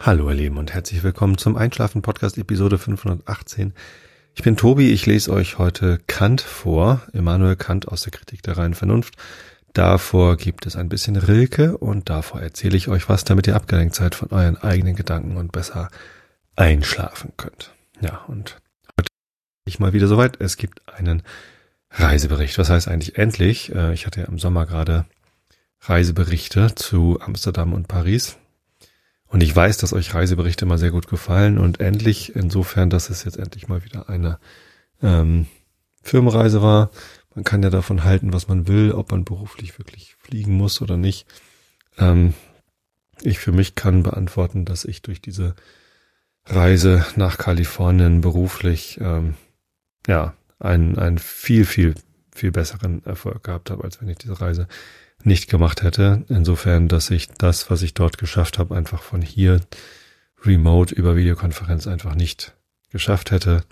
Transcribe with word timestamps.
Hallo 0.00 0.30
ihr 0.30 0.36
Lieben 0.36 0.58
und 0.58 0.72
herzlich 0.72 1.02
willkommen 1.02 1.38
zum 1.38 1.56
Einschlafen 1.56 2.02
Podcast 2.02 2.38
Episode 2.38 2.78
518. 2.78 3.74
Ich 4.36 4.44
bin 4.44 4.56
Tobi, 4.56 4.92
ich 4.92 5.06
lese 5.06 5.32
euch 5.32 5.58
heute 5.58 5.98
Kant 6.06 6.40
vor, 6.40 7.02
Immanuel 7.12 7.56
Kant 7.56 7.88
aus 7.88 8.02
der 8.02 8.12
Kritik 8.12 8.40
der 8.44 8.56
reinen 8.56 8.74
Vernunft. 8.74 9.14
Davor 9.72 10.36
gibt 10.36 10.66
es 10.66 10.76
ein 10.76 10.88
bisschen 10.88 11.16
Rilke 11.16 11.76
und 11.76 12.10
davor 12.10 12.40
erzähle 12.40 12.76
ich 12.76 12.86
euch 12.86 13.08
was, 13.08 13.24
damit 13.24 13.48
ihr 13.48 13.56
abgelenkt 13.56 13.96
seid 13.96 14.14
von 14.14 14.30
euren 14.30 14.56
eigenen 14.56 14.94
Gedanken 14.94 15.36
und 15.36 15.50
besser 15.50 15.90
einschlafen 16.54 17.32
könnt. 17.36 17.72
Ja, 18.00 18.24
und 18.28 18.56
heute 18.96 19.08
ich 19.66 19.80
mal 19.80 19.94
wieder 19.94 20.06
soweit. 20.06 20.40
Es 20.40 20.56
gibt 20.56 20.80
einen 20.88 21.24
Reisebericht. 21.90 22.56
Was 22.56 22.70
heißt 22.70 22.86
eigentlich 22.86 23.18
endlich? 23.18 23.74
Äh, 23.74 23.94
ich 23.94 24.06
hatte 24.06 24.20
ja 24.20 24.28
im 24.28 24.38
Sommer 24.38 24.64
gerade 24.64 25.06
Reiseberichte 25.80 26.76
zu 26.76 27.18
Amsterdam 27.20 27.72
und 27.72 27.88
Paris 27.88 28.38
und 29.28 29.42
ich 29.42 29.54
weiß, 29.54 29.76
dass 29.76 29.92
euch 29.92 30.14
Reiseberichte 30.14 30.64
immer 30.64 30.78
sehr 30.78 30.90
gut 30.90 31.06
gefallen 31.06 31.58
und 31.58 31.80
endlich 31.80 32.34
insofern, 32.34 32.90
dass 32.90 33.10
es 33.10 33.24
jetzt 33.24 33.38
endlich 33.38 33.68
mal 33.68 33.84
wieder 33.84 34.08
eine 34.08 34.38
ähm, 35.02 35.46
Firmenreise 36.02 36.62
war. 36.62 36.90
Man 37.34 37.44
kann 37.44 37.62
ja 37.62 37.70
davon 37.70 38.04
halten, 38.04 38.32
was 38.32 38.48
man 38.48 38.66
will, 38.66 38.92
ob 38.92 39.10
man 39.10 39.24
beruflich 39.24 39.78
wirklich 39.78 40.16
fliegen 40.18 40.56
muss 40.56 40.80
oder 40.80 40.96
nicht. 40.96 41.26
Ähm, 41.98 42.32
ich 43.20 43.38
für 43.38 43.52
mich 43.52 43.74
kann 43.74 44.02
beantworten, 44.02 44.64
dass 44.64 44.84
ich 44.84 45.02
durch 45.02 45.20
diese 45.20 45.54
Reise 46.46 47.04
nach 47.16 47.36
Kalifornien 47.36 48.22
beruflich 48.22 48.98
ähm, 49.02 49.34
ja 50.06 50.34
einen, 50.58 50.98
einen 50.98 51.18
viel, 51.18 51.66
viel, 51.66 51.94
viel 52.34 52.50
besseren 52.50 53.04
Erfolg 53.04 53.44
gehabt 53.44 53.70
habe, 53.70 53.84
als 53.84 54.00
wenn 54.00 54.08
ich 54.08 54.18
diese 54.18 54.40
Reise 54.40 54.68
nicht 55.24 55.48
gemacht 55.48 55.82
hätte. 55.82 56.24
Insofern, 56.28 56.88
dass 56.88 57.10
ich 57.10 57.28
das, 57.28 57.70
was 57.70 57.82
ich 57.82 57.94
dort 57.94 58.18
geschafft 58.18 58.58
habe, 58.58 58.76
einfach 58.76 59.02
von 59.02 59.22
hier 59.22 59.60
remote 60.44 60.94
über 60.94 61.16
Videokonferenz 61.16 61.86
einfach 61.86 62.14
nicht 62.14 62.54
geschafft 62.90 63.30
hätte 63.30 63.64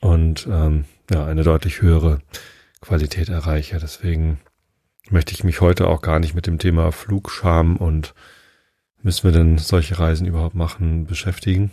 und 0.00 0.46
ähm, 0.50 0.84
ja 1.10 1.26
eine 1.26 1.42
deutlich 1.42 1.82
höhere 1.82 2.20
Qualität 2.80 3.28
erreiche. 3.28 3.78
Deswegen 3.78 4.38
möchte 5.10 5.32
ich 5.32 5.44
mich 5.44 5.60
heute 5.60 5.88
auch 5.88 6.02
gar 6.02 6.18
nicht 6.18 6.34
mit 6.34 6.46
dem 6.46 6.58
Thema 6.58 6.92
Flugscham 6.92 7.76
und 7.76 8.14
müssen 9.02 9.24
wir 9.24 9.32
denn 9.32 9.58
solche 9.58 9.98
Reisen 9.98 10.26
überhaupt 10.26 10.54
machen 10.54 11.06
beschäftigen. 11.06 11.70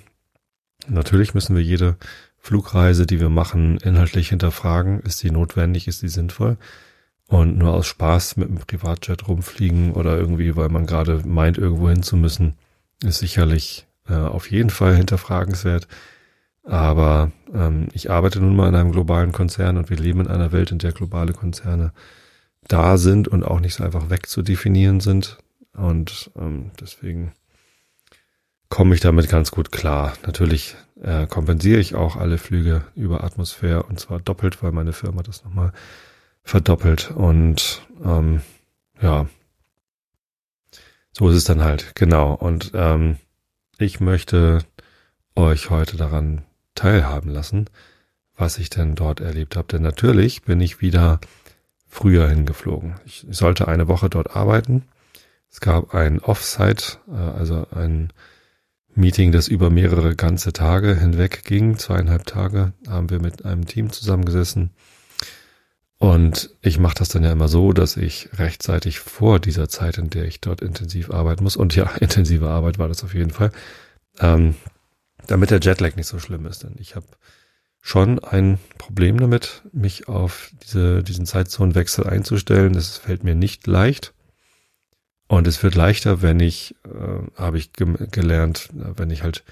Natürlich 0.88 1.34
müssen 1.34 1.56
wir 1.56 1.64
jede 1.64 1.98
Flugreise, 2.38 3.06
die 3.06 3.20
wir 3.20 3.30
machen, 3.30 3.78
inhaltlich 3.78 4.30
hinterfragen. 4.30 5.00
Ist 5.02 5.18
sie 5.18 5.32
notwendig? 5.32 5.88
Ist 5.88 6.00
sie 6.00 6.08
sinnvoll? 6.08 6.58
Und 7.28 7.58
nur 7.58 7.74
aus 7.74 7.88
Spaß 7.88 8.38
mit 8.38 8.50
einem 8.50 8.60
Privatjet 8.60 9.28
rumfliegen 9.28 9.94
oder 9.94 10.18
irgendwie, 10.18 10.56
weil 10.56 10.70
man 10.70 10.86
gerade 10.86 11.24
meint, 11.26 11.58
irgendwo 11.58 11.90
hin 11.90 12.04
zu 12.04 12.18
müssen, 12.18 12.56
ist 13.04 13.20
sicherlich 13.20 13.88
äh, 14.08 14.14
auf 14.14 14.52
jeden 14.52 14.70
Fall 14.70 14.96
hinterfragenswert. 14.96 15.88
Aber 16.64 17.32
ähm, 17.54 17.88
ich 17.94 18.12
arbeite 18.12 18.40
nun 18.40 18.56
mal 18.56 18.70
in 18.70 18.76
einem 18.76 18.92
globalen 18.92 19.32
Konzern 19.32 19.78
und 19.78 19.90
wir 19.90 19.98
leben 19.98 20.22
in 20.22 20.28
einer 20.28 20.52
Welt, 20.52 20.72
in 20.72 20.80
der 20.80 20.92
globale 20.92 21.34
Konzerne 21.34 21.94
da 22.68 22.98
sind 22.98 23.28
und 23.28 23.44
auch 23.44 23.60
nicht 23.60 23.76
so 23.76 23.84
einfach 23.84 24.10
wegzudefinieren 24.10 25.00
sind. 25.00 25.38
Und 25.74 26.32
ähm, 26.38 26.72
deswegen 26.80 27.34
komme 28.70 28.96
ich 28.96 29.02
damit 29.02 29.30
ganz 29.30 29.52
gut 29.52 29.72
klar. 29.72 30.14
Natürlich 30.26 30.76
äh, 31.02 31.28
kompensiere 31.28 31.80
ich 31.80 31.96
auch 31.96 32.16
alle 32.16 32.38
Flüge 32.38 32.84
über 32.96 33.24
Atmosphäre 33.24 33.84
und 33.84 34.00
zwar 34.00 34.20
doppelt, 34.20 34.64
weil 34.64 34.72
meine 34.72 34.94
Firma 34.94 35.22
das 35.22 35.44
nochmal 35.44 35.72
verdoppelt. 36.46 37.12
Und 37.12 37.86
ähm, 38.04 38.42
ja, 39.02 39.28
so 41.12 41.28
ist 41.30 41.36
es 41.36 41.44
dann 41.44 41.64
halt, 41.64 41.96
genau. 41.96 42.34
Und 42.34 42.72
ähm, 42.74 43.18
ich 43.78 44.00
möchte 44.00 44.60
euch 45.36 45.70
heute 45.70 45.98
daran 45.98 46.44
teilhaben 46.76 47.30
lassen, 47.30 47.66
was 48.38 48.58
ich 48.58 48.70
denn 48.70 48.96
dort 48.96 49.20
erlebt 49.20 49.58
habe. 49.58 49.68
Denn 49.68 49.82
natürlich 49.82 50.44
bin 50.44 50.62
ich 50.62 50.80
wieder 50.80 51.20
früher 51.88 52.30
hingeflogen. 52.30 52.96
Ich 53.06 53.26
sollte 53.30 53.68
eine 53.68 53.88
Woche 53.88 54.10
dort 54.10 54.36
arbeiten. 54.36 54.84
Es 55.50 55.60
gab 55.60 55.94
ein 55.94 56.20
Offsite, 56.20 57.00
äh, 57.10 57.16
also 57.16 57.68
ein 57.72 58.14
Meeting, 58.94 59.34
das 59.34 59.50
über 59.50 59.70
mehrere 59.70 60.16
ganze 60.16 60.54
Tage 60.54 60.96
hinweg 60.96 61.44
ging. 61.44 61.78
Zweieinhalb 61.78 62.26
Tage 62.26 62.74
haben 62.88 63.10
wir 63.10 63.20
mit 63.20 63.46
einem 63.46 63.66
Team 63.66 63.92
zusammengesessen 63.92 64.72
und 66.06 66.52
ich 66.62 66.78
mache 66.78 66.94
das 67.00 67.10
dann 67.10 67.24
ja 67.24 67.32
immer 67.32 67.48
so, 67.48 67.74
dass 67.74 67.98
ich 67.98 68.30
rechtzeitig 68.38 69.00
vor 69.00 69.40
dieser 69.40 69.70
Zeit, 69.70 69.98
in 69.98 70.12
der 70.12 70.26
ich 70.26 70.40
dort 70.40 70.62
intensiv 70.62 71.10
arbeiten 71.10 71.44
muss, 71.44 71.56
und 71.56 71.76
ja, 71.76 71.90
intensive 72.00 72.48
Arbeit 72.48 72.78
war 72.78 72.88
das 72.88 73.04
auf 73.04 73.16
jeden 73.16 73.32
Fall, 73.32 73.52
ähm, 74.20 74.54
damit 75.26 75.50
der 75.50 75.62
Jetlag 75.62 75.96
nicht 75.96 76.06
so 76.06 76.20
schlimm 76.20 76.46
ist. 76.46 76.62
Denn 76.62 76.76
ich 76.78 76.96
habe 76.96 77.08
schon 77.82 78.20
ein 78.20 78.60
Problem 78.78 79.20
damit, 79.20 79.64
mich 79.74 80.08
auf 80.08 80.52
diese, 80.62 81.02
diesen 81.02 81.26
Zeitzonenwechsel 81.26 82.06
einzustellen. 82.06 82.74
Das 82.74 83.00
fällt 83.00 83.24
mir 83.24 83.34
nicht 83.34 83.66
leicht. 83.66 84.14
Und 85.28 85.48
es 85.48 85.64
wird 85.64 85.74
leichter, 85.74 86.22
wenn 86.22 86.40
ich, 86.40 86.76
äh, 86.84 87.42
habe 87.42 87.58
ich 87.58 87.74
gelernt, 87.74 88.70
wenn 88.74 89.10
ich 89.10 89.24
halt 89.24 89.44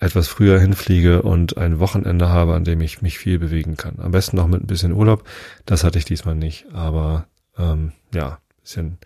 etwas 0.00 0.28
früher 0.28 0.58
hinfliege 0.58 1.22
und 1.22 1.58
ein 1.58 1.78
Wochenende 1.78 2.30
habe, 2.30 2.54
an 2.54 2.64
dem 2.64 2.80
ich 2.80 3.02
mich 3.02 3.18
viel 3.18 3.38
bewegen 3.38 3.76
kann. 3.76 3.96
Am 3.98 4.12
besten 4.12 4.36
noch 4.36 4.48
mit 4.48 4.62
ein 4.62 4.66
bisschen 4.66 4.92
Urlaub. 4.92 5.24
Das 5.66 5.84
hatte 5.84 5.98
ich 5.98 6.06
diesmal 6.06 6.34
nicht. 6.34 6.66
Aber 6.72 7.26
ähm, 7.58 7.92
ja, 8.14 8.38
bisschen 8.62 8.98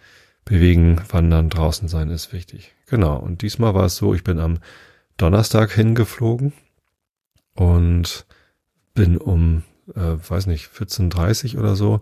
bewegen, 0.45 1.01
wandern, 1.09 1.51
draußen 1.51 1.89
sein 1.89 2.11
ist 2.11 2.33
wichtig. 2.33 2.73
Genau. 2.87 3.17
Und 3.17 3.43
diesmal 3.43 3.75
war 3.75 3.87
es 3.87 3.97
so, 3.97 4.15
ich 4.15 4.23
bin 4.23 4.39
am 4.39 4.59
Donnerstag 5.17 5.73
hingeflogen 5.73 6.53
und 7.55 8.25
bin 8.95 9.17
um, 9.17 9.65
äh, 9.95 10.01
weiß 10.01 10.47
nicht, 10.47 10.71
14.30 10.71 11.59
oder 11.59 11.75
so 11.75 11.99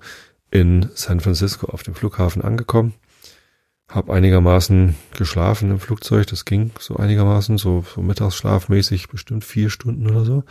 in 0.50 0.91
San 0.94 1.20
Francisco 1.20 1.69
auf 1.69 1.82
dem 1.82 1.94
Flughafen 1.94 2.42
angekommen 2.42 2.92
habe 3.94 4.12
einigermaßen 4.12 4.94
geschlafen 5.16 5.70
im 5.70 5.78
Flugzeug, 5.78 6.26
das 6.26 6.44
ging 6.44 6.70
so 6.78 6.97
einigermaßen, 6.97 7.58
so, 7.58 7.84
so 7.94 8.00
mittagsschlafmäßig, 8.03 9.08
bestimmt 9.08 9.44
vier 9.44 9.70
Stunden 9.70 10.08
oder 10.10 10.25
so. 10.25 10.44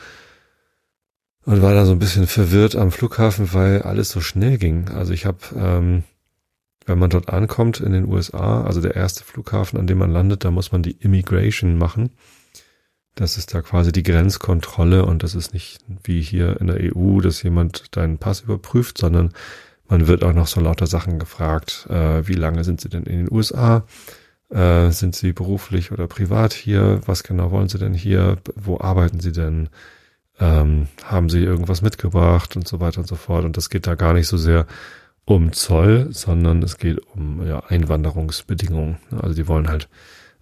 Und 1.44 1.62
war 1.64 1.74
da 1.74 1.86
so 1.86 1.92
ein 1.92 2.00
bisschen 2.00 2.28
verwirrt 2.28 2.76
am 2.76 2.92
Flughafen, 2.92 3.52
weil 3.54 3.82
alles 3.82 4.12
so 4.12 4.22
schnell 4.22 4.60
ging. 4.60 4.90
Also 4.90 5.12
ich 5.12 5.26
habe, 5.26 5.40
ähm, 5.56 6.04
wenn 6.86 7.00
man 7.00 7.10
dort 7.10 7.30
ankommt 7.30 7.80
in 7.80 7.94
den 7.94 8.08
USA, 8.08 8.64
also 8.64 8.80
der 8.80 8.96
erste 8.96 9.24
Flughafen, 9.24 9.80
an 9.80 9.88
dem 9.88 9.98
man 9.98 10.12
landet, 10.12 10.46
da 10.46 10.52
muss 10.52 10.72
man 10.72 10.84
die 10.84 10.98
Immigration 11.00 11.78
machen. 11.80 12.12
Das 13.16 13.38
ist 13.38 13.54
da 13.54 13.62
quasi 13.62 13.92
die 13.92 14.04
Grenzkontrolle 14.04 15.04
und 15.04 15.24
das 15.24 15.34
ist 15.34 15.54
nicht 15.54 15.80
wie 16.04 16.22
hier 16.22 16.62
in 16.62 16.68
der 16.68 16.96
EU, 16.96 17.22
dass 17.22 17.42
jemand 17.42 17.96
deinen 17.98 18.20
Pass 18.20 18.42
überprüft, 18.42 19.00
sondern 19.00 19.34
man 19.92 20.08
wird 20.08 20.24
auch 20.24 20.34
noch 20.34 20.48
so 20.48 20.62
lauter 20.62 20.88
Sachen 20.88 21.20
gefragt. 21.20 21.86
Äh, 21.90 22.26
wie 22.26 22.34
lange 22.34 22.64
sind 22.64 22.80
Sie 22.80 22.88
denn 22.88 23.04
in 23.04 23.26
den 23.26 23.32
USA? 23.32 23.84
Äh, 24.50 24.90
sind 24.92 25.16
Sie 25.16 25.34
beruflich 25.34 25.92
oder 25.92 26.08
privat 26.08 26.54
hier? 26.54 27.02
Was 27.06 27.24
genau 27.24 27.52
wollen 27.52 27.68
Sie 27.68 27.78
denn 27.78 27.94
hier? 27.94 28.38
Wo 28.56 28.80
arbeiten 28.80 29.20
Sie 29.20 29.34
denn? 29.34 29.68
Ähm, 30.40 30.88
haben 31.04 31.28
Sie 31.28 31.44
irgendwas 31.44 31.82
mitgebracht 31.82 32.56
und 32.56 32.68
so 32.68 32.80
weiter 32.80 33.02
und 33.02 33.08
so 33.08 33.16
fort? 33.16 33.44
Und 33.44 33.58
das 33.58 33.70
geht 33.70 33.86
da 33.86 33.96
gar 33.96 34.14
nicht 34.14 34.28
so 34.28 34.38
sehr 34.38 34.66
um 35.26 35.52
Zoll, 35.52 36.08
sondern 36.12 36.64
es 36.64 36.78
geht 36.78 37.00
um 37.14 37.46
ja, 37.46 37.60
Einwanderungsbedingungen. 37.60 38.98
Also 39.12 39.36
die 39.36 39.50
wollen 39.50 39.68
halt 39.68 39.90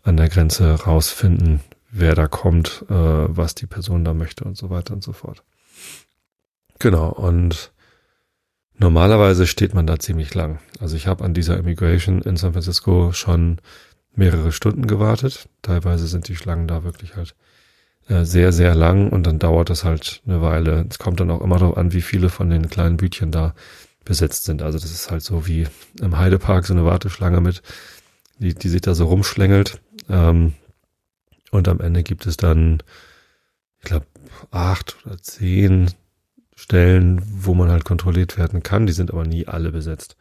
an 0.03 0.15
der 0.15 0.29
Grenze 0.29 0.83
rausfinden, 0.83 1.61
wer 1.89 2.13
da 2.13 2.27
kommt, 2.27 2.85
äh, 2.87 2.93
was 2.93 3.55
die 3.55 3.65
Person 3.65 4.05
da 4.05 4.13
möchte 4.13 4.43
und 4.43 4.57
so 4.57 4.69
weiter 4.69 4.93
und 4.93 5.03
so 5.03 5.11
fort. 5.11 5.43
Genau, 6.77 7.09
und 7.09 7.71
Normalerweise 8.79 9.45
steht 9.45 9.73
man 9.73 9.85
da 9.85 9.99
ziemlich 9.99 10.33
lang. 10.33 10.59
Also 10.79 10.95
ich 10.95 11.05
habe 11.05 11.25
an 11.25 11.33
dieser 11.33 11.57
Immigration 11.57 12.21
in 12.21 12.37
San 12.37 12.53
Francisco 12.53 13.11
schon 13.11 13.59
mehrere 14.15 14.53
Stunden 14.53 14.87
gewartet. 14.87 15.49
Teilweise 15.61 16.07
sind 16.07 16.29
die 16.29 16.37
Schlangen 16.37 16.67
da 16.67 16.85
wirklich 16.85 17.17
halt 17.17 17.35
äh, 18.07 18.23
sehr, 18.23 18.53
sehr 18.53 18.75
lang 18.75 19.09
und 19.09 19.27
dann 19.27 19.37
dauert 19.37 19.69
das 19.69 19.83
halt 19.83 20.21
eine 20.25 20.41
Weile. 20.41 20.87
Es 20.89 20.97
kommt 20.97 21.19
dann 21.19 21.29
auch 21.29 21.41
immer 21.41 21.59
darauf 21.59 21.75
an, 21.75 21.91
wie 21.91 22.01
viele 22.01 22.29
von 22.29 22.49
den 22.49 22.69
kleinen 22.69 22.95
Bütchen 22.95 23.31
da 23.31 23.53
besetzt 24.05 24.45
sind. 24.45 24.61
Also 24.61 24.79
das 24.79 24.91
ist 24.91 25.11
halt 25.11 25.23
so 25.23 25.45
wie 25.45 25.67
im 25.99 26.17
Heidepark 26.17 26.65
so 26.65 26.73
eine 26.73 26.85
Warteschlange 26.85 27.41
mit, 27.41 27.61
die, 28.37 28.55
die 28.55 28.69
sich 28.69 28.81
da 28.81 28.95
so 28.95 29.07
rumschlängelt. 29.07 29.81
Ähm, 30.09 30.53
und 31.51 31.67
am 31.67 31.81
Ende 31.81 32.03
gibt 32.03 32.25
es 32.25 32.37
dann, 32.37 32.81
ich 33.79 33.85
glaube, 33.85 34.05
acht 34.51 34.95
oder 35.05 35.17
zehn 35.21 35.91
Stellen, 36.59 37.21
wo 37.25 37.53
man 37.53 37.71
halt 37.71 37.85
kontrolliert 37.85 38.37
werden 38.37 38.63
kann. 38.63 38.85
Die 38.85 38.91
sind 38.91 39.11
aber 39.11 39.25
nie 39.25 39.47
alle 39.47 39.71
besetzt. 39.71 40.17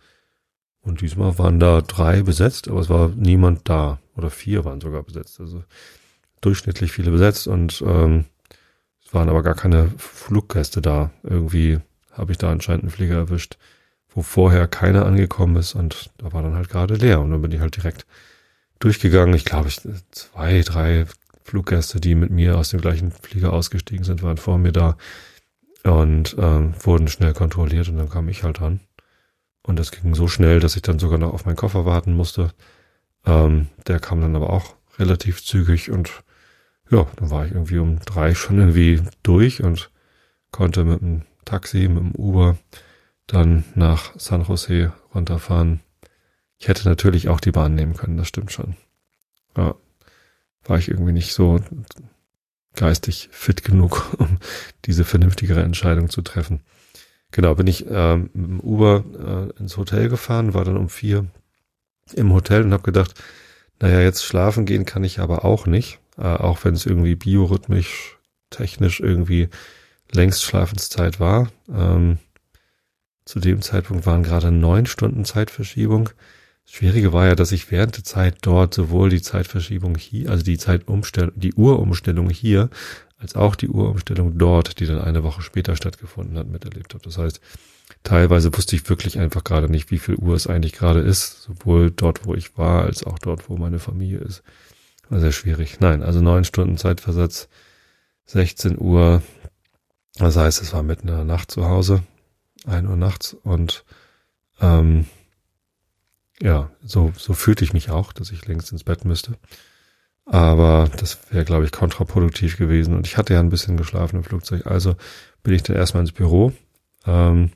Und 0.81 1.01
diesmal 1.01 1.37
waren 1.37 1.59
da 1.59 1.81
drei 1.81 2.23
besetzt, 2.23 2.69
aber 2.69 2.79
es 2.79 2.89
war 2.89 3.09
niemand 3.09 3.69
da. 3.69 3.99
Oder 4.17 4.31
vier 4.31 4.65
waren 4.65 4.81
sogar 4.81 5.03
besetzt. 5.03 5.41
Also 5.41 5.65
durchschnittlich 6.41 6.93
viele 6.93 7.11
besetzt 7.11 7.49
und 7.49 7.83
ähm, 7.85 8.27
es 9.05 9.13
waren 9.13 9.29
aber 9.29 9.43
gar 9.43 9.57
keine 9.57 9.91
Fluggäste 9.97 10.81
da. 10.81 11.11
Irgendwie 11.25 11.81
habe 12.13 12.31
ich 12.31 12.39
da 12.39 12.53
anscheinend 12.53 12.85
einen 12.85 12.93
Flieger 12.93 13.17
erwischt, 13.17 13.59
wo 14.09 14.23
vorher 14.23 14.69
keiner 14.69 15.07
angekommen 15.07 15.57
ist 15.57 15.75
und 15.75 16.11
da 16.19 16.33
war 16.33 16.43
dann 16.43 16.55
halt 16.55 16.69
gerade 16.69 16.95
leer. 16.95 17.21
Und 17.21 17.33
dann 17.33 17.43
bin 17.43 17.51
ich 17.51 17.59
halt 17.59 17.75
direkt 17.75 18.07
durchgegangen. 18.79 19.35
Ich 19.35 19.45
glaube, 19.45 19.67
ich, 19.67 19.81
zwei, 20.13 20.63
drei 20.63 21.07
Fluggäste, 21.43 22.01
die 22.01 22.15
mit 22.15 22.31
mir 22.31 22.57
aus 22.57 22.71
dem 22.71 22.81
gleichen 22.81 23.11
Flieger 23.11 23.53
ausgestiegen 23.53 24.05
sind, 24.05 24.23
waren 24.23 24.37
vor 24.37 24.59
mir 24.59 24.73
da 24.73 24.97
und 25.93 26.37
ähm, 26.39 26.75
wurden 26.81 27.09
schnell 27.09 27.35
kontrolliert 27.35 27.89
und 27.89 27.97
dann 27.97 28.09
kam 28.09 28.29
ich 28.29 28.43
halt 28.43 28.61
dran. 28.61 28.81
Und 29.63 29.79
das 29.79 29.91
ging 29.91 30.15
so 30.15 30.29
schnell, 30.29 30.61
dass 30.61 30.77
ich 30.77 30.83
dann 30.83 30.99
sogar 30.99 31.19
noch 31.19 31.33
auf 31.33 31.45
meinen 31.45 31.57
Koffer 31.57 31.85
warten 31.85 32.15
musste. 32.15 32.53
Ähm, 33.27 33.69
der 33.87 34.01
kam 34.01 34.21
dann 34.21 34.37
aber 34.37 34.51
auch 34.51 34.75
relativ 34.99 35.45
zügig 35.45 35.91
und 35.91 36.11
ja, 36.91 37.07
dann 37.17 37.31
war 37.31 37.45
ich 37.45 37.53
irgendwie 37.53 37.79
um 37.79 37.99
drei 38.01 38.35
schon 38.35 38.59
irgendwie 38.59 39.03
durch 39.23 39.63
und 39.63 39.91
konnte 40.51 40.85
mit 40.85 41.01
dem 41.01 41.23
Taxi, 41.45 41.89
mit 41.89 41.99
dem 41.99 42.13
Uber 42.13 42.57
dann 43.27 43.65
nach 43.75 44.19
San 44.19 44.43
Jose 44.43 44.93
runterfahren. 45.15 45.81
Ich 46.59 46.69
hätte 46.69 46.89
natürlich 46.89 47.29
auch 47.29 47.41
die 47.41 47.53
Bahn 47.53 47.75
nehmen 47.75 47.95
können, 47.95 48.17
das 48.17 48.29
stimmt 48.29 48.53
schon. 48.53 48.77
Ja, 49.57 49.75
war 50.65 50.79
ich 50.79 50.89
irgendwie 50.89 51.13
nicht 51.13 51.35
so 51.35 51.61
geistig 52.79 53.29
fit 53.33 53.65
genug, 53.65 54.15
um 54.19 54.39
diese 54.87 55.05
vernünftigere 55.05 55.63
Entscheidung 55.63 56.09
zu 56.09 56.23
treffen. 56.23 56.61
Genau, 57.31 57.55
bin 57.55 57.67
ich 57.67 57.87
äh, 57.87 58.17
mit 58.17 58.35
dem 58.35 58.61
Uber 58.61 59.53
äh, 59.59 59.61
ins 59.61 59.77
Hotel 59.77 60.09
gefahren, 60.09 60.55
war 60.55 60.65
dann 60.65 60.79
um 60.79 60.89
vier 60.89 61.27
im 62.15 62.33
Hotel 62.33 62.63
und 62.63 62.73
habe 62.73 62.85
gedacht, 62.85 63.15
naja, 63.81 64.01
jetzt 64.01 64.25
schlafen 64.25 64.65
gehen 64.65 64.87
kann 64.87 65.05
ich 65.05 65.19
aber 65.19 65.45
auch 65.45 65.67
nicht, 65.67 65.99
äh, 66.17 66.23
auch 66.23 66.65
wenn 66.65 66.75
es 66.75 66.87
irgendwie 66.87 67.17
biorhythmisch, 67.17 68.17
technisch 68.49 69.01
irgendwie 69.01 69.49
längst 70.11 70.43
Schlafenszeit 70.43 71.21
war. 71.21 71.51
Ähm, 71.71 72.19
zu 73.27 73.41
dem 73.41 73.61
Zeitpunkt 73.61 74.07
waren 74.07 74.23
gerade 74.23 74.51
neun 74.51 74.87
Stunden 74.87 75.27
Zeitverschiebung. 75.27 76.09
Das 76.69 76.77
Schwierige 76.77 77.15
war 77.15 77.27
ja, 77.27 77.35
dass 77.35 77.51
ich 77.51 77.71
während 77.71 77.97
der 77.97 78.05
Zeit 78.05 78.37
dort 78.43 78.75
sowohl 78.75 79.09
die 79.09 79.23
Zeitverschiebung 79.23 79.97
hier, 79.97 80.31
also 80.31 80.45
die 80.45 80.59
Zeitumstellung, 80.59 81.33
die 81.35 81.55
Uhrumstellung 81.55 82.29
hier, 82.29 82.69
als 83.17 83.37
auch 83.37 83.57
die 83.57 83.71
Uhrumstellung 83.71 84.37
dort, 84.37 84.79
die 84.79 84.85
dann 84.85 85.01
eine 85.01 85.23
Woche 85.23 85.41
später 85.41 85.77
stattgefunden 85.77 86.37
hat, 86.37 86.47
miterlebt 86.47 86.93
habe. 86.93 87.03
Das 87.03 87.17
heißt, 87.17 87.41
teilweise 88.03 88.55
wusste 88.55 88.77
ich 88.77 88.87
wirklich 88.91 89.19
einfach 89.19 89.45
gerade 89.45 89.71
nicht, 89.71 89.91
wie 89.91 89.99
viel 89.99 90.17
Uhr 90.17 90.35
es 90.35 90.47
eigentlich 90.47 90.75
gerade 90.75 91.01
ist, 91.01 91.43
sowohl 91.43 91.91
dort, 91.91 92.27
wo 92.27 92.35
ich 92.35 92.59
war, 92.59 92.85
als 92.85 93.03
auch 93.03 93.19
dort, 93.19 93.49
wo 93.49 93.57
meine 93.57 93.79
Familie 93.79 94.19
ist. 94.19 94.43
War 95.09 95.21
sehr 95.21 95.33
schwierig. 95.33 95.81
Nein, 95.81 96.03
also 96.03 96.21
neun 96.21 96.45
Stunden 96.45 96.77
Zeitversatz, 96.77 97.49
16 98.27 98.79
Uhr. 98.79 99.23
Das 100.19 100.37
heißt, 100.37 100.61
es 100.61 100.75
war 100.75 100.83
mitten 100.83 101.09
in 101.09 101.15
der 101.15 101.25
Nacht 101.25 101.51
zu 101.51 101.65
Hause, 101.65 102.03
ein 102.67 102.87
Uhr 102.87 102.97
nachts 102.97 103.33
und 103.33 103.87
ähm, 104.61 105.07
ja, 106.43 106.71
so, 106.85 107.13
so 107.17 107.33
fühlte 107.33 107.65
ich 107.65 107.73
mich 107.73 107.91
auch, 107.91 108.13
dass 108.13 108.31
ich 108.31 108.47
längst 108.47 108.73
ins 108.73 108.85
Bett 108.85 109.05
müsste. 109.05 109.35
Aber 110.25 110.91
das 110.99 111.19
wäre, 111.31 111.45
glaube 111.45 111.65
ich, 111.65 111.73
kontraproduktiv 111.73 112.59
gewesen. 112.59 112.95
Und 112.95 113.07
ich 113.07 113.17
hatte 113.17 113.35
ja 113.35 113.41
ein 113.41 113.49
bisschen 113.49 113.77
geschlafen 113.77 114.17
im 114.17 114.25
Flugzeug. 114.25 114.67
Also 114.67 114.95
bin 115.43 115.55
ich 115.55 115.63
dann 115.63 115.77
erstmal 115.77 116.03
ins 116.03 116.13
Büro. 116.13 116.53
Ähm, 117.07 117.51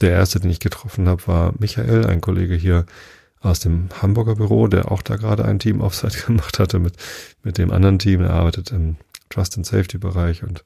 der 0.00 0.10
erste, 0.10 0.40
den 0.40 0.50
ich 0.50 0.60
getroffen 0.60 1.08
habe, 1.08 1.26
war 1.26 1.52
Michael, 1.58 2.06
ein 2.06 2.20
Kollege 2.20 2.54
hier 2.54 2.86
aus 3.40 3.60
dem 3.60 3.88
Hamburger 4.00 4.36
Büro, 4.36 4.66
der 4.66 4.90
auch 4.90 5.02
da 5.02 5.16
gerade 5.16 5.44
ein 5.44 5.58
Team 5.58 5.80
Offsite 5.80 6.18
gemacht 6.26 6.58
hatte 6.58 6.78
mit, 6.78 6.94
mit 7.42 7.58
dem 7.58 7.70
anderen 7.70 7.98
Team. 7.98 8.22
Er 8.22 8.30
arbeitet 8.30 8.72
im 8.72 8.96
Trust 9.28 9.56
and 9.56 9.66
Safety 9.66 9.98
Bereich 9.98 10.42
und 10.42 10.64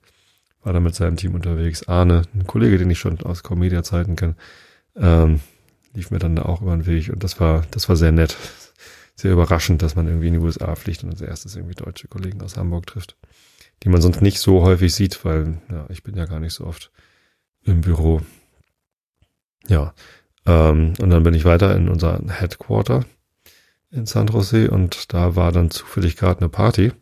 war 0.63 0.73
da 0.73 0.81
mit 0.81 0.95
seinem 0.95 1.17
Team 1.17 1.35
unterwegs. 1.35 1.89
Arne, 1.89 2.23
ein 2.35 2.47
Kollege, 2.47 2.79
den 2.79 2.91
ich 2.91 3.01
schon 3.01 3.21
aus 3.23 3.43
Comedia 3.43 3.83
Zeiten 3.83 4.15
kenne, 4.15 4.37
ähm, 4.95 5.41
lief 5.95 6.11
mir 6.11 6.19
dann 6.19 6.37
da 6.37 6.43
auch 6.43 6.63
über 6.63 6.73
den 6.73 6.87
Weg 6.87 7.11
und 7.11 7.23
das 7.23 7.41
war, 7.41 7.65
das 7.71 7.89
war 7.89 7.97
sehr 7.97 8.13
nett 8.13 8.37
sehr 9.15 9.33
überraschend, 9.33 9.83
dass 9.83 9.95
man 9.95 10.07
irgendwie 10.07 10.29
in 10.29 10.35
die 10.35 10.41
USA 10.41 10.75
fliegt 10.75 11.05
und 11.05 11.11
als 11.11 11.21
erstes 11.21 11.55
irgendwie 11.55 11.75
deutsche 11.75 12.09
Kollegen 12.09 12.41
aus 12.43 12.57
Hamburg 12.57 12.87
trifft, 12.87 13.17
die 13.83 13.89
man 13.89 14.01
sonst 14.01 14.23
nicht 14.23 14.39
so 14.39 14.63
häufig 14.63 14.95
sieht, 14.95 15.25
weil 15.25 15.61
ja, 15.71 15.87
ich 15.91 16.03
bin 16.03 16.17
ja 16.17 16.25
gar 16.25 16.41
nicht 16.41 16.55
so 16.55 16.65
oft 16.65 16.91
im 17.63 17.83
Büro. 17.83 18.23
Ja, 19.69 19.95
ähm, 20.47 20.95
und 21.01 21.11
dann 21.11 21.23
bin 21.23 21.35
ich 21.35 21.45
weiter 21.45 21.77
in 21.77 21.89
unser 21.89 22.21
Headquarter 22.29 23.05
in 23.91 24.07
San 24.07 24.27
Jose 24.27 24.71
und 24.71 25.13
da 25.13 25.37
war 25.37 25.53
dann 25.53 25.71
zufällig 25.71 26.17
gerade 26.17 26.41
eine 26.41 26.49
Party. 26.49 26.93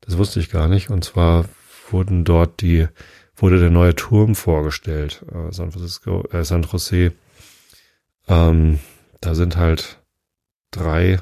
Das 0.00 0.18
wusste 0.18 0.40
ich 0.40 0.50
gar 0.50 0.68
nicht. 0.68 0.90
Und 0.90 1.02
zwar 1.02 1.46
wurden 1.90 2.24
dort 2.24 2.60
die, 2.60 2.86
wurde 3.34 3.58
der 3.58 3.70
neue 3.70 3.94
Turm 3.94 4.34
vorgestellt, 4.34 5.24
äh, 5.32 5.52
San 5.52 5.72
Francisco, 5.72 6.24
äh, 6.30 6.44
San 6.44 6.62
Jose. 6.62 7.12
Ähm, 8.28 8.80
da 9.20 9.34
sind 9.34 9.56
halt 9.56 10.02
drei 10.70 11.20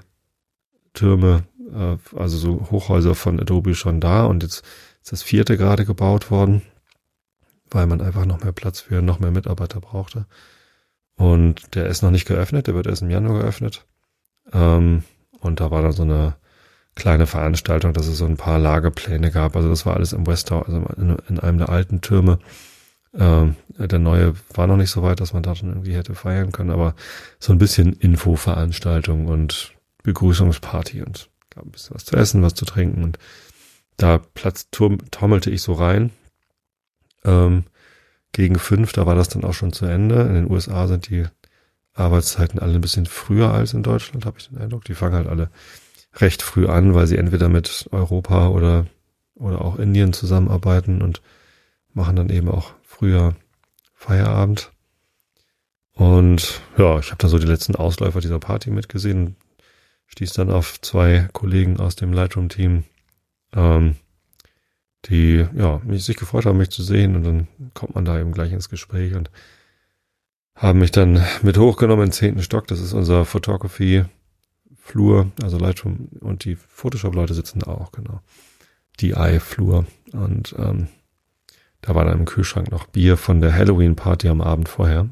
Türme, 0.94 1.44
äh, 1.72 1.96
also 2.16 2.36
so 2.36 2.70
Hochhäuser 2.70 3.14
von 3.14 3.40
Adobe 3.40 3.74
schon 3.74 4.00
da 4.00 4.26
und 4.26 4.42
jetzt 4.42 4.64
ist 5.02 5.12
das 5.12 5.22
vierte 5.22 5.56
gerade 5.56 5.84
gebaut 5.84 6.30
worden, 6.30 6.62
weil 7.70 7.86
man 7.86 8.00
einfach 8.00 8.24
noch 8.24 8.42
mehr 8.42 8.52
Platz 8.52 8.80
für 8.80 9.02
noch 9.02 9.18
mehr 9.18 9.30
Mitarbeiter 9.30 9.80
brauchte. 9.80 10.26
Und 11.16 11.74
der 11.74 11.86
ist 11.86 12.02
noch 12.02 12.10
nicht 12.10 12.26
geöffnet, 12.26 12.66
der 12.66 12.74
wird 12.74 12.86
erst 12.86 13.02
im 13.02 13.10
Januar 13.10 13.40
geöffnet. 13.40 13.86
Ähm, 14.52 15.04
und 15.40 15.60
da 15.60 15.70
war 15.70 15.82
dann 15.82 15.92
so 15.92 16.02
eine 16.02 16.36
kleine 16.94 17.26
Veranstaltung, 17.26 17.92
dass 17.92 18.06
es 18.06 18.18
so 18.18 18.26
ein 18.26 18.36
paar 18.36 18.58
Lagepläne 18.58 19.30
gab. 19.30 19.56
Also 19.56 19.68
das 19.68 19.86
war 19.86 19.94
alles 19.94 20.12
im 20.12 20.26
Westtower, 20.26 20.66
also 20.66 20.84
in, 20.96 21.16
in 21.28 21.38
einem 21.40 21.58
der 21.58 21.68
alten 21.68 22.00
Türme. 22.00 22.38
Ähm, 23.14 23.56
der 23.68 23.98
neue 23.98 24.34
war 24.54 24.66
noch 24.66 24.76
nicht 24.76 24.90
so 24.90 25.02
weit, 25.02 25.20
dass 25.20 25.32
man 25.32 25.42
da 25.42 25.54
schon 25.54 25.68
irgendwie 25.68 25.94
hätte 25.94 26.14
feiern 26.14 26.52
können, 26.52 26.70
aber 26.70 26.94
so 27.38 27.52
ein 27.52 27.58
bisschen 27.58 27.92
Infoveranstaltung 27.92 29.26
und 29.26 29.74
Begrüßungsparty 30.02 31.02
und 31.02 31.28
gab 31.50 31.64
ein 31.64 31.70
bisschen 31.70 31.94
was 31.94 32.04
zu 32.04 32.16
essen, 32.16 32.42
was 32.42 32.54
zu 32.54 32.64
trinken 32.64 33.02
und 33.02 33.18
da 33.96 34.18
Platz 34.18 34.68
taumelte 35.10 35.50
ich 35.50 35.62
so 35.62 35.74
rein. 35.74 36.10
Ähm, 37.24 37.64
gegen 38.32 38.58
fünf, 38.58 38.92
da 38.92 39.06
war 39.06 39.14
das 39.14 39.28
dann 39.28 39.44
auch 39.44 39.52
schon 39.52 39.72
zu 39.72 39.84
Ende. 39.84 40.22
In 40.22 40.34
den 40.34 40.50
USA 40.50 40.88
sind 40.88 41.10
die 41.10 41.26
Arbeitszeiten 41.94 42.58
alle 42.58 42.74
ein 42.74 42.80
bisschen 42.80 43.06
früher 43.06 43.52
als 43.52 43.74
in 43.74 43.82
Deutschland, 43.82 44.24
habe 44.24 44.38
ich 44.38 44.48
den 44.48 44.58
Eindruck. 44.58 44.84
Die 44.86 44.94
fangen 44.94 45.14
halt 45.14 45.28
alle 45.28 45.50
recht 46.14 46.42
früh 46.42 46.66
an, 46.66 46.94
weil 46.94 47.06
sie 47.06 47.18
entweder 47.18 47.48
mit 47.48 47.88
Europa 47.92 48.48
oder, 48.48 48.86
oder 49.34 49.62
auch 49.62 49.78
Indien 49.78 50.12
zusammenarbeiten 50.12 51.02
und 51.02 51.20
machen 51.92 52.16
dann 52.16 52.30
eben 52.30 52.48
auch 52.48 52.72
früher 53.02 53.34
Feierabend. 53.94 54.70
Und 55.92 56.60
ja, 56.78 57.00
ich 57.00 57.08
habe 57.08 57.18
da 57.18 57.26
so 57.26 57.36
die 57.40 57.48
letzten 57.48 57.74
Ausläufer 57.74 58.20
dieser 58.20 58.38
Party 58.38 58.70
mitgesehen 58.70 59.34
stieß 60.06 60.34
dann 60.34 60.52
auf 60.52 60.80
zwei 60.80 61.28
Kollegen 61.32 61.80
aus 61.80 61.96
dem 61.96 62.12
Lightroom-Team, 62.12 62.84
ähm, 63.54 63.96
die 65.06 65.44
ja 65.56 65.80
mich 65.84 66.04
sich 66.04 66.16
gefreut 66.16 66.46
haben, 66.46 66.58
mich 66.58 66.70
zu 66.70 66.84
sehen 66.84 67.16
und 67.16 67.24
dann 67.24 67.48
kommt 67.74 67.96
man 67.96 68.04
da 68.04 68.20
eben 68.20 68.30
gleich 68.30 68.52
ins 68.52 68.68
Gespräch 68.68 69.14
und 69.14 69.32
haben 70.54 70.78
mich 70.78 70.92
dann 70.92 71.24
mit 71.42 71.58
hochgenommen 71.58 72.06
in 72.06 72.12
zehnten 72.12 72.42
Stock. 72.42 72.68
Das 72.68 72.78
ist 72.78 72.92
unser 72.92 73.24
Photography 73.24 74.04
Flur, 74.76 75.32
also 75.42 75.58
Lightroom 75.58 76.08
und 76.20 76.44
die 76.44 76.54
Photoshop-Leute 76.54 77.34
sitzen 77.34 77.60
da 77.60 77.72
auch, 77.72 77.90
genau. 77.90 78.20
Die 79.00 79.14
Flur 79.40 79.86
und 80.12 80.54
ähm, 80.56 80.86
da 81.82 81.94
war 81.94 82.04
dann 82.04 82.20
im 82.20 82.24
Kühlschrank 82.24 82.70
noch 82.70 82.86
Bier 82.86 83.16
von 83.16 83.40
der 83.40 83.54
Halloween-Party 83.54 84.28
am 84.28 84.40
Abend 84.40 84.68
vorher. 84.68 85.08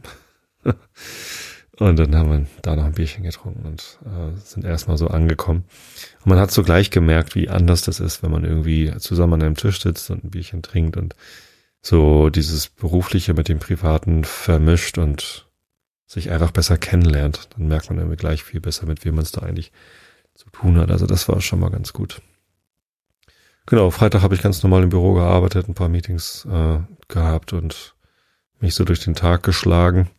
Und 1.78 1.98
dann 1.98 2.14
haben 2.14 2.30
wir 2.30 2.46
da 2.60 2.76
noch 2.76 2.84
ein 2.84 2.92
Bierchen 2.92 3.24
getrunken 3.24 3.64
und 3.64 3.98
äh, 4.04 4.38
sind 4.38 4.66
erstmal 4.66 4.98
so 4.98 5.08
angekommen. 5.08 5.64
Und 6.20 6.26
man 6.26 6.38
hat 6.38 6.50
so 6.50 6.62
gleich 6.62 6.90
gemerkt, 6.90 7.34
wie 7.34 7.48
anders 7.48 7.80
das 7.80 8.00
ist, 8.00 8.22
wenn 8.22 8.30
man 8.30 8.44
irgendwie 8.44 8.92
zusammen 8.98 9.34
an 9.34 9.42
einem 9.42 9.56
Tisch 9.56 9.80
sitzt 9.80 10.10
und 10.10 10.22
ein 10.22 10.30
Bierchen 10.30 10.60
trinkt 10.62 10.98
und 10.98 11.16
so 11.80 12.28
dieses 12.28 12.68
Berufliche 12.68 13.32
mit 13.32 13.48
dem 13.48 13.60
Privaten 13.60 14.24
vermischt 14.24 14.98
und 14.98 15.48
sich 16.06 16.30
einfach 16.30 16.50
besser 16.50 16.76
kennenlernt. 16.76 17.48
Dann 17.56 17.66
merkt 17.66 17.88
man 17.88 17.98
irgendwie 17.98 18.18
gleich 18.18 18.44
viel 18.44 18.60
besser, 18.60 18.84
mit 18.84 19.04
wem 19.06 19.14
man 19.14 19.24
es 19.24 19.32
da 19.32 19.40
eigentlich 19.40 19.72
zu 20.34 20.50
tun 20.50 20.76
hat. 20.76 20.90
Also 20.90 21.06
das 21.06 21.28
war 21.30 21.40
schon 21.40 21.60
mal 21.60 21.70
ganz 21.70 21.94
gut. 21.94 22.20
Genau, 23.66 23.90
Freitag 23.90 24.22
habe 24.22 24.34
ich 24.34 24.42
ganz 24.42 24.62
normal 24.62 24.82
im 24.82 24.88
Büro 24.88 25.14
gearbeitet, 25.14 25.68
ein 25.68 25.74
paar 25.74 25.88
Meetings 25.88 26.46
äh, 26.50 26.78
gehabt 27.08 27.52
und 27.52 27.94
mich 28.58 28.74
so 28.74 28.84
durch 28.84 29.00
den 29.00 29.14
Tag 29.14 29.42
geschlagen 29.42 30.10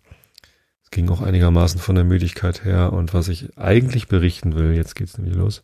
ging 0.92 1.10
auch 1.10 1.22
einigermaßen 1.22 1.80
von 1.80 1.96
der 1.96 2.04
Müdigkeit 2.04 2.64
her. 2.66 2.94
Und 2.94 3.14
was 3.14 3.30
ich 3.30 3.58
eigentlich 3.58 4.08
berichten 4.08 4.56
will, 4.56 4.74
jetzt 4.74 4.96
geht's 4.96 5.18
nämlich 5.18 5.36
los, 5.36 5.64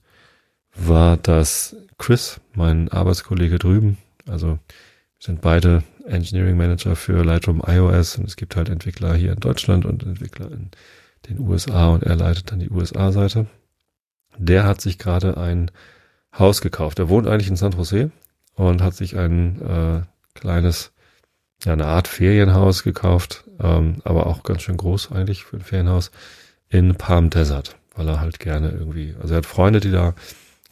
war, 0.74 1.18
dass 1.18 1.76
Chris, 1.98 2.40
mein 2.54 2.90
Arbeitskollege 2.90 3.60
drüben, 3.60 3.98
also 4.28 4.58
sind 5.20 5.42
beide 5.42 5.84
Engineering 6.06 6.56
Manager 6.56 6.96
für 6.96 7.24
Lightroom 7.24 7.62
iOS 7.66 8.18
und 8.18 8.28
es 8.28 8.36
gibt 8.36 8.56
halt 8.56 8.70
Entwickler 8.70 9.16
hier 9.16 9.34
in 9.34 9.40
Deutschland 9.40 9.86
und 9.86 10.04
Entwickler 10.04 10.52
in 10.52 10.70
den 11.28 11.40
USA 11.40 11.90
und 11.90 12.04
er 12.04 12.16
leitet 12.16 12.52
dann 12.52 12.60
die 12.60 12.70
USA-Seite. 12.70 13.48
Der 14.38 14.64
hat 14.64 14.80
sich 14.80 14.98
gerade 15.00 15.38
ein 15.38 15.72
Haus 16.38 16.62
gekauft. 16.62 17.00
Er 17.00 17.10
wohnt 17.10 17.28
eigentlich 17.28 17.50
in 17.50 17.56
San 17.56 17.72
Jose 17.72 18.12
und 18.56 18.82
hat 18.82 18.96
sich 18.96 19.18
ein 19.18 19.62
äh, 19.62 20.02
kleines 20.34 20.92
ja, 21.64 21.74
eine 21.74 21.88
Art 21.88 22.08
Ferienhaus 22.08 22.84
gekauft, 22.84 23.44
ähm, 23.60 24.02
aber 24.04 24.28
auch 24.28 24.44
ganz 24.44 24.62
schön 24.62 24.78
groß 24.78 25.12
eigentlich 25.12 25.44
für 25.44 25.58
ein 25.58 25.64
Ferienhaus 25.64 26.12
in 26.70 26.96
Palm 26.96 27.30
Desert, 27.30 27.78
weil 27.96 28.08
er 28.08 28.20
halt 28.20 28.40
gerne 28.40 28.70
irgendwie, 28.70 29.16
also 29.20 29.34
er 29.34 29.38
hat 29.38 29.46
Freunde, 29.46 29.80
die 29.80 29.92
da 29.92 30.14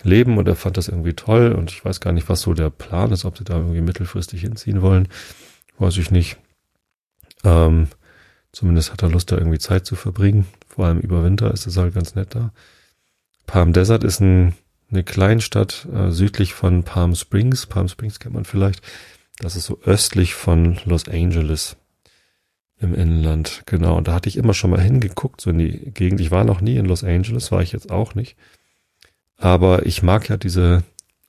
leben 0.03 0.38
und 0.38 0.48
er 0.48 0.55
fand 0.55 0.77
das 0.77 0.88
irgendwie 0.88 1.13
toll 1.13 1.53
und 1.53 1.72
ich 1.72 1.84
weiß 1.84 2.00
gar 2.00 2.13
nicht, 2.13 2.29
was 2.29 2.41
so 2.41 2.53
der 2.53 2.69
Plan 2.69 3.12
ist, 3.12 3.25
ob 3.25 3.38
sie 3.38 3.43
da 3.43 3.55
irgendwie 3.55 3.81
mittelfristig 3.81 4.41
hinziehen 4.41 4.81
wollen, 4.81 5.07
weiß 5.79 5.98
ich 5.98 6.12
nicht. 6.12 6.38
Ähm, 7.43 7.88
zumindest 8.51 8.91
hat 8.91 9.01
er 9.01 9.10
Lust, 9.10 9.31
da 9.31 9.38
irgendwie 9.38 9.60
Zeit 9.60 9.86
zu 9.86 9.95
verbringen. 9.95 10.45
Vor 10.67 10.86
allem 10.86 11.00
über 11.00 11.24
Winter 11.24 11.51
ist 11.51 11.65
es 11.65 11.77
halt 11.77 11.95
ganz 11.95 12.15
nett 12.15 12.36
da. 12.36 12.51
Palm 13.48 13.74
Desert 13.74 14.03
ist 14.03 14.19
ein, 14.19 14.53
eine 14.91 15.03
Kleinstadt 15.03 15.87
äh, 15.93 16.11
südlich 16.11 16.53
von 16.53 16.83
Palm 16.83 17.15
Springs. 17.15 17.65
Palm 17.65 17.87
Springs 17.87 18.19
kennt 18.19 18.35
man 18.35 18.45
vielleicht. 18.45 18.81
Das 19.39 19.55
ist 19.55 19.65
so 19.65 19.79
östlich 19.83 20.33
von 20.33 20.79
Los 20.85 21.07
Angeles 21.07 21.75
im 22.79 22.93
Innenland. 22.93 23.63
Genau. 23.65 23.97
Und 23.97 24.07
da 24.07 24.13
hatte 24.13 24.29
ich 24.29 24.37
immer 24.37 24.53
schon 24.53 24.71
mal 24.71 24.81
hingeguckt, 24.81 25.41
so 25.41 25.49
in 25.49 25.59
die 25.59 25.91
Gegend. 25.91 26.21
Ich 26.21 26.31
war 26.31 26.43
noch 26.43 26.61
nie 26.61 26.77
in 26.77 26.85
Los 26.85 27.03
Angeles, 27.03 27.51
war 27.51 27.61
ich 27.61 27.71
jetzt 27.71 27.91
auch 27.91 28.15
nicht. 28.15 28.37
Aber 29.37 29.85
ich 29.85 30.03
mag 30.03 30.29
ja 30.29 30.37
diese 30.37 30.83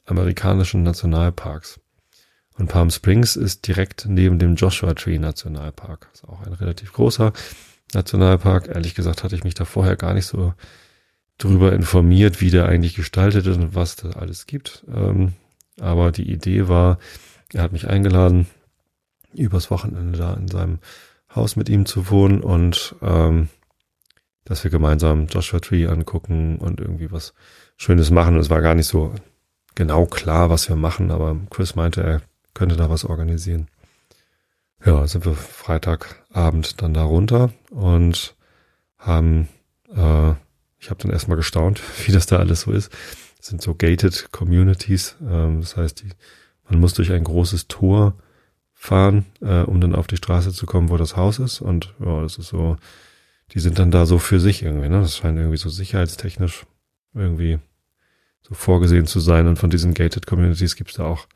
amerikanischen 0.05 0.83
Nationalparks. 0.83 1.81
Und 2.59 2.69
Palm 2.69 2.91
Springs 2.91 3.37
ist 3.37 3.67
direkt 3.67 4.07
neben 4.09 4.39
dem 4.39 4.55
Joshua 4.55 4.95
Tree 4.95 5.19
Nationalpark. 5.19 6.09
Ist 6.15 6.25
auch 6.25 6.43
ein 6.43 6.53
relativ 6.53 6.93
großer 6.93 7.33
Nationalpark. 7.93 8.69
Ehrlich 8.69 8.95
gesagt 8.95 9.25
hatte 9.25 9.35
ich 9.35 9.45
mich 9.45 9.55
da 9.55 9.65
vorher 9.65 9.97
gar 9.97 10.15
nicht 10.15 10.27
so 10.27 10.55
drüber 11.39 11.73
informiert, 11.73 12.41
wie 12.41 12.51
der 12.51 12.67
eigentlich 12.67 12.95
gestaltet 12.95 13.47
ist 13.47 13.57
und 13.57 13.75
was 13.75 13.97
da 13.97 14.11
alles 14.11 14.47
gibt. 14.47 14.85
Ähm, 14.93 15.35
aber 15.81 16.13
die 16.13 16.31
Idee 16.31 16.69
war, 16.69 16.99
er 17.53 17.63
hat 17.63 17.73
mich 17.73 17.89
eingeladen, 17.89 18.47
übers 19.35 19.71
Wochenende 19.71 20.19
da 20.19 20.35
in 20.35 20.49
seinem 20.49 20.79
Haus 21.35 21.57
mit 21.57 21.69
ihm 21.69 21.85
zu 21.85 22.11
wohnen 22.11 22.41
und 22.41 22.95
ähm, 23.03 23.49
dass 24.45 24.65
wir 24.65 24.71
gemeinsam 24.71 25.27
Joshua 25.27 25.61
Tree 25.61 25.87
angucken 25.87 26.57
und 26.59 26.81
irgendwie 26.81 27.11
was 27.11 27.35
Schönes 27.77 28.11
machen. 28.11 28.35
Und 28.35 28.41
es 28.41 28.51
war 28.51 28.63
gar 28.63 28.75
nicht 28.75 28.87
so 28.87 29.13
genau 29.75 30.07
klar, 30.07 30.49
was 30.51 30.69
wir 30.69 30.77
machen, 30.77 31.11
aber 31.11 31.37
Chris 31.51 31.75
meinte, 31.75 32.03
er 32.03 32.23
könnte 32.55 32.77
da 32.77 32.89
was 32.89 33.05
organisieren. 33.05 33.69
Ja, 34.85 35.07
sind 35.07 35.25
wir 35.27 35.35
Freitagabend 35.35 36.81
dann 36.81 36.95
da 36.95 37.03
runter 37.03 37.51
und 37.71 38.37
haben, 38.99 39.49
äh, 39.95 40.35
ich 40.87 40.91
habe 40.91 41.03
dann 41.03 41.11
erstmal 41.11 41.37
gestaunt, 41.37 41.83
wie 42.07 42.13
das 42.13 42.27
da 42.27 42.37
alles 42.39 42.63
so 42.63 42.73
ist. 42.73 42.93
Das 43.39 43.49
sind 43.49 43.61
so 43.61 43.75
gated 43.75 44.31
Communities, 44.31 45.17
ähm, 45.29 45.61
das 45.61 45.77
heißt, 45.77 46.03
die, 46.03 46.09
man 46.69 46.81
muss 46.81 46.95
durch 46.95 47.13
ein 47.13 47.25
großes 47.25 47.67
Tor 47.67 48.15
fahren, 48.73 49.27
äh, 49.41 49.63
um 49.63 49.81
dann 49.81 49.97
auf 49.97 50.07
die 50.07 50.17
Straße 50.17 50.53
zu 50.53 50.65
kommen, 50.65 50.89
wo 50.89 50.97
das 50.97 51.17
Haus 51.17 51.41
ist. 51.41 51.61
Und 51.61 51.95
ja, 51.99 52.23
das 52.23 52.39
ist 52.39 52.49
so, 52.49 52.77
die 53.53 53.59
sind 53.59 53.79
dann 53.79 53.91
da 53.91 54.07
so 54.07 54.19
für 54.19 54.39
sich 54.39 54.63
irgendwie, 54.63 54.89
ne? 54.89 55.01
Das 55.01 55.17
scheint 55.17 55.39
irgendwie 55.39 55.57
so 55.57 55.69
sicherheitstechnisch 55.69 56.67
irgendwie 57.15 57.59
so 58.43 58.55
vorgesehen 58.55 59.07
zu 59.07 59.19
sein. 59.19 59.49
Und 59.49 59.59
von 59.59 59.71
diesen 59.71 59.93
gated 59.93 60.27
Communities 60.27 60.77
gibt 60.77 60.91
es 60.91 60.97
da 60.97 61.05
auch 61.05 61.27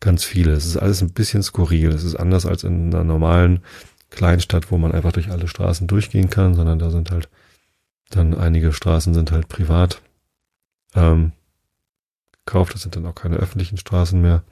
ganz 0.00 0.24
viele. 0.24 0.52
Es 0.52 0.64
ist 0.64 0.78
alles 0.78 1.02
ein 1.02 1.12
bisschen 1.12 1.42
skurril. 1.42 1.90
Es 1.90 2.04
ist 2.04 2.14
anders 2.14 2.46
als 2.46 2.64
in 2.64 2.94
einer 2.94 3.04
normalen 3.04 3.60
Kleinstadt, 4.10 4.70
wo 4.70 4.78
man 4.78 4.92
einfach 4.92 5.12
durch 5.12 5.30
alle 5.30 5.48
Straßen 5.48 5.86
durchgehen 5.86 6.30
kann, 6.30 6.54
sondern 6.54 6.78
da 6.78 6.90
sind 6.90 7.10
halt 7.10 7.28
dann 8.10 8.34
einige 8.34 8.72
Straßen 8.72 9.14
sind 9.14 9.32
halt 9.32 9.48
privat 9.48 10.02
ähm, 10.94 11.32
gekauft. 12.44 12.74
Das 12.74 12.82
sind 12.82 12.96
dann 12.96 13.06
auch 13.06 13.14
keine 13.14 13.36
öffentlichen 13.36 13.76
Straßen 13.76 14.20
mehr, 14.20 14.42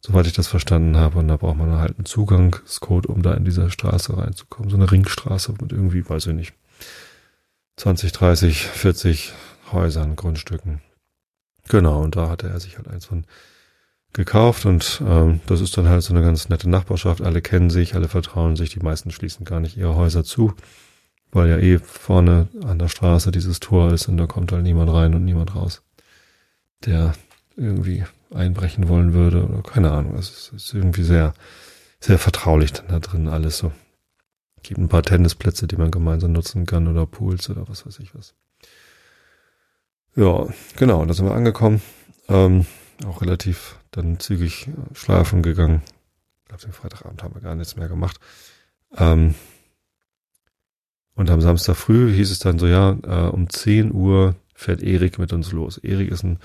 soweit 0.00 0.26
ich 0.26 0.32
das 0.32 0.46
verstanden 0.46 0.96
habe. 0.96 1.18
Und 1.18 1.28
da 1.28 1.36
braucht 1.36 1.56
man 1.56 1.72
halt 1.72 1.98
einen 1.98 2.06
Zugangscode, 2.06 3.06
um 3.06 3.22
da 3.22 3.34
in 3.34 3.44
diese 3.44 3.70
Straße 3.70 4.16
reinzukommen. 4.16 4.70
So 4.70 4.76
eine 4.76 4.90
Ringstraße 4.90 5.54
mit 5.60 5.72
irgendwie, 5.72 6.08
weiß 6.08 6.26
ich 6.26 6.34
nicht, 6.34 6.54
20, 7.76 8.12
30, 8.12 8.66
40 8.66 9.32
Häusern, 9.72 10.16
Grundstücken. 10.16 10.80
Genau, 11.68 12.02
und 12.02 12.16
da 12.16 12.28
hatte 12.28 12.48
er 12.48 12.60
sich 12.60 12.76
halt 12.76 12.88
eins 12.88 13.06
von 13.06 13.26
gekauft 14.12 14.64
und 14.64 15.02
ähm, 15.06 15.40
das 15.46 15.60
ist 15.60 15.76
dann 15.76 15.88
halt 15.88 16.02
so 16.02 16.14
eine 16.14 16.24
ganz 16.24 16.48
nette 16.48 16.70
Nachbarschaft. 16.70 17.20
Alle 17.20 17.42
kennen 17.42 17.70
sich, 17.70 17.94
alle 17.94 18.08
vertrauen 18.08 18.56
sich, 18.56 18.70
die 18.70 18.80
meisten 18.80 19.10
schließen 19.10 19.44
gar 19.44 19.60
nicht 19.60 19.76
ihre 19.76 19.94
Häuser 19.94 20.24
zu, 20.24 20.54
weil 21.36 21.50
ja 21.50 21.58
eh 21.58 21.78
vorne 21.78 22.48
an 22.64 22.78
der 22.78 22.88
Straße 22.88 23.30
dieses 23.30 23.60
Tor 23.60 23.92
ist 23.92 24.08
und 24.08 24.16
da 24.16 24.26
kommt 24.26 24.52
halt 24.52 24.62
niemand 24.62 24.90
rein 24.90 25.14
und 25.14 25.24
niemand 25.24 25.54
raus, 25.54 25.82
der 26.84 27.12
irgendwie 27.56 28.04
einbrechen 28.34 28.88
wollen 28.88 29.12
würde 29.12 29.46
oder 29.46 29.62
keine 29.62 29.92
Ahnung. 29.92 30.16
Es 30.16 30.50
ist 30.54 30.74
irgendwie 30.74 31.02
sehr, 31.02 31.34
sehr 32.00 32.18
vertraulich 32.18 32.72
dann 32.72 32.88
da 32.88 33.00
drin 33.00 33.28
alles 33.28 33.58
so. 33.58 33.70
Gibt 34.62 34.80
ein 34.80 34.88
paar 34.88 35.02
Tennisplätze, 35.02 35.66
die 35.66 35.76
man 35.76 35.90
gemeinsam 35.90 36.32
nutzen 36.32 36.66
kann 36.66 36.88
oder 36.88 37.06
Pools 37.06 37.48
oder 37.50 37.68
was 37.68 37.86
weiß 37.86 37.98
ich 38.00 38.14
was. 38.14 38.34
Ja, 40.16 40.46
genau, 40.76 41.04
da 41.04 41.12
sind 41.12 41.26
wir 41.26 41.34
angekommen. 41.34 41.82
Ähm, 42.28 42.64
auch 43.06 43.20
relativ 43.20 43.78
dann 43.90 44.18
zügig 44.18 44.68
schlafen 44.94 45.42
gegangen. 45.42 45.82
Ich 46.42 46.48
glaube, 46.48 46.62
den 46.62 46.72
Freitagabend 46.72 47.22
haben 47.22 47.34
wir 47.34 47.42
gar 47.42 47.54
nichts 47.54 47.76
mehr 47.76 47.88
gemacht. 47.88 48.18
Ähm, 48.96 49.34
und 51.16 51.30
am 51.30 51.40
Samstag 51.40 51.76
früh 51.76 52.12
hieß 52.12 52.30
es 52.30 52.38
dann 52.38 52.58
so, 52.58 52.66
ja, 52.66 52.96
äh, 53.02 53.28
um 53.28 53.48
10 53.48 53.92
Uhr 53.92 54.36
fährt 54.54 54.82
Erik 54.82 55.18
mit 55.18 55.32
uns 55.32 55.50
los. 55.50 55.78
Erik 55.78 56.10
ist 56.10 56.22
ein 56.22 56.38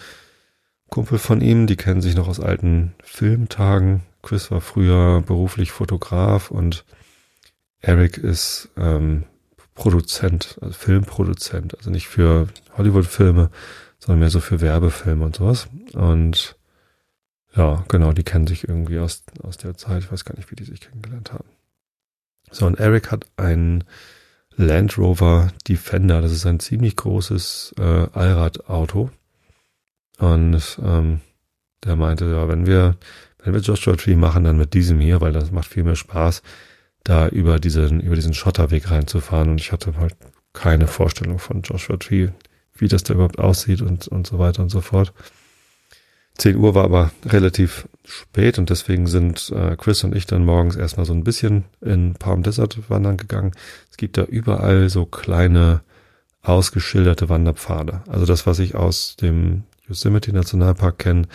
Kumpel 0.89 1.19
von 1.19 1.41
ihm, 1.41 1.67
die 1.67 1.75
kennen 1.75 2.01
sich 2.01 2.15
noch 2.15 2.27
aus 2.27 2.39
alten 2.39 2.93
Filmtagen. 3.03 4.01
Chris 4.23 4.49
war 4.49 4.61
früher 4.61 5.21
beruflich 5.21 5.71
Fotograf 5.71 6.51
und 6.51 6.85
Eric 7.79 8.17
ist 8.17 8.69
ähm, 8.77 9.25
Produzent, 9.73 10.57
also 10.61 10.73
Filmproduzent, 10.73 11.77
also 11.77 11.89
nicht 11.89 12.07
für 12.07 12.47
Hollywood-Filme, 12.77 13.49
sondern 13.99 14.19
mehr 14.19 14.29
so 14.29 14.39
für 14.39 14.61
Werbefilme 14.61 15.25
und 15.25 15.35
sowas. 15.35 15.67
Und 15.93 16.55
ja, 17.55 17.83
genau, 17.89 18.13
die 18.13 18.23
kennen 18.23 18.47
sich 18.47 18.67
irgendwie 18.67 18.99
aus, 18.99 19.23
aus 19.43 19.57
der 19.57 19.75
Zeit. 19.75 20.03
Ich 20.03 20.11
weiß 20.11 20.23
gar 20.23 20.35
nicht, 20.35 20.49
wie 20.51 20.55
die 20.55 20.63
sich 20.63 20.81
kennengelernt 20.81 21.33
haben. 21.33 21.49
So, 22.51 22.65
und 22.65 22.79
Eric 22.79 23.11
hat 23.11 23.25
ein 23.37 23.83
Land 24.55 24.97
Rover 24.97 25.51
Defender. 25.67 26.21
Das 26.21 26.31
ist 26.31 26.45
ein 26.45 26.59
ziemlich 26.59 26.95
großes 26.95 27.75
äh, 27.77 28.07
Allradauto. 28.13 29.09
Und 30.19 30.79
ähm, 30.83 31.21
der 31.83 31.95
meinte, 31.95 32.25
ja, 32.25 32.47
wenn 32.47 32.65
wir, 32.65 32.97
wenn 33.43 33.53
wir 33.53 33.61
Joshua 33.61 33.95
Tree 33.95 34.15
machen, 34.15 34.43
dann 34.43 34.57
mit 34.57 34.73
diesem 34.73 34.99
hier, 34.99 35.21
weil 35.21 35.33
das 35.33 35.51
macht 35.51 35.67
viel 35.67 35.83
mehr 35.83 35.95
Spaß, 35.95 36.43
da 37.03 37.27
über 37.27 37.59
diesen, 37.59 38.01
über 38.01 38.15
diesen 38.15 38.33
Schotterweg 38.33 38.91
reinzufahren. 38.91 39.49
Und 39.49 39.61
ich 39.61 39.71
hatte 39.71 39.95
halt 39.97 40.15
keine 40.53 40.87
Vorstellung 40.87 41.39
von 41.39 41.61
Joshua 41.63 41.97
Tree, 41.97 42.29
wie 42.75 42.87
das 42.87 43.03
da 43.03 43.13
überhaupt 43.13 43.39
aussieht 43.39 43.81
und, 43.81 44.07
und 44.07 44.27
so 44.27 44.37
weiter 44.37 44.61
und 44.61 44.69
so 44.69 44.81
fort. 44.81 45.13
10 46.41 46.55
Uhr 46.55 46.73
war 46.73 46.85
aber 46.85 47.11
relativ 47.23 47.87
spät 48.03 48.57
und 48.57 48.71
deswegen 48.71 49.05
sind 49.05 49.51
äh, 49.55 49.75
Chris 49.75 50.03
und 50.03 50.15
ich 50.15 50.25
dann 50.25 50.43
morgens 50.43 50.75
erstmal 50.75 51.05
so 51.05 51.13
ein 51.13 51.23
bisschen 51.23 51.65
in 51.81 52.15
Palm 52.15 52.41
Desert 52.41 52.89
wandern 52.89 53.17
gegangen. 53.17 53.51
Es 53.91 53.97
gibt 53.97 54.17
da 54.17 54.23
überall 54.23 54.89
so 54.89 55.05
kleine 55.05 55.81
ausgeschilderte 56.41 57.29
Wanderpfade. 57.29 58.01
Also 58.07 58.25
das, 58.25 58.47
was 58.47 58.57
ich 58.57 58.73
aus 58.73 59.15
dem 59.17 59.65
Yosemite 59.87 60.33
Nationalpark 60.33 60.97
kenne, 60.97 61.27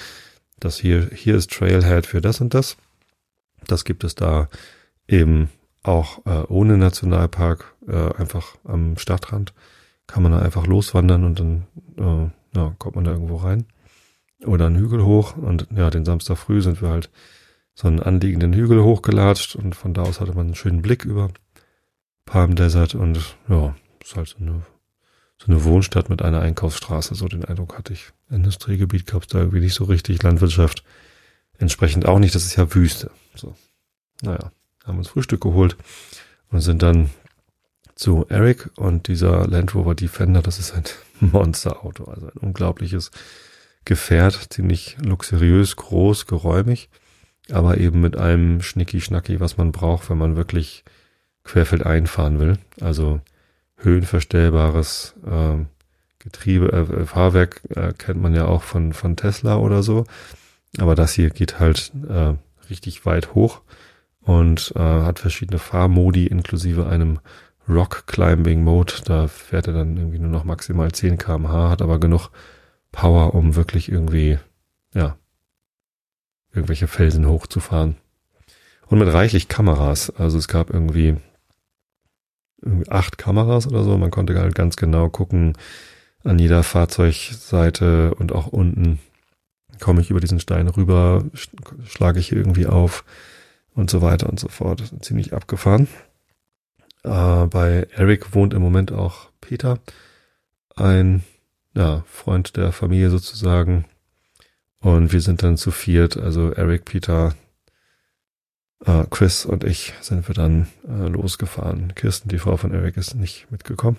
das 0.58 0.76
hier, 0.76 1.08
hier 1.14 1.36
ist 1.36 1.52
Trailhead 1.52 2.04
für 2.04 2.20
das 2.20 2.40
und 2.40 2.52
das. 2.52 2.76
Das 3.68 3.84
gibt 3.84 4.02
es 4.02 4.16
da 4.16 4.48
eben 5.06 5.50
auch 5.84 6.26
äh, 6.26 6.42
ohne 6.48 6.78
Nationalpark, 6.78 7.76
äh, 7.86 8.12
einfach 8.16 8.56
am 8.64 8.98
Stadtrand. 8.98 9.54
Kann 10.08 10.24
man 10.24 10.32
da 10.32 10.40
einfach 10.40 10.66
loswandern 10.66 11.22
und 11.22 11.38
dann 11.38 11.66
äh, 11.96 12.58
ja, 12.58 12.74
kommt 12.80 12.96
man 12.96 13.04
da 13.04 13.12
irgendwo 13.12 13.36
rein 13.36 13.66
oder 14.44 14.66
einen 14.66 14.76
Hügel 14.76 15.04
hoch. 15.04 15.36
Und 15.36 15.68
ja, 15.74 15.90
den 15.90 16.04
Samstag 16.04 16.36
früh 16.36 16.60
sind 16.60 16.82
wir 16.82 16.88
halt 16.90 17.10
so 17.74 17.88
einen 17.88 18.00
anliegenden 18.00 18.52
Hügel 18.52 18.82
hochgelatscht. 18.82 19.56
Und 19.56 19.74
von 19.74 19.94
da 19.94 20.02
aus 20.02 20.20
hatte 20.20 20.34
man 20.34 20.46
einen 20.46 20.54
schönen 20.54 20.82
Blick 20.82 21.04
über 21.04 21.30
Palm 22.24 22.54
Desert. 22.54 22.94
Und 22.94 23.36
ja, 23.48 23.74
ist 24.02 24.16
halt 24.16 24.28
so 24.28 24.38
eine, 24.38 24.62
so 25.38 25.50
eine 25.50 25.64
Wohnstadt 25.64 26.08
mit 26.08 26.22
einer 26.22 26.40
Einkaufsstraße, 26.40 27.14
so 27.14 27.28
den 27.28 27.44
Eindruck 27.44 27.76
hatte 27.76 27.92
ich. 27.92 28.12
Industriegebiet 28.30 29.06
gab 29.06 29.22
es 29.22 29.28
da 29.28 29.38
irgendwie 29.38 29.60
nicht 29.60 29.74
so 29.74 29.84
richtig, 29.84 30.22
Landwirtschaft 30.22 30.82
entsprechend 31.58 32.06
auch 32.06 32.18
nicht, 32.18 32.34
das 32.34 32.44
ist 32.44 32.56
ja 32.56 32.74
Wüste. 32.74 33.10
So, 33.34 33.54
naja, 34.22 34.50
haben 34.84 34.98
uns 34.98 35.08
Frühstück 35.08 35.40
geholt 35.40 35.76
und 36.50 36.60
sind 36.60 36.82
dann 36.82 37.10
zu 37.94 38.26
Eric. 38.28 38.70
Und 38.76 39.08
dieser 39.08 39.46
Land 39.46 39.74
Rover 39.74 39.94
Defender, 39.94 40.42
das 40.42 40.58
ist 40.58 40.74
ein 40.74 40.84
Monsterauto, 41.20 42.04
also 42.04 42.26
ein 42.26 42.38
unglaubliches 42.38 43.10
Gefährt, 43.86 44.48
ziemlich 44.50 44.98
luxuriös, 45.00 45.76
groß, 45.76 46.26
geräumig, 46.26 46.90
aber 47.50 47.78
eben 47.78 48.00
mit 48.02 48.16
allem 48.16 48.60
Schnicki-Schnacki, 48.60 49.40
was 49.40 49.56
man 49.56 49.72
braucht, 49.72 50.10
wenn 50.10 50.18
man 50.18 50.36
wirklich 50.36 50.84
querfeldein 51.44 52.06
fahren 52.06 52.38
will. 52.38 52.58
Also 52.80 53.20
höhenverstellbares 53.76 55.14
äh, 55.24 55.64
Getriebe, 56.18 56.72
äh, 56.72 57.06
Fahrwerk 57.06 57.62
äh, 57.70 57.92
kennt 57.92 58.20
man 58.20 58.34
ja 58.34 58.46
auch 58.46 58.64
von, 58.64 58.92
von 58.92 59.16
Tesla 59.16 59.56
oder 59.56 59.84
so. 59.84 60.04
Aber 60.78 60.94
das 60.96 61.12
hier 61.12 61.30
geht 61.30 61.60
halt 61.60 61.92
äh, 62.08 62.34
richtig 62.68 63.06
weit 63.06 63.34
hoch 63.34 63.62
und 64.20 64.72
äh, 64.74 64.80
hat 64.80 65.20
verschiedene 65.20 65.60
Fahrmodi 65.60 66.26
inklusive 66.26 66.88
einem 66.88 67.20
Rock 67.68 68.08
Climbing 68.08 68.64
Mode. 68.64 68.94
Da 69.04 69.28
fährt 69.28 69.68
er 69.68 69.74
dann 69.74 69.96
irgendwie 69.96 70.18
nur 70.18 70.30
noch 70.30 70.44
maximal 70.44 70.90
10 70.90 71.18
kmh, 71.18 71.70
hat 71.70 71.82
aber 71.82 72.00
genug 72.00 72.30
Power, 72.96 73.34
um 73.34 73.56
wirklich 73.56 73.92
irgendwie, 73.92 74.38
ja, 74.94 75.18
irgendwelche 76.54 76.88
Felsen 76.88 77.28
hochzufahren. 77.28 77.96
Und 78.86 78.98
mit 78.98 79.12
reichlich 79.12 79.48
Kameras. 79.48 80.08
Also 80.10 80.38
es 80.38 80.48
gab 80.48 80.70
irgendwie, 80.70 81.16
acht 82.88 83.18
Kameras 83.18 83.66
oder 83.66 83.84
so. 83.84 83.98
Man 83.98 84.10
konnte 84.10 84.38
halt 84.40 84.54
ganz 84.54 84.76
genau 84.76 85.10
gucken 85.10 85.58
an 86.24 86.38
jeder 86.38 86.62
Fahrzeugseite 86.62 88.14
und 88.14 88.32
auch 88.32 88.46
unten 88.46 88.98
komme 89.78 90.00
ich 90.00 90.10
über 90.10 90.20
diesen 90.20 90.40
Stein 90.40 90.66
rüber, 90.66 91.22
schlage 91.84 92.18
ich 92.18 92.32
irgendwie 92.32 92.66
auf 92.66 93.04
und 93.74 93.90
so 93.90 94.00
weiter 94.00 94.30
und 94.30 94.40
so 94.40 94.48
fort. 94.48 94.82
Ziemlich 95.02 95.34
abgefahren. 95.34 95.86
Äh, 97.02 97.46
bei 97.46 97.86
Eric 97.94 98.34
wohnt 98.34 98.54
im 98.54 98.62
Moment 98.62 98.90
auch 98.90 99.28
Peter, 99.42 99.80
ein 100.76 101.22
ja, 101.76 102.04
Freund 102.10 102.56
der 102.56 102.72
Familie 102.72 103.10
sozusagen. 103.10 103.84
Und 104.80 105.12
wir 105.12 105.20
sind 105.20 105.42
dann 105.42 105.56
zu 105.56 105.70
viert, 105.70 106.16
also 106.16 106.50
Eric, 106.52 106.86
Peter, 106.86 107.34
äh, 108.84 109.04
Chris 109.10 109.44
und 109.44 109.62
ich 109.62 109.94
sind 110.00 110.26
wir 110.26 110.34
dann 110.34 110.68
äh, 110.88 111.08
losgefahren. 111.08 111.94
Kirsten, 111.94 112.28
die 112.28 112.38
Frau 112.38 112.56
von 112.56 112.72
Eric, 112.72 112.96
ist 112.96 113.14
nicht 113.14 113.50
mitgekommen. 113.50 113.98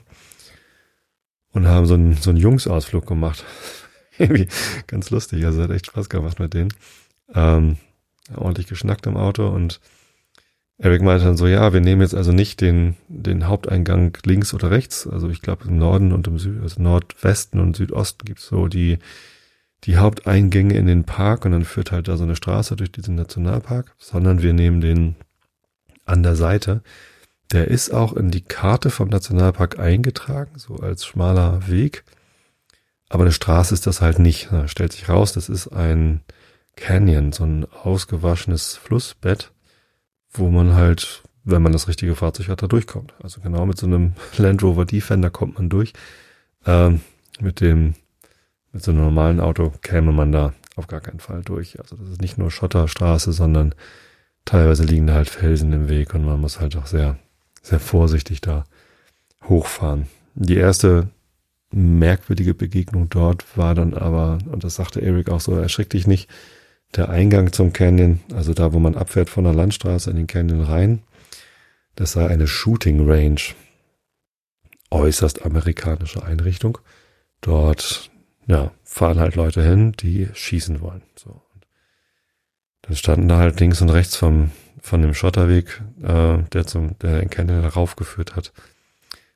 Und 1.52 1.68
haben 1.68 1.86
so 1.86 1.94
einen, 1.94 2.16
so 2.16 2.32
einen 2.32 2.40
Jungsausflug 2.40 3.06
gemacht. 3.06 3.46
Irgendwie 4.18 4.48
ganz 4.88 5.10
lustig, 5.12 5.46
also 5.46 5.62
hat 5.62 5.72
echt 5.72 5.88
Spaß 5.88 6.10
gemacht 6.10 6.40
mit 6.40 6.54
denen. 6.54 6.74
Ähm, 7.34 7.78
ordentlich 8.36 8.68
geschnackt 8.68 9.06
im 9.06 9.18
Auto 9.18 9.48
und 9.48 9.80
Eric 10.80 11.02
meinte 11.02 11.26
dann 11.26 11.38
so, 11.38 11.48
ja, 11.48 11.74
wir 11.74 11.82
nehmen 11.82 12.02
jetzt 12.02 12.14
also 12.14 12.32
nicht 12.32 12.62
den, 12.62 12.98
den 13.08 13.48
Haupteingang 13.48 14.16
links 14.26 14.54
oder 14.54 14.70
rechts. 14.70 15.08
Also 15.08 15.30
ich 15.30 15.42
glaube 15.42 15.68
im 15.68 15.78
Norden 15.78 16.14
und 16.14 16.28
im 16.28 16.38
Süd, 16.38 16.62
also 16.62 16.82
Nordwesten 16.82 17.60
und 17.60 17.76
Südosten 17.76 18.26
gibt's 18.26 18.48
so 18.48 18.68
die, 18.68 19.00
die 19.86 19.98
Haupteingänge 19.98 20.76
in 20.76 20.86
den 20.86 21.04
Park 21.04 21.46
und 21.46 21.52
dann 21.52 21.66
führt 21.66 21.92
halt 21.92 22.08
da 22.08 22.16
so 22.16 22.24
eine 22.24 22.36
Straße 22.36 22.76
durch 22.76 22.92
diesen 22.92 23.16
Nationalpark, 23.16 23.96
sondern 23.98 24.44
wir 24.44 24.54
nehmen 24.54 24.80
den 24.80 25.16
an 26.06 26.22
der 26.22 26.36
Seite. 26.36 26.84
Der 27.52 27.70
ist 27.70 27.92
auch 27.92 28.14
in 28.14 28.30
die 28.30 28.44
Karte 28.44 28.92
vom 28.92 29.10
Nationalpark 29.10 29.80
eingetragen, 29.80 30.60
so 30.60 30.76
als 30.76 31.06
schmaler 31.06 31.68
Weg. 31.68 32.04
Aber 33.10 33.24
eine 33.24 33.32
Straße 33.32 33.74
ist 33.74 33.88
das 33.88 34.02
halt 34.02 34.20
nicht. 34.20 34.50
Da 34.52 34.68
stellt 34.68 34.92
sich 34.92 35.10
raus, 35.10 35.34
das 35.34 35.50
ist 35.50 35.70
ein 35.70 36.22
Canyon, 36.76 37.32
so 37.32 37.46
ein 37.46 37.66
ausgewaschenes 37.66 38.76
Flussbett 38.76 39.52
wo 40.32 40.50
man 40.50 40.76
halt, 40.76 41.24
wenn 41.44 41.62
man 41.62 41.72
das 41.72 41.88
richtige 41.88 42.16
Fahrzeug 42.16 42.50
hat, 42.50 42.62
da 42.62 42.68
durchkommt. 42.68 43.14
Also 43.22 43.42
genau 43.42 43.66
mit 43.66 43.78
so 43.78 43.88
einem 43.88 44.14
Land 44.38 44.64
Rover 44.64 44.86
Defender 44.86 45.30
kommt 45.30 45.56
man 45.56 45.70
durch. 45.70 45.94
Ähm, 46.66 47.02
mit 47.40 47.62
dem, 47.62 47.96
mit 48.72 48.84
so 48.84 48.92
einem 48.92 49.02
normalen 49.02 49.40
Auto 49.40 49.72
käme 49.82 50.12
man 50.12 50.32
da 50.32 50.54
auf 50.76 50.88
gar 50.88 51.02
keinen 51.02 51.20
Fall 51.20 51.42
durch. 51.44 51.80
Also 51.80 51.96
das 51.96 52.10
ist 52.10 52.22
nicht 52.22 52.38
nur 52.38 52.52
Schotterstraße, 52.52 53.32
sondern 53.32 53.74
teilweise 54.46 54.84
liegen 54.84 55.08
da 55.08 55.14
halt 55.14 55.30
Felsen 55.30 55.74
im 55.74 55.90
Weg 55.90 56.14
und 56.14 56.26
man 56.26 56.40
muss 56.40 56.60
halt 56.60 56.76
auch 56.76 56.88
sehr, 56.88 57.18
sehr 57.62 57.80
vorsichtig 57.80 58.42
da 58.42 58.66
hochfahren. 59.44 60.08
Die 60.36 60.56
erste 60.56 61.10
merkwürdige 61.72 62.54
Begegnung 62.54 63.10
dort 63.10 63.58
war 63.58 63.76
dann 63.76 63.94
aber, 63.94 64.38
und 64.52 64.64
das 64.64 64.76
sagte 64.76 65.02
Eric 65.02 65.30
auch 65.30 65.42
so, 65.42 65.56
erschrick 65.56 65.90
dich 65.90 66.08
nicht, 66.08 66.30
der 66.96 67.10
Eingang 67.10 67.52
zum 67.52 67.74
Canyon, 67.74 68.22
also 68.34 68.54
da, 68.54 68.74
wo 68.74 68.80
man 68.80 68.96
abfährt 68.96 69.30
von 69.30 69.44
der 69.44 69.54
Landstraße 69.54 70.10
in 70.10 70.16
den 70.16 70.28
Canyon 70.28 70.64
rein, 70.64 71.04
das 71.96 72.14
sei 72.14 72.28
eine 72.28 72.48
Shooting 72.48 73.10
Range. 73.10 73.42
Äußerst 74.90 75.46
amerikanische 75.46 76.24
Einrichtung. 76.24 76.78
Dort, 77.42 78.10
ja, 78.46 78.72
fahren 78.84 79.20
halt 79.20 79.36
Leute 79.36 79.62
hin, 79.62 79.92
die 79.94 80.30
schießen 80.34 80.80
wollen. 80.80 81.02
So. 81.16 81.42
Dann 82.84 82.96
standen 82.96 83.28
da 83.28 83.38
halt 83.38 83.60
links 83.60 83.82
und 83.82 83.90
rechts 83.90 84.16
vom, 84.16 84.52
von 84.80 85.02
dem 85.02 85.14
Schotterweg, 85.14 85.82
äh, 86.02 86.38
der 86.54 86.66
zum, 86.66 86.98
der 87.00 87.20
den 87.20 87.30
Canyon 87.30 87.66
raufgeführt 87.66 88.36
hat, 88.36 88.54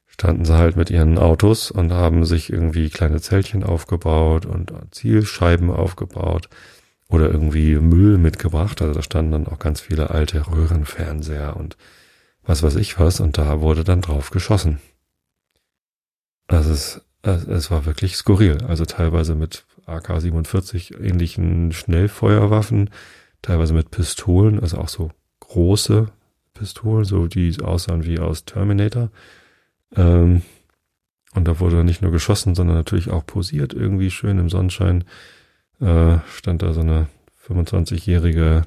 standen 0.08 0.46
sie 0.46 0.58
halt 0.58 0.78
mit 0.78 0.90
ihren 0.90 1.18
Autos 1.18 1.72
und 1.72 1.92
haben 1.92 2.26
sich 2.26 2.54
irgendwie 2.54 2.90
kleine 2.90 3.20
Zeltchen 3.20 3.64
aufgebaut 3.64 4.46
und 4.46 4.72
Zielscheiben 4.92 5.70
aufgebaut 5.70 6.48
oder 7.12 7.30
irgendwie 7.30 7.76
Müll 7.76 8.18
mitgebracht. 8.18 8.82
Also 8.82 8.94
da 8.94 9.02
standen 9.04 9.34
dann 9.34 9.48
auch 9.48 9.60
ganz 9.60 9.82
viele 9.82 10.10
alte 10.10 10.48
Röhrenfernseher 10.48 11.58
und 11.58 11.78
was 12.44 12.64
weiß 12.64 12.76
ich 12.78 13.00
was. 13.00 13.20
Und 13.20 13.38
da 13.38 13.62
wurde 13.62 13.84
dann 13.84 14.02
drauf 14.02 14.32
geschossen. 14.32 14.80
Also 16.48 16.72
es, 16.72 17.02
es 17.22 17.70
war 17.70 17.86
wirklich 17.86 18.16
skurril. 18.16 18.64
Also 18.66 18.86
teilweise 18.86 19.36
mit 19.36 19.66
AK-47 19.86 21.00
ähnlichen 21.02 21.74
Schnellfeuerwaffen, 21.74 22.90
teilweise 23.42 23.74
mit 23.74 23.92
Pistolen, 23.92 24.60
also 24.60 24.78
auch 24.78 24.90
so 24.90 25.12
große 25.42 26.08
Pistolen, 26.54 27.04
so 27.04 27.28
die 27.28 27.60
aussahen 27.62 28.06
wie 28.06 28.20
aus 28.20 28.46
Terminator. 28.46 29.10
Ähm, 29.96 30.44
und 31.34 31.48
da 31.48 31.60
wurde 31.60 31.84
nicht 31.84 32.02
nur 32.02 32.12
geschossen, 32.12 32.56
sondern 32.56 32.78
natürlich 32.78 33.10
auch 33.10 33.26
posiert, 33.26 33.74
irgendwie 33.74 34.12
schön 34.12 34.40
im 34.40 34.50
Sonnenschein 34.50 35.04
äh, 35.82 36.20
stand 36.30 36.62
da 36.62 36.74
so 36.74 36.82
eine 36.82 37.08
25-Jährige 37.48 38.64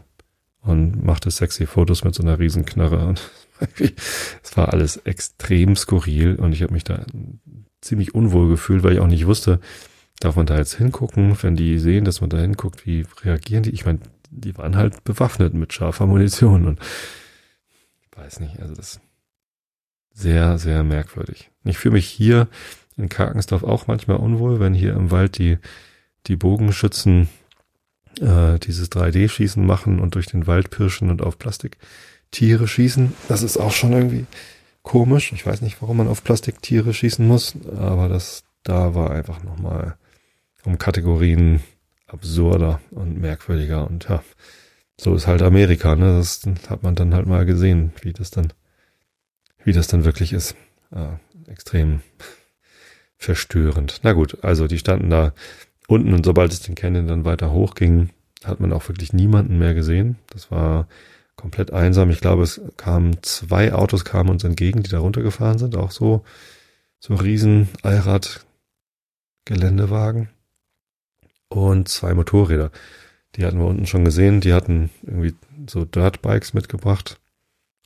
und 0.63 1.05
machte 1.05 1.31
sexy 1.31 1.67
Fotos 1.67 2.05
mit 2.05 2.15
so 2.15 2.23
einer 2.23 2.39
riesen 2.39 2.65
Knarre. 2.65 3.07
Und 3.07 3.31
es 4.43 4.57
war 4.57 4.73
alles 4.73 4.97
extrem 4.99 5.77
skurril 5.77 6.37
und 6.37 6.53
ich 6.53 6.63
habe 6.63 6.73
mich 6.73 6.85
da 6.85 7.05
ziemlich 7.81 8.15
unwohl 8.15 8.49
gefühlt, 8.49 8.83
weil 8.83 8.95
ich 8.95 9.01
auch 9.01 9.07
nicht 9.07 9.27
wusste, 9.27 9.61
darf 10.21 10.37
man 10.37 10.47
da 10.47 10.57
jetzt 10.57 10.75
hingucken, 10.75 11.37
wenn 11.43 11.57
die 11.57 11.79
sehen, 11.79 12.05
dass 12.05 12.21
man 12.21 12.31
da 12.31 12.39
hinguckt, 12.39 12.87
wie 12.87 13.07
reagieren 13.23 13.63
die? 13.63 13.71
Ich 13.71 13.85
meine, 13.85 14.01
die 14.31 14.57
waren 14.57 14.77
halt 14.77 15.05
bewaffnet 15.05 15.55
mit 15.55 15.73
scharfer 15.73 16.07
Munition 16.07 16.67
und 16.67 16.81
ich 18.01 18.17
weiß 18.17 18.41
nicht, 18.41 18.61
also 18.61 18.75
das 18.75 19.01
sehr, 20.13 20.59
sehr 20.59 20.83
merkwürdig. 20.83 21.51
Ich 21.65 21.79
fühle 21.79 21.95
mich 21.95 22.07
hier 22.07 22.49
in 22.97 23.09
Karkensdorf 23.09 23.65
auch 23.65 23.87
manchmal 23.87 24.17
unwohl, 24.17 24.61
wenn 24.61 24.73
hier 24.73 24.95
im 24.95 25.11
Wald 25.11 25.39
die 25.39 25.59
die 26.27 26.37
Bogenschützen 26.37 27.29
äh, 28.21 28.59
dieses 28.59 28.91
3D-Schießen 28.91 29.65
machen 29.65 30.01
und 30.01 30.15
durch 30.15 30.27
den 30.27 30.47
Wald 30.47 30.71
pirschen 30.71 31.11
und 31.11 31.23
auf 31.23 31.39
Plastiktiere 31.39 32.69
schießen. 32.69 33.13
Das 33.29 33.43
ist 33.43 33.57
auch 33.57 33.73
schon 33.73 33.93
irgendwie 33.93 34.27
komisch. 34.83 35.33
Ich 35.33 35.45
weiß 35.45 35.61
nicht, 35.63 35.81
warum 35.83 35.99
man 35.99 36.09
auf 36.09 36.25
Plastiktiere 36.25 36.95
schießen 36.95 37.27
muss, 37.27 37.55
aber 37.77 38.09
das 38.09 38.45
da 38.65 38.95
war 38.95 39.11
einfach 39.11 39.43
nochmal 39.45 39.97
um 40.65 40.79
Kategorien 40.79 41.63
absurder 42.07 42.81
und 42.91 43.21
merkwürdiger 43.21 43.87
und 43.87 44.09
ja, 44.09 44.23
so 44.99 45.15
ist 45.15 45.27
halt 45.27 45.43
Amerika, 45.43 45.95
ne? 45.97 46.17
Das 46.17 46.43
hat 46.69 46.83
man 46.83 46.95
dann 46.95 47.15
halt 47.15 47.27
mal 47.27 47.45
gesehen, 47.45 47.93
wie 48.03 48.13
das 48.13 48.31
dann, 48.31 48.53
wie 49.65 49.73
das 49.73 49.87
dann 49.87 50.05
wirklich 50.05 50.33
ist. 50.33 50.57
Ah, 50.91 51.19
extrem 51.47 52.01
verstörend. 53.17 54.01
Na 54.03 54.13
gut, 54.13 54.43
also 54.43 54.67
die 54.67 54.79
standen 54.79 55.11
da 55.11 55.35
unten 55.87 56.15
und 56.15 56.25
sobald 56.25 56.53
es 56.53 56.61
den 56.61 56.75
Canyon 56.75 57.07
dann 57.07 57.25
weiter 57.25 57.53
hochging, 57.53 58.11
hat 58.45 58.61
man 58.61 58.73
auch 58.73 58.89
wirklich 58.89 59.13
niemanden 59.13 59.59
mehr 59.59 59.75
gesehen. 59.75 60.17
Das 60.31 60.51
war 60.51 60.87
komplett 61.37 61.73
einsam. 61.73 62.11
Ich 62.11 62.21
glaube, 62.21 62.43
es 62.43 62.61
kamen 62.77 63.23
zwei 63.23 63.73
Autos 63.73 64.05
kamen 64.05 64.31
uns 64.31 64.45
entgegen, 64.45 64.83
die 64.83 64.91
da 64.91 64.99
runtergefahren 64.99 65.59
sind, 65.59 65.77
auch 65.77 65.91
so 65.91 66.25
so 67.01 67.15
riesen 67.15 67.69
Allrad 67.83 68.47
Geländewagen 69.45 70.31
und 71.49 71.89
zwei 71.89 72.15
Motorräder. 72.15 72.71
Die 73.37 73.45
hatten 73.45 73.59
wir 73.59 73.67
unten 73.67 73.87
schon 73.87 74.05
gesehen. 74.05 74.41
Die 74.41 74.55
hatten 74.55 74.91
irgendwie 75.03 75.35
so 75.69 75.85
Dirtbikes 75.85 76.55
mitgebracht, 76.55 77.21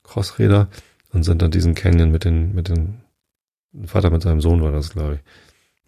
Crossräder 0.04 0.68
und 1.12 1.24
sind 1.24 1.42
dann 1.42 1.50
diesen 1.50 1.74
Canyon 1.74 2.12
mit 2.12 2.24
den 2.24 2.54
mit 2.54 2.68
den 2.68 3.00
Vater 3.87 4.11
mit 4.11 4.22
seinem 4.22 4.40
Sohn 4.40 4.62
war 4.62 4.72
das, 4.72 4.90
glaube 4.90 5.16
ich 5.16 5.20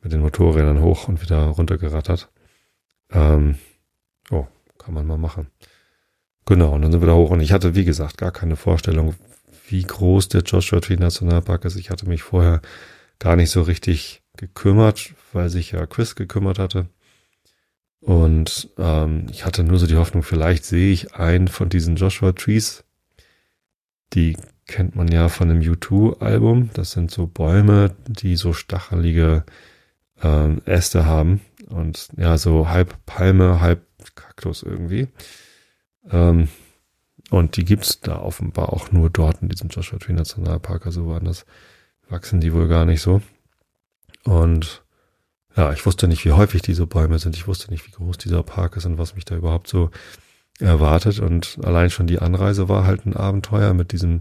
mit 0.02 0.12
den 0.12 0.20
Motorrädern 0.20 0.80
hoch 0.80 1.08
und 1.08 1.22
wieder 1.22 1.44
runtergerattert. 1.46 2.30
Ähm, 3.10 3.56
oh, 4.30 4.46
kann 4.78 4.94
man 4.94 5.06
mal 5.06 5.18
machen. 5.18 5.48
Genau, 6.46 6.72
und 6.74 6.82
dann 6.82 6.92
sind 6.92 7.02
wir 7.02 7.06
da 7.06 7.14
hoch. 7.14 7.30
Und 7.30 7.40
ich 7.40 7.52
hatte, 7.52 7.74
wie 7.74 7.84
gesagt, 7.84 8.18
gar 8.18 8.32
keine 8.32 8.56
Vorstellung, 8.56 9.14
wie 9.68 9.82
groß 9.82 10.28
der 10.28 10.42
Joshua 10.42 10.80
Tree 10.80 10.96
Nationalpark 10.96 11.64
ist. 11.64 11.76
Ich 11.76 11.90
hatte 11.90 12.08
mich 12.08 12.22
vorher 12.22 12.60
gar 13.18 13.36
nicht 13.36 13.50
so 13.50 13.62
richtig 13.62 14.22
gekümmert, 14.36 15.14
weil 15.32 15.50
sich 15.50 15.72
ja 15.72 15.86
Chris 15.86 16.14
gekümmert 16.16 16.58
hatte. 16.58 16.88
Und 18.00 18.70
ähm, 18.78 19.26
ich 19.30 19.44
hatte 19.44 19.62
nur 19.62 19.78
so 19.78 19.86
die 19.86 19.96
Hoffnung, 19.96 20.22
vielleicht 20.22 20.64
sehe 20.64 20.92
ich 20.92 21.14
einen 21.14 21.48
von 21.48 21.68
diesen 21.68 21.96
Joshua 21.96 22.32
Trees. 22.32 22.84
Die 24.14 24.36
kennt 24.66 24.96
man 24.96 25.08
ja 25.08 25.28
von 25.28 25.48
dem 25.48 25.60
U2-Album. 25.60 26.70
Das 26.72 26.92
sind 26.92 27.10
so 27.10 27.26
Bäume, 27.26 27.94
die 28.06 28.36
so 28.36 28.52
stachelige 28.52 29.44
äh, 30.22 30.56
Äste 30.64 31.06
haben 31.06 31.40
und 31.68 32.08
ja, 32.16 32.38
so 32.38 32.68
halb 32.68 32.94
Palme, 33.06 33.60
halb 33.60 33.86
Kaktus 34.14 34.62
irgendwie. 34.62 35.08
Ähm, 36.10 36.48
und 37.30 37.56
die 37.56 37.64
gibt's 37.64 38.00
da 38.00 38.20
offenbar 38.20 38.72
auch 38.72 38.90
nur 38.90 39.08
dort 39.08 39.40
in 39.42 39.48
diesem 39.48 39.68
Joshua 39.68 39.98
Tree 39.98 40.12
Nationalpark. 40.12 40.86
Also 40.86 41.16
das 41.20 41.46
wachsen 42.08 42.40
die 42.40 42.52
wohl 42.52 42.66
gar 42.66 42.84
nicht 42.84 43.00
so. 43.00 43.22
Und 44.24 44.82
ja, 45.56 45.72
ich 45.72 45.84
wusste 45.86 46.08
nicht, 46.08 46.24
wie 46.24 46.32
häufig 46.32 46.62
diese 46.62 46.86
Bäume 46.86 47.18
sind. 47.18 47.36
Ich 47.36 47.46
wusste 47.46 47.70
nicht, 47.70 47.86
wie 47.86 47.92
groß 47.92 48.18
dieser 48.18 48.42
Park 48.42 48.76
ist 48.76 48.86
und 48.86 48.98
was 48.98 49.14
mich 49.14 49.24
da 49.24 49.36
überhaupt 49.36 49.68
so 49.68 49.90
erwartet. 50.58 51.20
Und 51.20 51.58
allein 51.62 51.90
schon 51.90 52.06
die 52.06 52.18
Anreise 52.18 52.68
war 52.68 52.84
halt 52.84 53.06
ein 53.06 53.16
Abenteuer 53.16 53.74
mit 53.74 53.92
diesem 53.92 54.20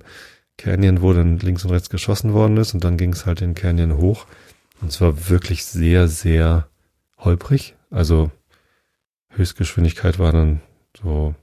Canyon, 0.57 1.01
wo 1.01 1.13
dann 1.13 1.39
links 1.39 1.65
und 1.65 1.71
rechts 1.71 1.89
geschossen 1.89 2.33
worden 2.33 2.57
ist. 2.57 2.73
Und 2.73 2.83
dann 2.83 2.97
ging 2.97 3.13
es 3.13 3.25
halt 3.25 3.41
den 3.41 3.55
Canyon 3.55 3.97
hoch. 3.97 4.25
Und 4.81 4.89
es 4.89 5.01
war 5.01 5.29
wirklich 5.29 5.65
sehr, 5.65 6.07
sehr 6.07 6.67
holprig. 7.17 7.75
Also 7.89 8.31
Höchstgeschwindigkeit 9.29 10.19
war 10.19 10.31
dann 10.31 10.61
so 10.99 11.35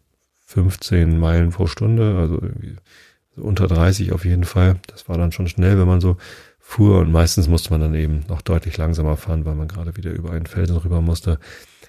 15 0.46 1.18
Meilen 1.18 1.50
pro 1.50 1.66
Stunde, 1.66 2.16
also 2.18 2.34
irgendwie 2.36 2.76
so 3.34 3.42
unter 3.42 3.66
30 3.66 4.12
auf 4.12 4.24
jeden 4.24 4.44
Fall. 4.44 4.76
Das 4.86 5.08
war 5.08 5.18
dann 5.18 5.32
schon 5.32 5.48
schnell, 5.48 5.78
wenn 5.78 5.86
man 5.86 6.00
so 6.00 6.16
fuhr 6.58 6.98
und 6.98 7.12
meistens 7.12 7.48
musste 7.48 7.70
man 7.70 7.80
dann 7.80 7.94
eben 7.94 8.24
noch 8.28 8.42
deutlich 8.42 8.76
langsamer 8.76 9.16
fahren, 9.16 9.44
weil 9.44 9.54
man 9.54 9.68
gerade 9.68 9.96
wieder 9.96 10.10
über 10.10 10.32
einen 10.32 10.46
Felsen 10.46 10.76
rüber 10.76 11.00
musste. 11.00 11.38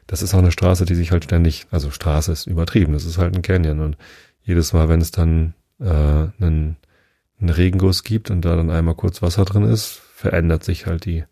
Das 0.05 0.21
ist 0.21 0.33
auch 0.33 0.39
eine 0.39 0.51
Straße, 0.51 0.85
die 0.85 0.95
sich 0.95 1.11
halt 1.11 1.23
ständig, 1.23 1.67
also 1.71 1.91
Straße 1.91 2.31
ist 2.31 2.45
übertrieben, 2.45 2.93
das 2.93 3.05
ist 3.05 3.17
halt 3.17 3.35
ein 3.35 3.41
Canyon 3.41 3.79
und 3.79 3.97
jedes 4.43 4.73
Mal, 4.73 4.87
wenn 4.87 5.01
es 5.01 5.11
dann 5.11 5.53
äh, 5.79 5.85
einen, 5.85 6.77
einen 7.39 7.49
Regenguss 7.49 8.03
gibt 8.03 8.29
und 8.29 8.41
da 8.41 8.55
dann 8.55 8.69
einmal 8.69 8.95
kurz 8.95 9.21
Wasser 9.21 9.45
drin 9.45 9.63
ist, 9.63 10.01
verändert 10.15 10.63
sich 10.63 10.85
halt 10.85 11.05
die, 11.05 11.25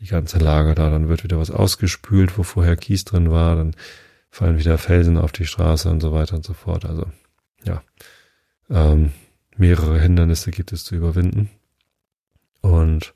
die 0.00 0.06
ganze 0.06 0.38
Lage 0.38 0.74
da. 0.74 0.90
Dann 0.90 1.08
wird 1.08 1.24
wieder 1.24 1.38
was 1.38 1.50
ausgespült, 1.50 2.38
wo 2.38 2.42
vorher 2.42 2.76
Kies 2.76 3.04
drin 3.04 3.30
war, 3.30 3.56
dann 3.56 3.74
fallen 4.30 4.58
wieder 4.58 4.78
Felsen 4.78 5.16
auf 5.16 5.32
die 5.32 5.46
Straße 5.46 5.88
und 5.90 6.00
so 6.00 6.12
weiter 6.12 6.36
und 6.36 6.44
so 6.44 6.52
fort. 6.52 6.84
Also 6.84 7.06
ja, 7.64 7.82
ähm, 8.70 9.12
mehrere 9.56 10.00
Hindernisse 10.00 10.50
gibt 10.50 10.72
es 10.72 10.84
zu 10.84 10.94
überwinden. 10.94 11.50
Und 12.60 13.14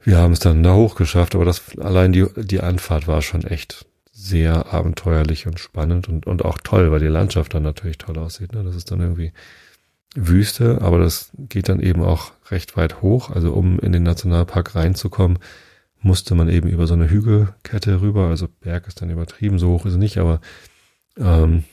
wir 0.00 0.18
haben 0.18 0.32
es 0.32 0.40
dann 0.40 0.62
da 0.62 0.74
hochgeschafft, 0.74 1.34
aber 1.34 1.44
das 1.44 1.78
allein 1.78 2.12
die, 2.12 2.26
die 2.36 2.60
Anfahrt 2.60 3.06
war 3.06 3.22
schon 3.22 3.44
echt 3.44 3.86
sehr 4.10 4.72
abenteuerlich 4.72 5.46
und 5.46 5.60
spannend 5.60 6.08
und, 6.08 6.26
und 6.26 6.44
auch 6.44 6.58
toll, 6.58 6.90
weil 6.90 7.00
die 7.00 7.06
Landschaft 7.06 7.54
dann 7.54 7.62
natürlich 7.62 7.98
toll 7.98 8.18
aussieht. 8.18 8.52
Ne? 8.52 8.62
Das 8.62 8.74
ist 8.74 8.90
dann 8.90 9.00
irgendwie 9.00 9.32
Wüste, 10.14 10.80
aber 10.82 10.98
das 10.98 11.30
geht 11.36 11.68
dann 11.68 11.80
eben 11.80 12.02
auch 12.02 12.32
recht 12.50 12.76
weit 12.76 13.00
hoch. 13.00 13.30
Also 13.30 13.52
um 13.52 13.78
in 13.78 13.92
den 13.92 14.02
Nationalpark 14.02 14.74
reinzukommen, 14.74 15.38
musste 16.00 16.34
man 16.34 16.48
eben 16.48 16.68
über 16.68 16.86
so 16.86 16.94
eine 16.94 17.08
Hügelkette 17.08 18.00
rüber. 18.00 18.28
Also 18.28 18.48
Berg 18.48 18.88
ist 18.88 19.00
dann 19.00 19.10
übertrieben, 19.10 19.58
so 19.58 19.70
hoch 19.70 19.86
ist 19.86 19.92
es 19.92 19.98
nicht, 19.98 20.18
aber 20.18 20.40
ähm, 21.16 21.64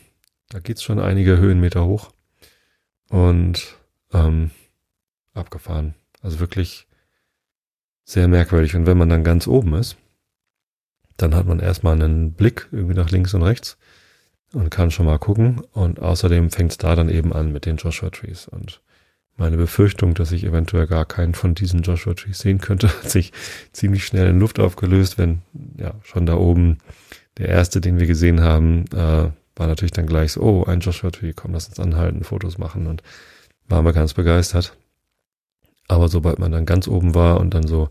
da 0.50 0.60
geht's 0.60 0.84
schon 0.84 1.00
einige 1.00 1.38
Höhenmeter 1.38 1.86
hoch. 1.86 2.12
Und 3.10 3.76
ähm, 4.14 4.52
abgefahren. 5.34 5.96
Also 6.22 6.40
wirklich 6.40 6.88
sehr 8.04 8.28
merkwürdig. 8.28 8.76
Und 8.76 8.86
wenn 8.86 8.98
man 8.98 9.10
dann 9.10 9.24
ganz 9.24 9.48
oben 9.48 9.74
ist, 9.74 9.98
dann 11.18 11.36
hat 11.36 11.48
man 11.48 11.60
erstmal 11.60 11.94
einen 11.94 12.34
Blick 12.34 12.68
irgendwie 12.72 12.96
nach 12.96 13.10
links 13.10 13.34
und 13.34 13.44
rechts 13.44 13.78
und 14.54 14.70
kann 14.70 14.92
schon 14.92 15.06
mal 15.06 15.20
gucken. 15.20 15.62
Und 15.72 16.00
außerdem 16.00 16.52
fängt 16.52 16.72
es 16.72 16.78
da 16.78 16.96
dann 16.96 17.10
eben 17.10 17.34
an 17.34 17.52
mit 17.52 17.66
den 17.66 17.78
Joshua 17.78 18.10
Trees. 18.10 18.48
Und 18.48 18.82
meine 19.38 19.58
Befürchtung, 19.58 20.14
dass 20.14 20.32
ich 20.32 20.44
eventuell 20.44 20.88
gar 20.88 21.06
keinen 21.06 21.34
von 21.34 21.56
diesen 21.56 21.82
Joshua 21.82 22.14
Trees 22.14 22.40
sehen 22.40 22.60
könnte, 22.60 22.88
hat 23.04 23.10
sich 23.10 23.32
ziemlich 23.72 24.06
schnell 24.06 24.28
in 24.28 24.40
Luft 24.40 24.60
aufgelöst, 24.60 25.18
wenn 25.18 25.42
ja 25.78 25.94
schon 26.04 26.26
da 26.26 26.36
oben 26.36 26.80
der 27.38 27.48
erste, 27.48 27.80
den 27.80 28.00
wir 28.00 28.08
gesehen 28.08 28.42
haben, 28.42 28.86
äh, 28.94 29.30
war 29.56 29.68
natürlich 29.68 29.92
dann 29.92 30.08
gleich 30.08 30.34
so, 30.34 30.42
oh, 30.42 30.64
ein 30.66 30.80
Joshua 30.80 31.12
Tree, 31.12 31.34
komm, 31.34 31.54
lass 31.54 31.68
uns 31.68 31.80
anhalten, 31.80 32.24
Fotos 32.24 32.58
machen 32.58 32.88
und 32.88 33.04
waren 33.68 33.86
wir 33.86 33.94
ganz 33.94 34.14
begeistert. 34.14 34.76
Aber 35.88 36.08
sobald 36.08 36.40
man 36.40 36.52
dann 36.52 36.66
ganz 36.66 36.88
oben 36.88 37.16
war 37.16 37.40
und 37.40 37.54
dann 37.54 37.68
so 37.68 37.88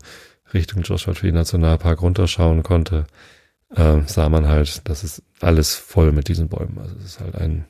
Richtung 0.53 0.83
Joshua 0.83 1.13
Tree 1.13 1.31
Nationalpark 1.31 2.01
runterschauen 2.01 2.63
konnte, 2.63 3.05
äh, 3.75 4.01
sah 4.05 4.29
man 4.29 4.47
halt, 4.47 4.87
das 4.87 5.03
ist 5.03 5.23
alles 5.41 5.75
voll 5.75 6.11
mit 6.11 6.27
diesen 6.27 6.49
Bäumen. 6.49 6.77
Also 6.79 6.95
es 6.97 7.05
ist 7.05 7.19
halt 7.19 7.35
ein, 7.35 7.65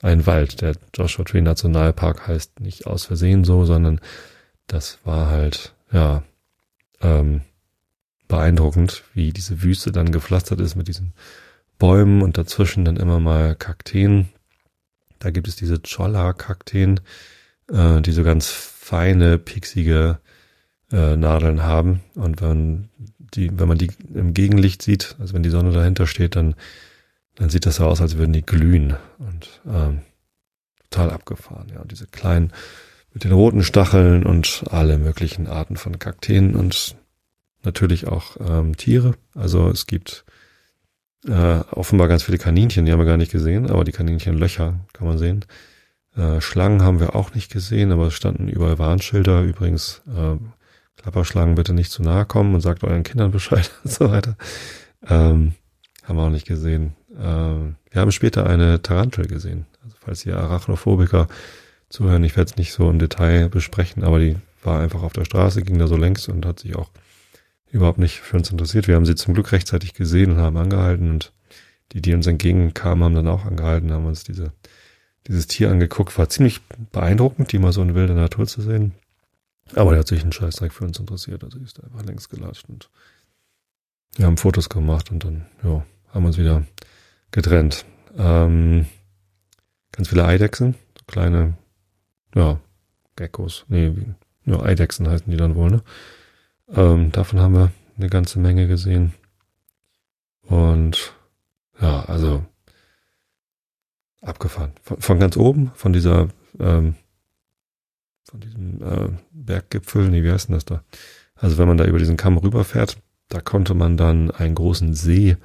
ein 0.00 0.26
Wald. 0.26 0.60
Der 0.60 0.74
Joshua 0.94 1.24
Tree 1.24 1.40
Nationalpark 1.40 2.26
heißt 2.26 2.60
nicht 2.60 2.86
aus 2.86 3.04
Versehen 3.04 3.44
so, 3.44 3.64
sondern 3.64 4.00
das 4.66 4.98
war 5.04 5.28
halt, 5.28 5.74
ja, 5.92 6.22
ähm, 7.00 7.42
beeindruckend, 8.28 9.04
wie 9.12 9.32
diese 9.32 9.62
Wüste 9.62 9.92
dann 9.92 10.10
gepflastert 10.10 10.60
ist 10.60 10.74
mit 10.74 10.88
diesen 10.88 11.12
Bäumen 11.78 12.22
und 12.22 12.38
dazwischen 12.38 12.84
dann 12.84 12.96
immer 12.96 13.20
mal 13.20 13.54
Kakteen. 13.54 14.28
Da 15.18 15.30
gibt 15.30 15.48
es 15.48 15.56
diese 15.56 15.80
Cholla-Kakteen, 15.80 17.00
äh, 17.70 18.00
die 18.00 18.12
so 18.12 18.24
ganz 18.24 18.48
feine, 18.48 19.38
pieksige 19.38 20.18
äh, 20.90 21.16
Nadeln 21.16 21.62
haben. 21.62 22.00
Und 22.14 22.40
wenn 22.40 22.88
die, 23.18 23.50
wenn 23.58 23.68
man 23.68 23.78
die 23.78 23.90
im 24.14 24.32
Gegenlicht 24.34 24.82
sieht, 24.82 25.16
also 25.18 25.34
wenn 25.34 25.42
die 25.42 25.50
Sonne 25.50 25.72
dahinter 25.72 26.06
steht, 26.06 26.36
dann, 26.36 26.54
dann 27.36 27.50
sieht 27.50 27.66
das 27.66 27.76
so 27.76 27.86
aus, 27.86 28.00
als 28.00 28.18
würden 28.18 28.32
die 28.32 28.44
glühen 28.44 28.96
und 29.18 29.60
ähm, 29.66 30.02
total 30.90 31.10
abgefahren. 31.10 31.70
Ja, 31.74 31.82
diese 31.84 32.06
kleinen 32.06 32.52
mit 33.12 33.24
den 33.24 33.32
roten 33.32 33.62
Stacheln 33.62 34.24
und 34.24 34.64
alle 34.70 34.98
möglichen 34.98 35.46
Arten 35.46 35.76
von 35.76 35.98
Kakteen 35.98 36.54
und 36.54 36.96
natürlich 37.62 38.06
auch 38.06 38.36
ähm, 38.40 38.76
Tiere. 38.76 39.14
Also 39.34 39.68
es 39.68 39.86
gibt 39.86 40.24
äh, 41.26 41.60
offenbar 41.70 42.08
ganz 42.08 42.22
viele 42.24 42.38
Kaninchen, 42.38 42.84
die 42.84 42.92
haben 42.92 42.98
wir 42.98 43.06
gar 43.06 43.16
nicht 43.16 43.32
gesehen, 43.32 43.70
aber 43.70 43.84
die 43.84 43.92
Kaninchenlöcher 43.92 44.80
kann 44.92 45.06
man 45.06 45.18
sehen. 45.18 45.44
Äh, 46.16 46.40
Schlangen 46.40 46.82
haben 46.82 47.00
wir 47.00 47.14
auch 47.14 47.34
nicht 47.34 47.50
gesehen, 47.50 47.92
aber 47.92 48.08
es 48.08 48.14
standen 48.14 48.48
überall 48.48 48.78
Warnschilder. 48.78 49.42
Übrigens, 49.42 50.02
äh, 50.08 50.36
Klapperschlangen 51.00 51.54
bitte 51.54 51.72
nicht 51.72 51.90
zu 51.90 52.02
nahe 52.02 52.26
kommen 52.26 52.54
und 52.54 52.60
sagt 52.60 52.84
euren 52.84 53.02
Kindern 53.02 53.30
Bescheid 53.30 53.70
und 53.84 53.90
so 53.90 54.10
weiter. 54.10 54.36
Ähm, 55.08 55.54
haben 56.04 56.16
wir 56.16 56.22
auch 56.22 56.30
nicht 56.30 56.46
gesehen. 56.46 56.94
Ähm, 57.18 57.76
wir 57.90 58.00
haben 58.00 58.12
später 58.12 58.46
eine 58.46 58.82
Tarantel 58.82 59.26
gesehen. 59.26 59.66
Also 59.84 59.96
falls 60.00 60.26
ihr 60.26 60.36
Arachnophobiker 60.38 61.28
zuhören, 61.88 62.24
ich 62.24 62.36
werde 62.36 62.50
es 62.50 62.56
nicht 62.56 62.72
so 62.72 62.88
im 62.90 62.98
Detail 62.98 63.48
besprechen, 63.48 64.04
aber 64.04 64.18
die 64.18 64.36
war 64.62 64.80
einfach 64.80 65.02
auf 65.02 65.12
der 65.12 65.24
Straße, 65.24 65.62
ging 65.62 65.78
da 65.78 65.86
so 65.86 65.96
längs 65.96 66.28
und 66.28 66.46
hat 66.46 66.60
sich 66.60 66.76
auch 66.76 66.90
überhaupt 67.70 67.98
nicht 67.98 68.20
für 68.20 68.36
uns 68.36 68.50
interessiert. 68.50 68.88
Wir 68.88 68.94
haben 68.94 69.06
sie 69.06 69.14
zum 69.14 69.34
Glück 69.34 69.52
rechtzeitig 69.52 69.94
gesehen 69.94 70.32
und 70.32 70.38
haben 70.38 70.56
angehalten 70.56 71.10
und 71.10 71.32
die, 71.92 72.00
die 72.00 72.14
uns 72.14 72.26
entgegenkamen, 72.26 73.04
haben 73.04 73.14
dann 73.14 73.28
auch 73.28 73.44
angehalten, 73.44 73.92
haben 73.92 74.06
uns 74.06 74.24
diese 74.24 74.52
dieses 75.26 75.46
Tier 75.46 75.70
angeguckt. 75.70 76.16
War 76.18 76.28
ziemlich 76.28 76.60
beeindruckend, 76.92 77.52
die 77.52 77.58
mal 77.58 77.72
so 77.72 77.82
in 77.82 77.94
wilder 77.94 78.14
Natur 78.14 78.46
zu 78.46 78.62
sehen. 78.62 78.92
Aber 79.74 79.90
der 79.90 80.00
hat 80.00 80.08
sich 80.08 80.22
einen 80.22 80.32
Scheißdreck 80.32 80.72
für 80.72 80.84
uns 80.84 80.98
interessiert. 80.98 81.44
Also 81.44 81.58
ist 81.58 81.82
einfach 81.82 82.04
längst 82.04 82.30
gelatscht 82.30 82.68
und 82.68 82.90
wir 84.16 84.26
haben 84.26 84.36
Fotos 84.36 84.68
gemacht 84.68 85.10
und 85.10 85.24
dann, 85.24 85.46
ja, 85.62 85.84
haben 86.12 86.26
uns 86.26 86.36
wieder 86.36 86.64
getrennt. 87.32 87.84
Ähm, 88.16 88.86
ganz 89.90 90.08
viele 90.08 90.24
Eidechsen, 90.24 90.74
so 90.96 91.04
kleine, 91.06 91.54
ja, 92.34 92.60
Geckos, 93.16 93.64
nee, 93.68 93.92
ja, 94.44 94.60
Eidechsen 94.60 95.08
heißen 95.08 95.30
die 95.30 95.36
dann 95.36 95.54
wohl, 95.54 95.70
ne? 95.70 95.82
Ähm, 96.68 97.12
davon 97.12 97.40
haben 97.40 97.54
wir 97.54 97.72
eine 97.98 98.08
ganze 98.08 98.38
Menge 98.38 98.66
gesehen. 98.66 99.14
Und 100.42 101.14
ja, 101.80 102.04
also 102.04 102.44
abgefahren. 104.20 104.72
Von, 104.82 105.00
von 105.00 105.18
ganz 105.18 105.36
oben, 105.36 105.72
von 105.74 105.92
dieser, 105.92 106.28
ähm, 106.58 106.94
von 108.24 108.40
diesem 108.40 108.82
äh, 108.82 109.08
Berggipfel, 109.32 110.08
nee, 110.08 110.22
wie 110.22 110.30
heißt 110.30 110.48
denn 110.48 110.54
das 110.54 110.64
da? 110.64 110.82
Also 111.34 111.58
wenn 111.58 111.68
man 111.68 111.76
da 111.76 111.84
über 111.84 111.98
diesen 111.98 112.16
Kamm 112.16 112.38
rüberfährt, 112.38 112.98
da 113.28 113.40
konnte 113.40 113.74
man 113.74 113.96
dann 113.96 114.30
einen 114.30 114.54
großen 114.54 114.94
See 114.94 115.36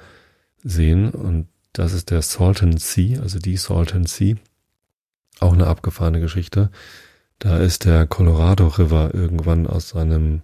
sehen 0.64 1.12
und 1.12 1.48
das 1.78 1.94
ist 1.94 2.10
der 2.10 2.22
Salton 2.22 2.78
Sea, 2.78 3.22
also 3.22 3.40
die 3.40 3.58
Salton 3.58 4.06
Sea. 4.06 4.36
Auch 5.40 5.54
eine 5.54 5.68
abgefahrene 5.68 6.20
Geschichte. 6.20 6.72
Da 7.40 7.58
ist 7.58 7.86
der 7.86 8.08
Colorado 8.08 8.68
River 8.68 9.14
irgendwann 9.14 9.68
aus 9.68 9.90
seinem 9.90 10.42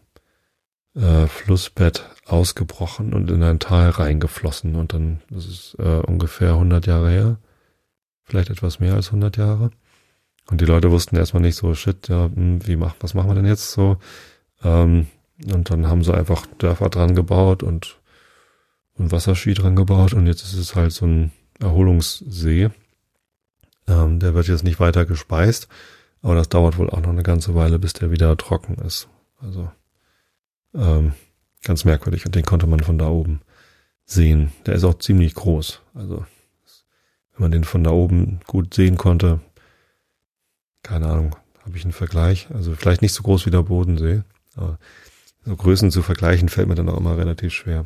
äh, 0.95 1.25
Flussbett 1.25 2.07
ausgebrochen 2.25 3.13
und 3.13 3.31
in 3.31 3.41
ein 3.41 3.59
Tal 3.59 3.89
reingeflossen 3.89 4.75
und 4.75 4.93
dann, 4.93 5.21
das 5.31 5.47
ist 5.47 5.75
äh, 5.79 6.01
ungefähr 6.01 6.51
100 6.51 6.85
Jahre 6.85 7.09
her, 7.09 7.37
vielleicht 8.23 8.51
etwas 8.51 8.79
mehr 8.79 8.93
als 8.93 9.07
100 9.07 9.37
Jahre. 9.37 9.71
Und 10.51 10.61
die 10.61 10.65
Leute 10.65 10.91
wussten 10.91 11.15
erstmal 11.15 11.41
nicht 11.41 11.55
so, 11.55 11.73
shit, 11.73 12.09
ja, 12.09 12.25
hm, 12.25 12.67
wie 12.67 12.75
macht, 12.75 12.97
was 12.99 13.15
machen 13.15 13.29
wir 13.29 13.35
denn 13.35 13.47
jetzt 13.47 13.71
so? 13.71 13.97
Ähm, 14.63 15.07
und 15.51 15.71
dann 15.71 15.87
haben 15.87 16.03
sie 16.03 16.13
einfach 16.13 16.45
Dörfer 16.59 16.89
dran 16.89 17.15
gebaut 17.15 17.63
und, 17.63 17.99
und 18.95 19.11
Wasserski 19.11 19.53
dran 19.53 19.75
gebaut 19.75 20.13
und 20.13 20.27
jetzt 20.27 20.43
ist 20.43 20.55
es 20.55 20.75
halt 20.75 20.91
so 20.91 21.05
ein 21.05 21.31
Erholungssee. 21.59 22.69
Ähm, 23.87 24.19
der 24.19 24.33
wird 24.33 24.47
jetzt 24.47 24.63
nicht 24.63 24.79
weiter 24.79 25.05
gespeist, 25.05 25.67
aber 26.21 26.35
das 26.35 26.49
dauert 26.49 26.77
wohl 26.77 26.89
auch 26.89 27.01
noch 27.01 27.09
eine 27.09 27.23
ganze 27.23 27.55
Weile, 27.55 27.79
bis 27.79 27.93
der 27.93 28.11
wieder 28.11 28.35
trocken 28.37 28.75
ist. 28.75 29.07
Also 29.41 29.69
ähm, 30.73 31.13
ganz 31.63 31.85
merkwürdig 31.85 32.25
und 32.25 32.35
den 32.35 32.45
konnte 32.45 32.67
man 32.67 32.79
von 32.79 32.97
da 32.97 33.07
oben 33.07 33.41
sehen. 34.05 34.51
Der 34.65 34.75
ist 34.75 34.83
auch 34.83 34.97
ziemlich 34.99 35.33
groß. 35.33 35.81
Also 35.93 36.25
wenn 37.33 37.41
man 37.41 37.51
den 37.51 37.63
von 37.63 37.83
da 37.83 37.91
oben 37.91 38.39
gut 38.47 38.73
sehen 38.73 38.97
konnte, 38.97 39.39
keine 40.83 41.07
Ahnung, 41.07 41.35
habe 41.65 41.77
ich 41.77 41.83
einen 41.83 41.93
Vergleich. 41.93 42.47
Also 42.53 42.75
vielleicht 42.75 43.01
nicht 43.01 43.13
so 43.13 43.23
groß 43.23 43.45
wie 43.45 43.51
der 43.51 43.63
Bodensee, 43.63 44.23
aber 44.55 44.77
so 45.45 45.55
Größen 45.55 45.91
zu 45.91 46.01
vergleichen 46.01 46.49
fällt 46.49 46.67
mir 46.67 46.75
dann 46.75 46.89
auch 46.89 46.97
immer 46.97 47.17
relativ 47.17 47.53
schwer. 47.53 47.85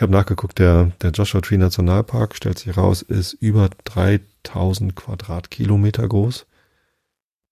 Ich 0.00 0.02
habe 0.02 0.12
nachgeguckt, 0.12 0.58
der, 0.58 0.92
der 1.02 1.10
Joshua 1.10 1.42
Tree 1.42 1.58
Nationalpark 1.58 2.34
stellt 2.34 2.58
sich 2.58 2.74
raus, 2.74 3.02
ist 3.02 3.34
über 3.34 3.68
3000 3.84 4.96
Quadratkilometer 4.96 6.08
groß. 6.08 6.46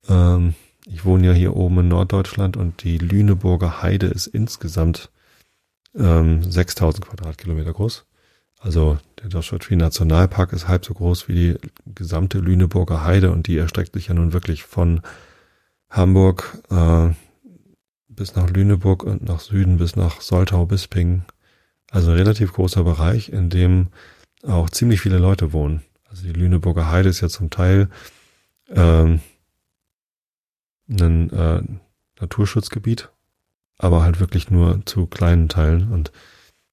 Ähm, 0.09 0.55
ich 0.87 1.05
wohne 1.05 1.27
ja 1.27 1.35
hier 1.35 1.55
oben 1.55 1.81
in 1.81 1.89
Norddeutschland 1.89 2.57
und 2.57 2.83
die 2.85 2.97
Lüneburger 2.97 3.83
Heide 3.83 4.07
ist 4.07 4.29
insgesamt 4.29 5.11
ähm, 5.95 6.43
6000 6.43 7.05
Quadratkilometer 7.05 7.75
groß. 7.75 8.07
Also 8.61 8.97
der 9.23 9.29
Joshua 9.29 9.59
Tree 9.59 9.77
Nationalpark 9.77 10.55
ist 10.55 10.69
halb 10.69 10.87
so 10.87 10.95
groß 10.95 11.29
wie 11.29 11.35
die 11.35 11.59
gesamte 11.95 12.39
Lüneburger 12.39 13.05
Heide 13.05 13.31
und 13.31 13.47
die 13.47 13.59
erstreckt 13.59 13.93
sich 13.93 14.07
ja 14.07 14.15
nun 14.15 14.33
wirklich 14.33 14.63
von 14.63 15.03
Hamburg 15.91 16.63
äh, 16.71 17.11
bis 18.09 18.37
nach 18.37 18.49
Lüneburg 18.49 19.03
und 19.03 19.23
nach 19.23 19.41
Süden 19.41 19.77
bis 19.77 19.97
nach 19.97 20.23
Soltau-Bisping. 20.23 21.25
Also 21.91 22.11
ein 22.11 22.17
relativ 22.17 22.53
großer 22.53 22.85
Bereich, 22.85 23.31
in 23.31 23.51
dem 23.51 23.89
auch 24.43 24.71
ziemlich 24.71 25.01
viele 25.01 25.19
Leute 25.19 25.53
wohnen. 25.53 25.83
Also 26.11 26.25
die 26.25 26.33
Lüneburger 26.33 26.91
Heide 26.91 27.09
ist 27.09 27.21
ja 27.21 27.29
zum 27.29 27.51
Teil 27.51 27.89
ähm, 28.71 29.21
ein 30.89 31.31
äh, 31.31 31.63
Naturschutzgebiet, 32.21 33.11
aber 33.79 34.03
halt 34.03 34.21
wirklich 34.21 34.51
nur 34.51 34.85
zu 34.87 35.07
kleinen 35.07 35.49
Teilen 35.49 35.93
und 35.93 36.13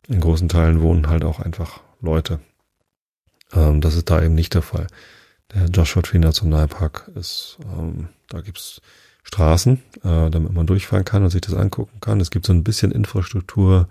in 0.08 0.22
großen 0.22 0.50
Teilen 0.50 0.82
wohnen 0.82 1.08
halt 1.08 1.24
auch 1.24 1.40
einfach 1.40 1.82
Leute. 2.02 2.40
Ähm, 3.54 3.82
das 3.82 3.96
ist 3.96 4.10
da 4.10 4.22
eben 4.22 4.36
nicht 4.36 4.54
der 4.54 4.62
Fall. 4.62 4.88
Der 5.54 5.66
Joshua 5.66 6.02
Tree 6.02 6.20
Nationalpark 6.20 7.12
ist, 7.16 7.58
ähm, 7.64 8.10
da 8.30 8.42
gibt's 8.42 8.82
Straßen, 9.24 9.82
äh, 10.04 10.30
damit 10.30 10.54
man 10.54 10.68
durchfahren 10.68 11.06
kann 11.06 11.24
und 11.24 11.30
sich 11.30 11.42
das 11.42 11.56
angucken 11.56 12.00
kann. 12.00 12.22
Es 12.22 12.32
gibt 12.32 12.46
so 12.46 12.54
ein 12.54 12.64
bisschen 12.64 12.92
Infrastruktur 12.92 13.88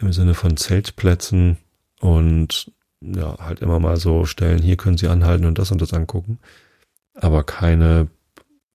im 0.00 0.12
Sinne 0.12 0.34
von 0.34 0.56
Zeltplätzen 0.56 1.58
und 2.00 2.72
ja, 3.00 3.38
halt 3.38 3.60
immer 3.60 3.78
mal 3.78 3.96
so 3.96 4.24
Stellen, 4.24 4.62
hier 4.62 4.76
können 4.76 4.98
Sie 4.98 5.08
anhalten 5.08 5.44
und 5.44 5.58
das 5.58 5.70
und 5.70 5.80
das 5.80 5.92
angucken, 5.92 6.38
aber 7.14 7.44
keine 7.44 8.08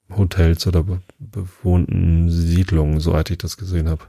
Hotels 0.10 0.68
oder 0.68 0.86
bewohnten 1.20 2.30
Siedlungen, 2.30 3.00
soweit 3.00 3.30
ich 3.32 3.38
das 3.38 3.58
gesehen 3.58 3.90
habe. 3.90 4.06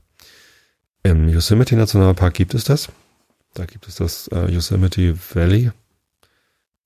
Im 1.02 1.28
Yosemite 1.28 1.76
Nationalpark 1.76 2.34
gibt 2.34 2.54
es 2.54 2.64
das. 2.64 2.90
Da 3.54 3.66
gibt 3.66 3.86
es 3.86 3.96
das 3.96 4.28
äh, 4.28 4.50
Yosemite 4.50 5.16
Valley. 5.34 5.70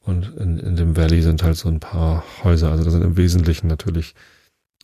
Und 0.00 0.36
in, 0.36 0.58
in 0.58 0.76
dem 0.76 0.96
Valley 0.96 1.22
sind 1.22 1.42
halt 1.42 1.56
so 1.56 1.68
ein 1.68 1.80
paar 1.80 2.24
Häuser. 2.42 2.70
Also 2.70 2.84
da 2.84 2.90
sind 2.90 3.02
im 3.02 3.16
Wesentlichen 3.16 3.68
natürlich 3.68 4.14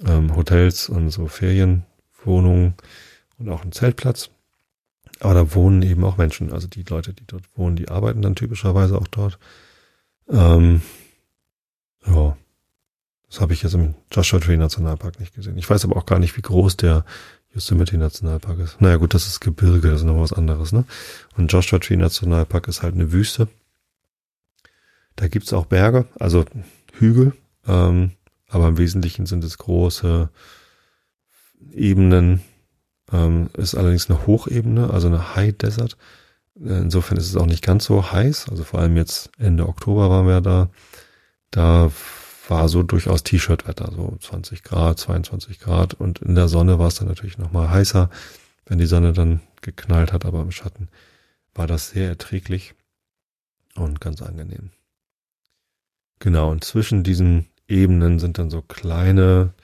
ähm, 0.06 0.34
Hotels 0.36 0.88
und 0.88 1.10
so 1.10 1.26
Ferienwohnungen 1.28 2.74
und 3.38 3.48
auch 3.48 3.64
ein 3.64 3.72
Zeltplatz. 3.72 4.30
Aber 5.24 5.32
da 5.32 5.54
wohnen 5.54 5.80
eben 5.80 6.04
auch 6.04 6.18
Menschen. 6.18 6.52
Also 6.52 6.68
die 6.68 6.82
Leute, 6.82 7.14
die 7.14 7.26
dort 7.26 7.44
wohnen, 7.56 7.76
die 7.76 7.88
arbeiten 7.88 8.20
dann 8.20 8.34
typischerweise 8.34 8.98
auch 8.98 9.08
dort. 9.08 9.38
Ähm, 10.28 10.82
ja, 12.06 12.36
das 13.30 13.40
habe 13.40 13.54
ich 13.54 13.62
jetzt 13.62 13.72
im 13.72 13.94
Joshua 14.12 14.38
Tree 14.38 14.58
Nationalpark 14.58 15.18
nicht 15.20 15.34
gesehen. 15.34 15.56
Ich 15.56 15.68
weiß 15.68 15.82
aber 15.86 15.96
auch 15.96 16.04
gar 16.04 16.18
nicht, 16.18 16.36
wie 16.36 16.42
groß 16.42 16.76
der 16.76 17.06
Yosemite 17.54 17.96
Nationalpark 17.96 18.58
ist. 18.58 18.82
Naja 18.82 18.96
gut, 18.96 19.14
das 19.14 19.26
ist 19.26 19.40
Gebirge, 19.40 19.88
das 19.88 20.00
ist 20.00 20.06
noch 20.06 20.20
was 20.20 20.34
anderes, 20.34 20.72
ne? 20.72 20.84
Und 21.38 21.50
Joshua 21.50 21.78
Tree 21.78 21.96
Nationalpark 21.96 22.68
ist 22.68 22.82
halt 22.82 22.94
eine 22.94 23.10
Wüste. 23.10 23.48
Da 25.16 25.28
gibt's 25.28 25.54
auch 25.54 25.64
Berge, 25.64 26.06
also 26.20 26.44
Hügel, 26.92 27.32
ähm, 27.66 28.10
aber 28.48 28.68
im 28.68 28.76
Wesentlichen 28.76 29.24
sind 29.24 29.42
es 29.42 29.56
große 29.56 30.28
Ebenen. 31.72 32.42
Ähm, 33.12 33.50
ist 33.54 33.74
allerdings 33.74 34.08
eine 34.08 34.26
Hochebene, 34.26 34.90
also 34.90 35.08
eine 35.08 35.34
High 35.34 35.56
Desert. 35.56 35.96
Insofern 36.56 37.18
ist 37.18 37.26
es 37.26 37.36
auch 37.36 37.46
nicht 37.46 37.64
ganz 37.64 37.84
so 37.84 38.12
heiß. 38.12 38.48
Also 38.48 38.64
vor 38.64 38.80
allem 38.80 38.96
jetzt 38.96 39.30
Ende 39.38 39.68
Oktober 39.68 40.08
waren 40.08 40.26
wir 40.26 40.40
da. 40.40 40.70
Da 41.50 41.90
war 42.48 42.68
so 42.68 42.82
durchaus 42.82 43.22
T-Shirt-Wetter, 43.22 43.92
so 43.94 44.16
20 44.20 44.62
Grad, 44.62 44.98
22 44.98 45.60
Grad 45.60 45.94
und 45.94 46.20
in 46.20 46.34
der 46.34 46.48
Sonne 46.48 46.78
war 46.78 46.88
es 46.88 46.96
dann 46.96 47.08
natürlich 47.08 47.38
nochmal 47.38 47.70
heißer, 47.70 48.10
wenn 48.66 48.78
die 48.78 48.86
Sonne 48.86 49.12
dann 49.12 49.40
geknallt 49.62 50.12
hat, 50.12 50.24
aber 50.24 50.40
im 50.40 50.50
Schatten 50.50 50.88
war 51.54 51.66
das 51.66 51.90
sehr 51.90 52.08
erträglich 52.08 52.74
und 53.76 54.00
ganz 54.00 54.20
angenehm. 54.22 54.70
Genau, 56.18 56.50
und 56.50 56.64
zwischen 56.64 57.02
diesen 57.02 57.46
Ebenen 57.68 58.18
sind 58.18 58.38
dann 58.38 58.50
so 58.50 58.62
kleine 58.62 59.54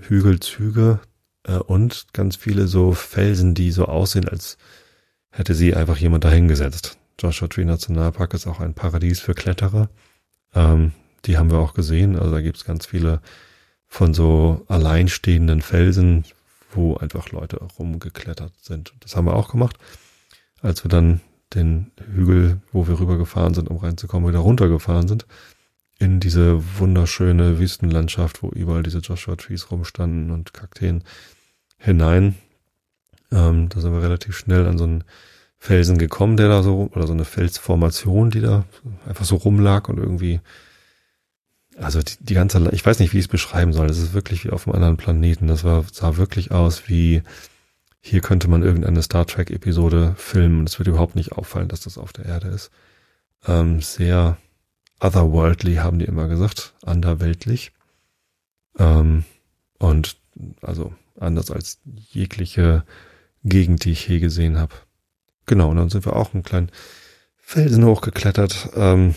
Hügelzüge 0.00 1.00
äh, 1.46 1.56
und 1.56 2.06
ganz 2.12 2.36
viele 2.36 2.66
so 2.66 2.92
Felsen, 2.92 3.54
die 3.54 3.70
so 3.70 3.86
aussehen, 3.86 4.28
als 4.28 4.58
hätte 5.30 5.54
sie 5.54 5.74
einfach 5.74 5.96
jemand 5.96 6.24
dahingesetzt. 6.24 6.98
Joshua 7.18 7.48
Tree 7.48 7.64
Nationalpark 7.64 8.34
ist 8.34 8.46
auch 8.46 8.60
ein 8.60 8.74
Paradies 8.74 9.20
für 9.20 9.34
Kletterer. 9.34 9.88
Ähm, 10.54 10.92
die 11.24 11.38
haben 11.38 11.50
wir 11.50 11.58
auch 11.58 11.74
gesehen. 11.74 12.16
Also 12.16 12.30
da 12.30 12.40
gibt's 12.40 12.64
ganz 12.64 12.86
viele 12.86 13.20
von 13.86 14.14
so 14.14 14.64
alleinstehenden 14.68 15.62
Felsen, 15.62 16.24
wo 16.72 16.96
einfach 16.96 17.30
Leute 17.30 17.58
rumgeklettert 17.78 18.52
sind. 18.60 18.92
Das 19.00 19.16
haben 19.16 19.26
wir 19.26 19.34
auch 19.34 19.50
gemacht. 19.50 19.76
Als 20.60 20.84
wir 20.84 20.88
dann 20.88 21.20
den 21.54 21.92
Hügel, 22.12 22.60
wo 22.72 22.88
wir 22.88 22.98
rübergefahren 22.98 23.54
sind, 23.54 23.70
um 23.70 23.76
reinzukommen, 23.76 24.28
wieder 24.28 24.40
runtergefahren 24.40 25.08
sind, 25.08 25.26
in 25.98 26.20
diese 26.20 26.78
wunderschöne 26.78 27.58
Wüstenlandschaft, 27.58 28.42
wo 28.42 28.48
überall 28.48 28.82
diese 28.82 28.98
Joshua 28.98 29.36
Trees 29.36 29.70
rumstanden 29.70 30.30
und 30.30 30.52
Kakteen 30.52 31.04
hinein. 31.86 32.34
Ähm, 33.32 33.68
da 33.68 33.80
sind 33.80 33.92
wir 33.92 34.02
relativ 34.02 34.36
schnell 34.36 34.66
an 34.66 34.78
so 34.78 34.84
einen 34.84 35.04
Felsen 35.58 35.98
gekommen, 35.98 36.36
der 36.36 36.48
da 36.48 36.62
so, 36.62 36.90
oder 36.94 37.06
so 37.06 37.12
eine 37.12 37.24
Felsformation, 37.24 38.30
die 38.30 38.40
da 38.40 38.64
einfach 39.06 39.24
so 39.24 39.36
rumlag 39.36 39.88
und 39.88 39.98
irgendwie, 39.98 40.40
also 41.78 42.00
die, 42.02 42.16
die 42.20 42.34
ganze, 42.34 42.68
ich 42.72 42.84
weiß 42.84 42.98
nicht, 42.98 43.12
wie 43.12 43.18
ich 43.18 43.24
es 43.24 43.30
beschreiben 43.30 43.72
soll. 43.72 43.88
Das 43.88 43.98
ist 43.98 44.12
wirklich 44.12 44.44
wie 44.44 44.50
auf 44.50 44.66
einem 44.66 44.76
anderen 44.76 44.96
Planeten. 44.96 45.46
Das 45.48 45.64
war, 45.64 45.84
sah 45.90 46.16
wirklich 46.16 46.50
aus 46.52 46.88
wie, 46.88 47.22
hier 48.00 48.20
könnte 48.20 48.48
man 48.48 48.62
irgendeine 48.62 49.02
Star 49.02 49.26
Trek 49.26 49.50
Episode 49.50 50.14
filmen 50.16 50.66
es 50.66 50.78
wird 50.78 50.88
überhaupt 50.88 51.16
nicht 51.16 51.32
auffallen, 51.32 51.68
dass 51.68 51.80
das 51.80 51.98
auf 51.98 52.12
der 52.12 52.26
Erde 52.26 52.48
ist. 52.48 52.70
Ähm, 53.46 53.80
sehr 53.80 54.36
otherworldly, 55.00 55.76
haben 55.76 55.98
die 55.98 56.04
immer 56.04 56.28
gesagt, 56.28 56.74
anderweltlich. 56.84 57.72
Ähm, 58.78 59.24
und 59.78 60.16
also 60.62 60.92
anders 61.18 61.50
als 61.50 61.80
jegliche 61.84 62.84
Gegend, 63.44 63.84
die 63.84 63.92
ich 63.92 64.08
je 64.08 64.18
gesehen 64.18 64.58
habe. 64.58 64.74
Genau, 65.46 65.70
und 65.70 65.76
dann 65.76 65.90
sind 65.90 66.04
wir 66.04 66.16
auch 66.16 66.34
einen 66.34 66.42
kleinen 66.42 66.70
Felsen 67.36 67.84
hochgeklettert. 67.84 68.70
Ähm, 68.74 69.14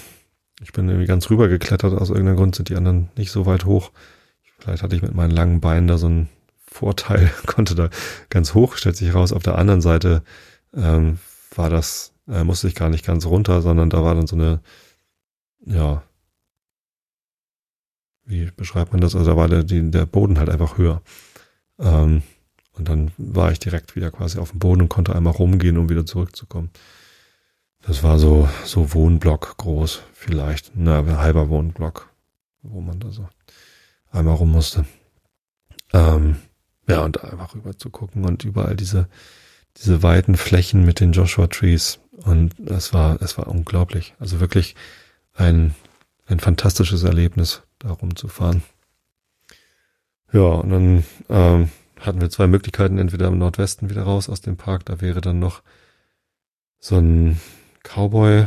ich 0.62 0.72
bin 0.72 0.88
irgendwie 0.88 1.08
ganz 1.08 1.30
rüber 1.30 1.48
geklettert, 1.48 1.94
aus 1.94 2.10
irgendeinem 2.10 2.38
Grund 2.38 2.56
sind 2.56 2.70
die 2.70 2.76
anderen 2.76 3.10
nicht 3.18 3.32
so 3.32 3.46
weit 3.46 3.66
hoch. 3.66 3.92
Vielleicht 4.60 4.84
hatte 4.84 4.96
ich 4.96 5.02
mit 5.02 5.16
meinen 5.16 5.32
langen 5.32 5.62
Beinen 5.62 5.88
da 5.88 5.98
so 5.98 6.08
einen 6.08 6.30
Vorteil, 6.68 7.32
konnte 7.48 7.76
da 7.76 7.90
ganz 8.30 8.54
hoch, 8.54 8.76
stellt 8.76 8.98
sich 8.98 9.14
raus. 9.14 9.34
Auf 9.34 9.44
der 9.44 9.58
anderen 9.58 9.82
Seite 9.82 10.24
ähm, 10.76 11.18
war 11.56 11.70
das, 11.70 12.14
äh, 12.28 12.44
musste 12.44 12.68
ich 12.68 12.76
gar 12.76 12.90
nicht 12.90 13.06
ganz 13.06 13.26
runter, 13.26 13.62
sondern 13.62 13.90
da 13.90 14.04
war 14.04 14.16
dann 14.16 14.28
so 14.28 14.36
eine, 14.36 14.62
ja, 15.66 16.04
wie 18.26 18.52
beschreibt 18.56 18.92
man 18.92 19.02
das? 19.02 19.16
Also 19.16 19.32
da 19.32 19.38
war 19.38 19.48
der, 19.48 19.64
die, 19.64 19.90
der 19.90 20.06
Boden 20.06 20.38
halt 20.38 20.50
einfach 20.50 20.78
höher. 20.78 21.02
Ähm, 21.80 22.24
und 22.74 22.88
dann 22.88 23.12
war 23.18 23.52
ich 23.52 23.60
direkt 23.60 23.96
wieder 23.96 24.12
quasi 24.12 24.40
auf 24.40 24.52
dem 24.52 24.60
Boden 24.60 24.82
und 24.82 24.90
konnte 24.90 25.16
einmal 25.16 25.34
rumgehen, 25.34 25.78
um 25.78 25.90
wieder 25.90 26.06
zurückzukommen. 26.06 26.70
Das 27.82 28.04
war 28.04 28.20
so, 28.20 28.50
so 28.66 28.94
Wohnblock 28.94 29.58
groß, 29.58 30.02
vielleicht, 30.14 30.72
na, 30.76 31.00
ein 31.00 31.18
halber 31.18 31.50
Wohnblock, 31.50 32.10
wo 32.62 32.82
man 32.82 33.00
da 33.00 33.12
so 33.12 33.28
einmal 34.12 34.36
rum 34.36 34.52
musste. 34.52 34.86
Ähm, 35.94 36.38
ja, 36.88 37.04
und 37.04 37.24
einfach 37.24 37.56
rüber 37.56 37.78
zu 37.78 37.90
gucken 37.90 38.26
und 38.26 38.44
überall 38.44 38.76
diese, 38.76 39.08
diese 39.78 40.04
weiten 40.04 40.36
Flächen 40.36 40.86
mit 40.86 41.00
den 41.00 41.14
Joshua 41.14 41.48
Trees. 41.48 42.00
Und 42.12 42.60
es 42.60 42.94
war, 42.94 43.22
es 43.22 43.38
war 43.38 43.48
unglaublich. 43.48 44.14
Also 44.20 44.40
wirklich 44.40 44.76
ein, 45.34 45.76
ein 46.26 46.40
fantastisches 46.40 47.04
Erlebnis, 47.04 47.62
da 47.80 47.92
rumzufahren. 47.92 48.64
Ja, 50.32 50.42
und 50.42 50.70
dann 50.70 51.04
ähm, 51.30 51.70
hatten 52.00 52.22
wir 52.22 52.30
zwei 52.30 52.48
Möglichkeiten, 52.48 52.98
entweder 52.98 53.28
im 53.28 53.38
Nordwesten 53.38 53.90
wieder 53.90 54.04
raus 54.04 54.30
aus 54.30 54.42
dem 54.42 54.58
Park, 54.58 54.86
da 54.86 55.02
wäre 55.02 55.22
dann 55.22 55.40
noch 55.40 55.62
so 56.80 56.98
ein 56.98 57.40
Cowboy 57.84 58.46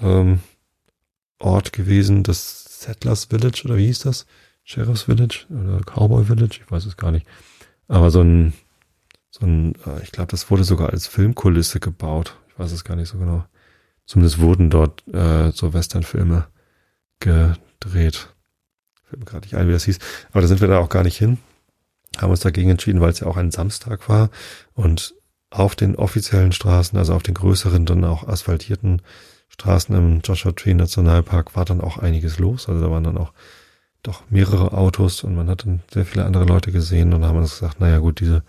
ähm, 0.00 0.40
Ort 1.38 1.72
gewesen, 1.72 2.22
das 2.22 2.82
Settlers 2.82 3.26
Village 3.26 3.62
oder 3.64 3.76
wie 3.76 3.86
hieß 3.86 4.00
das? 4.00 4.26
Sheriff's 4.64 5.02
Village 5.02 5.46
oder 5.50 5.80
Cowboy 5.80 6.24
Village, 6.24 6.60
ich 6.64 6.70
weiß 6.70 6.86
es 6.86 6.96
gar 6.96 7.12
nicht. 7.12 7.26
Aber 7.88 8.10
so 8.10 8.20
ein, 8.20 8.52
so 9.30 9.46
ein, 9.46 9.74
äh, 9.86 10.02
ich 10.02 10.12
glaube, 10.12 10.30
das 10.30 10.50
wurde 10.50 10.64
sogar 10.64 10.90
als 10.90 11.06
Filmkulisse 11.06 11.78
gebaut. 11.80 12.36
Ich 12.48 12.58
weiß 12.58 12.72
es 12.72 12.84
gar 12.84 12.96
nicht 12.96 13.08
so 13.08 13.18
genau. 13.18 13.44
Zumindest 14.06 14.38
wurden 14.38 14.70
dort 14.70 15.06
äh, 15.08 15.52
so 15.52 15.72
Westernfilme 15.72 16.46
gedreht. 17.20 18.34
Fällt 19.08 19.20
mir 19.20 19.26
gerade 19.26 19.46
nicht 19.46 19.56
ein, 19.56 19.68
wie 19.68 19.72
das 19.72 19.84
hieß, 19.84 19.98
aber 20.32 20.42
da 20.42 20.48
sind 20.48 20.60
wir 20.60 20.68
da 20.68 20.78
auch 20.78 20.88
gar 20.88 21.04
nicht 21.04 21.16
hin, 21.16 21.38
haben 22.18 22.30
uns 22.30 22.40
dagegen 22.40 22.70
entschieden, 22.70 23.00
weil 23.00 23.10
es 23.10 23.20
ja 23.20 23.26
auch 23.26 23.36
ein 23.36 23.50
Samstag 23.50 24.08
war. 24.08 24.30
Und 24.74 25.14
auf 25.50 25.74
den 25.76 25.96
offiziellen 25.96 26.52
Straßen, 26.52 26.98
also 26.98 27.14
auf 27.14 27.22
den 27.22 27.34
größeren, 27.34 27.86
dann 27.86 28.04
auch 28.04 28.26
asphaltierten 28.26 29.02
Straßen 29.48 29.94
im 29.94 30.20
Joshua 30.22 30.52
Tree 30.52 30.74
Nationalpark 30.74 31.56
war 31.56 31.64
dann 31.64 31.80
auch 31.80 31.98
einiges 31.98 32.38
los. 32.38 32.68
Also 32.68 32.80
da 32.80 32.90
waren 32.90 33.04
dann 33.04 33.16
auch 33.16 33.32
doch 34.02 34.24
mehrere 34.28 34.72
Autos 34.72 35.24
und 35.24 35.34
man 35.34 35.48
hat 35.48 35.64
dann 35.64 35.82
sehr 35.92 36.04
viele 36.04 36.24
andere 36.24 36.44
Leute 36.44 36.72
gesehen 36.72 37.12
und 37.14 37.24
haben 37.24 37.38
uns 37.38 37.52
gesagt, 37.52 37.80
naja 37.80 37.98
gut, 37.98 38.20
diese 38.20 38.42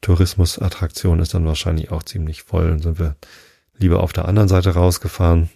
Tourismusattraktion 0.00 1.20
ist 1.20 1.34
dann 1.34 1.46
wahrscheinlich 1.46 1.90
auch 1.90 2.02
ziemlich 2.02 2.42
voll. 2.42 2.70
Und 2.70 2.82
sind 2.82 2.98
wir 2.98 3.16
lieber 3.76 4.02
auf 4.02 4.12
der 4.12 4.26
anderen 4.26 4.48
Seite 4.48 4.70
rausgefahren, 4.70 5.48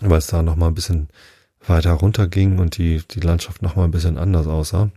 weil 0.00 0.18
es 0.18 0.26
da 0.26 0.42
nochmal 0.42 0.68
ein 0.68 0.74
bisschen 0.74 1.08
weiter 1.66 1.92
runter 1.92 2.26
ging 2.26 2.58
und 2.58 2.78
die, 2.78 3.02
die 3.10 3.20
Landschaft 3.20 3.62
nochmal 3.62 3.86
ein 3.86 3.90
bisschen 3.90 4.18
anders 4.18 4.46
aussah. 4.46 4.90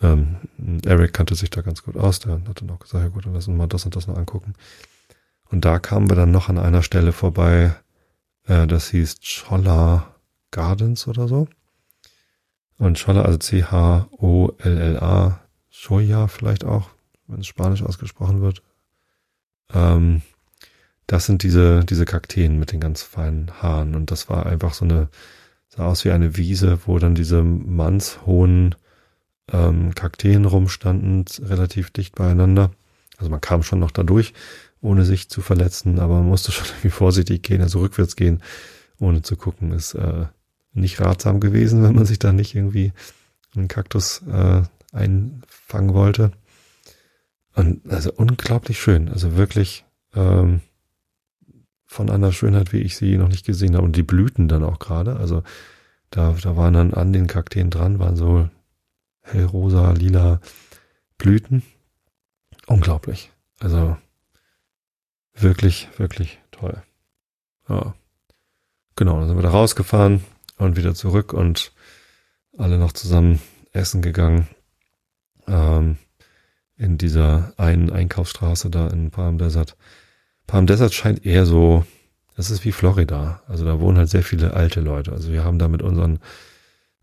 Ähm, 0.00 0.36
Eric 0.84 1.12
kannte 1.12 1.34
sich 1.34 1.50
da 1.50 1.60
ganz 1.60 1.82
gut 1.82 1.96
aus, 1.96 2.20
der 2.20 2.34
hat 2.34 2.60
dann 2.60 2.70
auch 2.70 2.78
gesagt, 2.78 3.02
ja 3.02 3.08
gut, 3.08 3.26
dann 3.26 3.34
lassen 3.34 3.54
wir 3.54 3.58
mal 3.58 3.66
das 3.66 3.84
und 3.84 3.96
das 3.96 4.06
noch 4.06 4.16
angucken. 4.16 4.54
Und 5.50 5.64
da 5.64 5.78
kamen 5.78 6.08
wir 6.08 6.16
dann 6.16 6.30
noch 6.30 6.48
an 6.48 6.58
einer 6.58 6.82
Stelle 6.82 7.12
vorbei, 7.12 7.74
äh, 8.46 8.66
das 8.66 8.90
hieß 8.90 9.16
Cholla 9.20 10.14
Gardens 10.50 11.06
oder 11.06 11.28
so. 11.28 11.48
Und 12.78 13.02
Cholla, 13.02 13.22
also 13.22 13.38
C-H-O-L-L-A, 13.38 15.40
Choya 15.70 16.28
vielleicht 16.28 16.64
auch, 16.64 16.90
wenn 17.26 17.40
es 17.40 17.46
Spanisch 17.46 17.82
ausgesprochen 17.82 18.40
wird. 18.40 18.62
Ähm, 19.72 20.22
das 21.06 21.26
sind 21.26 21.42
diese, 21.42 21.84
diese 21.84 22.04
Kakteen 22.04 22.58
mit 22.58 22.72
den 22.72 22.80
ganz 22.80 23.02
feinen 23.02 23.62
Haaren. 23.62 23.94
Und 23.94 24.10
das 24.10 24.28
war 24.28 24.46
einfach 24.46 24.74
so 24.74 24.84
eine, 24.84 25.08
sah 25.78 25.86
aus 25.86 26.04
wie 26.04 26.10
eine 26.10 26.36
Wiese, 26.36 26.80
wo 26.86 26.98
dann 26.98 27.14
diese 27.14 27.42
mannshohen 27.42 28.74
ähm, 29.52 29.94
Kakteen 29.94 30.44
rumstanden, 30.44 31.24
relativ 31.40 31.90
dicht 31.90 32.16
beieinander. 32.16 32.72
Also 33.16 33.30
man 33.30 33.40
kam 33.40 33.62
schon 33.62 33.78
noch 33.78 33.92
dadurch, 33.92 34.34
ohne 34.80 35.04
sich 35.04 35.28
zu 35.28 35.40
verletzen, 35.40 36.00
aber 36.00 36.16
man 36.16 36.28
musste 36.28 36.50
schon 36.52 36.66
irgendwie 36.66 36.90
vorsichtig 36.90 37.44
gehen, 37.44 37.62
also 37.62 37.78
rückwärts 37.78 38.16
gehen, 38.16 38.42
ohne 38.98 39.22
zu 39.22 39.36
gucken, 39.36 39.70
ist 39.70 39.94
äh, 39.94 40.26
nicht 40.72 41.00
ratsam 41.00 41.38
gewesen, 41.38 41.82
wenn 41.84 41.94
man 41.94 42.06
sich 42.06 42.18
da 42.18 42.32
nicht 42.32 42.56
irgendwie 42.56 42.92
einen 43.54 43.68
Kaktus 43.68 44.22
äh, 44.28 44.62
einfangen 44.92 45.94
wollte. 45.94 46.32
Und 47.54 47.88
also 47.88 48.12
unglaublich 48.12 48.80
schön, 48.80 49.08
also 49.08 49.36
wirklich 49.36 49.84
ähm, 50.14 50.60
von 51.88 52.10
einer 52.10 52.32
Schönheit, 52.32 52.72
wie 52.72 52.80
ich 52.80 52.96
sie 52.96 53.16
noch 53.16 53.28
nicht 53.28 53.46
gesehen 53.46 53.74
habe. 53.74 53.84
Und 53.84 53.96
die 53.96 54.02
Blüten 54.02 54.46
dann 54.46 54.62
auch 54.62 54.78
gerade, 54.78 55.16
also 55.16 55.42
da, 56.10 56.36
da 56.40 56.56
waren 56.56 56.74
dann 56.74 56.94
an 56.94 57.12
den 57.12 57.26
Kakteen 57.26 57.70
dran, 57.70 57.98
waren 57.98 58.14
so 58.14 58.48
hellrosa, 59.22 59.92
lila 59.92 60.40
Blüten. 61.16 61.62
Unglaublich. 62.66 63.32
Also 63.58 63.96
wirklich, 65.34 65.88
wirklich 65.96 66.38
toll. 66.50 66.82
Ja. 67.68 67.94
Genau, 68.94 69.18
dann 69.18 69.28
sind 69.28 69.38
wir 69.38 69.42
da 69.42 69.50
rausgefahren 69.50 70.22
und 70.58 70.76
wieder 70.76 70.94
zurück 70.94 71.32
und 71.32 71.72
alle 72.56 72.78
noch 72.78 72.92
zusammen 72.92 73.40
essen 73.72 74.02
gegangen. 74.02 74.46
Ähm, 75.46 75.96
in 76.76 76.98
dieser 76.98 77.54
einen 77.56 77.90
Einkaufsstraße 77.90 78.70
da 78.70 78.88
in 78.88 79.10
Palm 79.10 79.38
Desert. 79.38 79.76
Palm 80.48 80.66
Desert 80.66 80.94
scheint 80.94 81.24
eher 81.24 81.46
so, 81.46 81.84
das 82.34 82.50
ist 82.50 82.64
wie 82.64 82.72
Florida. 82.72 83.42
Also 83.46 83.64
da 83.64 83.78
wohnen 83.78 83.98
halt 83.98 84.08
sehr 84.08 84.24
viele 84.24 84.54
alte 84.54 84.80
Leute. 84.80 85.12
Also 85.12 85.30
wir 85.30 85.44
haben 85.44 85.58
da 85.58 85.68
mit 85.68 85.82
unseren 85.82 86.18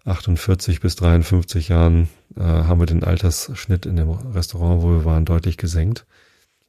48 0.04 0.82
bis 0.82 0.96
53 0.98 1.70
Jahren 1.70 2.10
äh, 2.36 2.42
haben 2.42 2.80
wir 2.80 2.88
den 2.88 3.04
Altersschnitt 3.04 3.86
in 3.86 3.96
dem 3.96 4.10
Restaurant, 4.10 4.82
wo 4.82 4.90
wir 4.90 5.06
waren, 5.06 5.26
deutlich 5.26 5.58
gesenkt. 5.58 6.06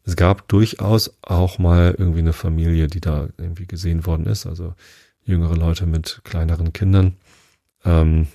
Es 0.04 0.16
gab 0.16 0.48
durchaus 0.48 1.16
auch 1.22 1.58
mal 1.58 1.94
irgendwie 1.98 2.20
eine 2.20 2.34
Familie, 2.34 2.86
die 2.88 3.00
da 3.00 3.28
irgendwie 3.38 3.66
gesehen 3.66 4.06
worden 4.06 4.26
ist, 4.26 4.46
also 4.46 4.74
jüngere 5.24 5.56
Leute 5.56 5.86
mit 5.86 6.20
kleineren 6.24 6.72
Kindern. 6.72 7.16
Ähm, 7.84 8.28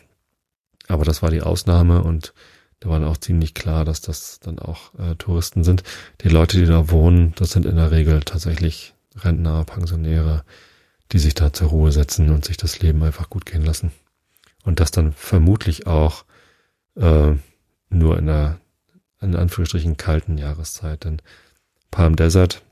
aber 0.88 1.06
das 1.06 1.22
war 1.22 1.30
die 1.30 1.42
Ausnahme 1.42 2.04
und 2.04 2.34
da 2.82 2.90
war 2.90 3.08
auch 3.08 3.18
ziemlich 3.18 3.54
klar, 3.54 3.86
dass 3.86 4.02
das 4.02 4.40
dann 4.40 4.60
auch 4.60 4.94
äh, 4.96 5.16
Touristen 5.16 5.64
sind. 5.64 5.84
Die 6.22 6.30
Leute, 6.30 6.58
die 6.58 6.66
da 6.66 6.90
wohnen, 6.90 7.34
das 7.36 7.52
sind 7.52 7.66
in 7.66 7.76
der 7.76 7.92
Regel 7.92 8.22
tatsächlich 8.22 8.94
Rentner, 9.16 9.64
Pensionäre, 9.64 10.44
die 11.12 11.20
sich 11.20 11.36
da 11.36 11.54
zur 11.54 11.70
Ruhe 11.70 11.92
setzen 11.92 12.32
und 12.32 12.44
sich 12.44 12.58
das 12.58 12.80
Leben 12.80 13.04
einfach 13.04 13.30
gut 13.30 13.46
gehen 13.46 13.64
lassen. 13.64 13.92
Und 14.64 14.80
das 14.80 14.90
dann 14.90 15.14
vermutlich 15.14 15.86
auch 15.86 16.26
äh, 16.96 17.34
nur 17.90 18.18
in 18.18 18.26
der 18.26 18.60
in 19.22 19.36
Anführungsstrichen 19.36 19.98
kalten 19.98 20.40
Jahreszeit, 20.40 21.04
denn 21.04 21.22
Palm 21.92 22.16
Desert 22.16 22.64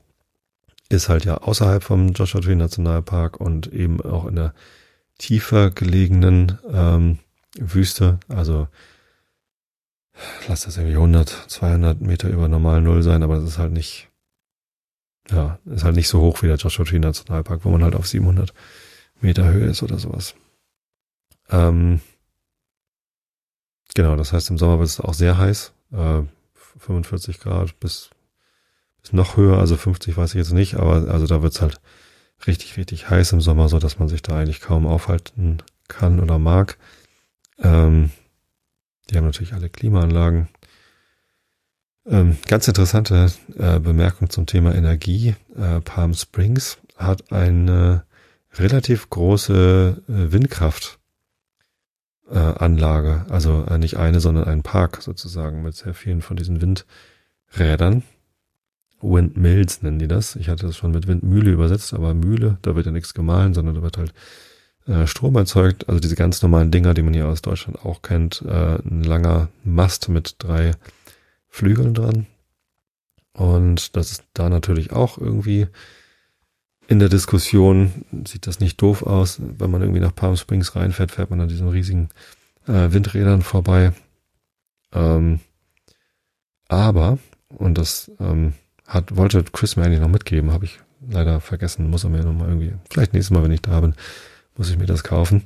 ist 0.88 1.08
halt 1.08 1.24
ja 1.24 1.36
außerhalb 1.36 1.84
vom 1.84 2.14
Joshua 2.14 2.40
Tree 2.40 2.56
Nationalpark 2.56 3.40
und 3.40 3.68
eben 3.72 4.00
auch 4.00 4.26
in 4.26 4.34
der 4.34 4.54
tiefer 5.18 5.70
gelegenen 5.70 6.58
ähm, 6.72 7.20
Wüste, 7.56 8.18
also 8.26 8.66
lass 10.48 10.62
das 10.62 10.76
irgendwie 10.76 10.96
100, 10.96 11.28
200 11.28 12.00
Meter 12.00 12.28
über 12.28 12.48
normal 12.48 12.80
Null 12.80 13.02
sein, 13.02 13.22
aber 13.22 13.36
das 13.36 13.44
ist 13.44 13.58
halt 13.58 13.72
nicht, 13.72 14.08
ja, 15.30 15.58
ist 15.66 15.84
halt 15.84 15.96
nicht 15.96 16.08
so 16.08 16.20
hoch 16.20 16.42
wie 16.42 16.46
der 16.46 16.56
Joshua 16.56 16.84
Tree 16.84 16.98
Nationalpark, 16.98 17.64
wo 17.64 17.70
man 17.70 17.84
halt 17.84 17.94
auf 17.94 18.06
700 18.06 18.52
Meter 19.20 19.48
Höhe 19.48 19.66
ist 19.66 19.82
oder 19.82 19.98
sowas. 19.98 20.34
Ähm, 21.50 22.00
genau, 23.94 24.16
das 24.16 24.32
heißt, 24.32 24.50
im 24.50 24.58
Sommer 24.58 24.78
wird 24.78 24.88
es 24.88 25.00
auch 25.00 25.14
sehr 25.14 25.38
heiß. 25.38 25.72
Äh, 25.92 26.22
45 26.78 27.40
Grad 27.40 27.78
bis, 27.80 28.10
bis 29.02 29.12
noch 29.12 29.36
höher, 29.36 29.58
also 29.58 29.76
50 29.76 30.16
weiß 30.16 30.30
ich 30.30 30.38
jetzt 30.38 30.52
nicht, 30.52 30.76
aber 30.76 31.08
also 31.10 31.26
da 31.26 31.42
wird 31.42 31.54
es 31.54 31.60
halt 31.60 31.80
richtig, 32.46 32.76
richtig 32.76 33.10
heiß 33.10 33.32
im 33.32 33.40
Sommer, 33.40 33.68
so 33.68 33.78
dass 33.78 33.98
man 33.98 34.08
sich 34.08 34.22
da 34.22 34.38
eigentlich 34.38 34.60
kaum 34.60 34.86
aufhalten 34.86 35.58
kann 35.88 36.20
oder 36.20 36.38
mag. 36.38 36.78
Ähm, 37.58 38.10
die 39.10 39.16
haben 39.16 39.24
natürlich 39.24 39.52
alle 39.52 39.68
Klimaanlagen. 39.68 40.48
Ähm, 42.06 42.38
ganz 42.46 42.66
interessante 42.66 43.30
äh, 43.58 43.78
Bemerkung 43.78 44.30
zum 44.30 44.46
Thema 44.46 44.74
Energie. 44.74 45.34
Äh, 45.56 45.80
Palm 45.80 46.14
Springs 46.14 46.78
hat 46.96 47.32
eine 47.32 48.04
relativ 48.54 49.10
große 49.10 50.02
äh, 50.08 50.32
Windkraft 50.32 50.98
äh, 52.30 52.36
also 52.36 53.64
äh, 53.68 53.78
nicht 53.78 53.96
eine, 53.96 54.20
sondern 54.20 54.44
ein 54.44 54.62
Park 54.62 55.02
sozusagen 55.02 55.62
mit 55.62 55.74
sehr 55.74 55.94
vielen 55.94 56.22
von 56.22 56.36
diesen 56.36 56.60
Windrädern. 56.60 58.02
Windmills 59.02 59.82
nennen 59.82 59.98
die 59.98 60.08
das. 60.08 60.36
Ich 60.36 60.48
hatte 60.48 60.66
das 60.66 60.76
schon 60.76 60.92
mit 60.92 61.06
Windmühle 61.06 61.50
übersetzt, 61.50 61.94
aber 61.94 62.14
Mühle, 62.14 62.58
da 62.62 62.76
wird 62.76 62.86
ja 62.86 62.92
nichts 62.92 63.14
gemahlen, 63.14 63.54
sondern 63.54 63.74
da 63.74 63.82
wird 63.82 63.96
halt 63.96 64.12
äh, 64.86 65.06
Strom 65.06 65.36
erzeugt. 65.36 65.88
Also 65.88 66.00
diese 66.00 66.16
ganz 66.16 66.42
normalen 66.42 66.70
Dinger, 66.70 66.94
die 66.94 67.02
man 67.02 67.14
hier 67.14 67.28
aus 67.28 67.42
Deutschland 67.42 67.84
auch 67.84 68.02
kennt. 68.02 68.42
Äh, 68.42 68.76
ein 68.84 69.04
langer 69.04 69.48
Mast 69.64 70.08
mit 70.08 70.36
drei 70.38 70.72
Flügeln 71.48 71.94
dran. 71.94 72.26
Und 73.32 73.96
das 73.96 74.12
ist 74.12 74.24
da 74.34 74.48
natürlich 74.48 74.92
auch 74.92 75.18
irgendwie 75.18 75.68
in 76.90 76.98
der 76.98 77.08
Diskussion 77.08 78.04
sieht 78.26 78.48
das 78.48 78.58
nicht 78.58 78.82
doof 78.82 79.04
aus. 79.04 79.40
Wenn 79.40 79.70
man 79.70 79.80
irgendwie 79.80 80.00
nach 80.00 80.14
Palm 80.14 80.36
Springs 80.36 80.74
reinfährt, 80.74 81.12
fährt 81.12 81.30
man 81.30 81.40
an 81.40 81.48
diesen 81.48 81.68
riesigen 81.68 82.08
äh, 82.66 82.90
Windrädern 82.90 83.42
vorbei. 83.42 83.92
Ähm, 84.92 85.38
aber, 86.66 87.18
und 87.48 87.78
das 87.78 88.10
ähm, 88.18 88.54
hat, 88.88 89.16
wollte 89.16 89.44
Chris 89.44 89.76
mir 89.76 89.84
eigentlich 89.84 90.00
noch 90.00 90.08
mitgeben, 90.08 90.50
habe 90.52 90.64
ich 90.64 90.80
leider 91.08 91.40
vergessen, 91.40 91.88
muss 91.88 92.02
er 92.02 92.10
mir 92.10 92.24
nochmal 92.24 92.48
irgendwie, 92.48 92.72
vielleicht 92.90 93.12
nächstes 93.12 93.30
Mal, 93.30 93.44
wenn 93.44 93.52
ich 93.52 93.62
da 93.62 93.80
bin, 93.80 93.94
muss 94.60 94.68
ich 94.68 94.76
mir 94.76 94.84
das 94.84 95.04
kaufen. 95.04 95.44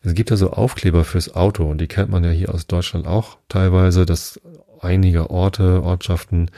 Es 0.00 0.14
gibt 0.14 0.30
ja 0.30 0.38
so 0.38 0.50
Aufkleber 0.50 1.04
fürs 1.04 1.34
Auto 1.34 1.70
und 1.70 1.82
die 1.82 1.86
kennt 1.86 2.10
man 2.10 2.24
ja 2.24 2.30
hier 2.30 2.54
aus 2.54 2.66
Deutschland 2.66 3.06
auch 3.06 3.36
teilweise, 3.50 4.06
dass 4.06 4.40
einige 4.80 5.28
Orte, 5.28 5.82
Ortschaften 5.82 6.50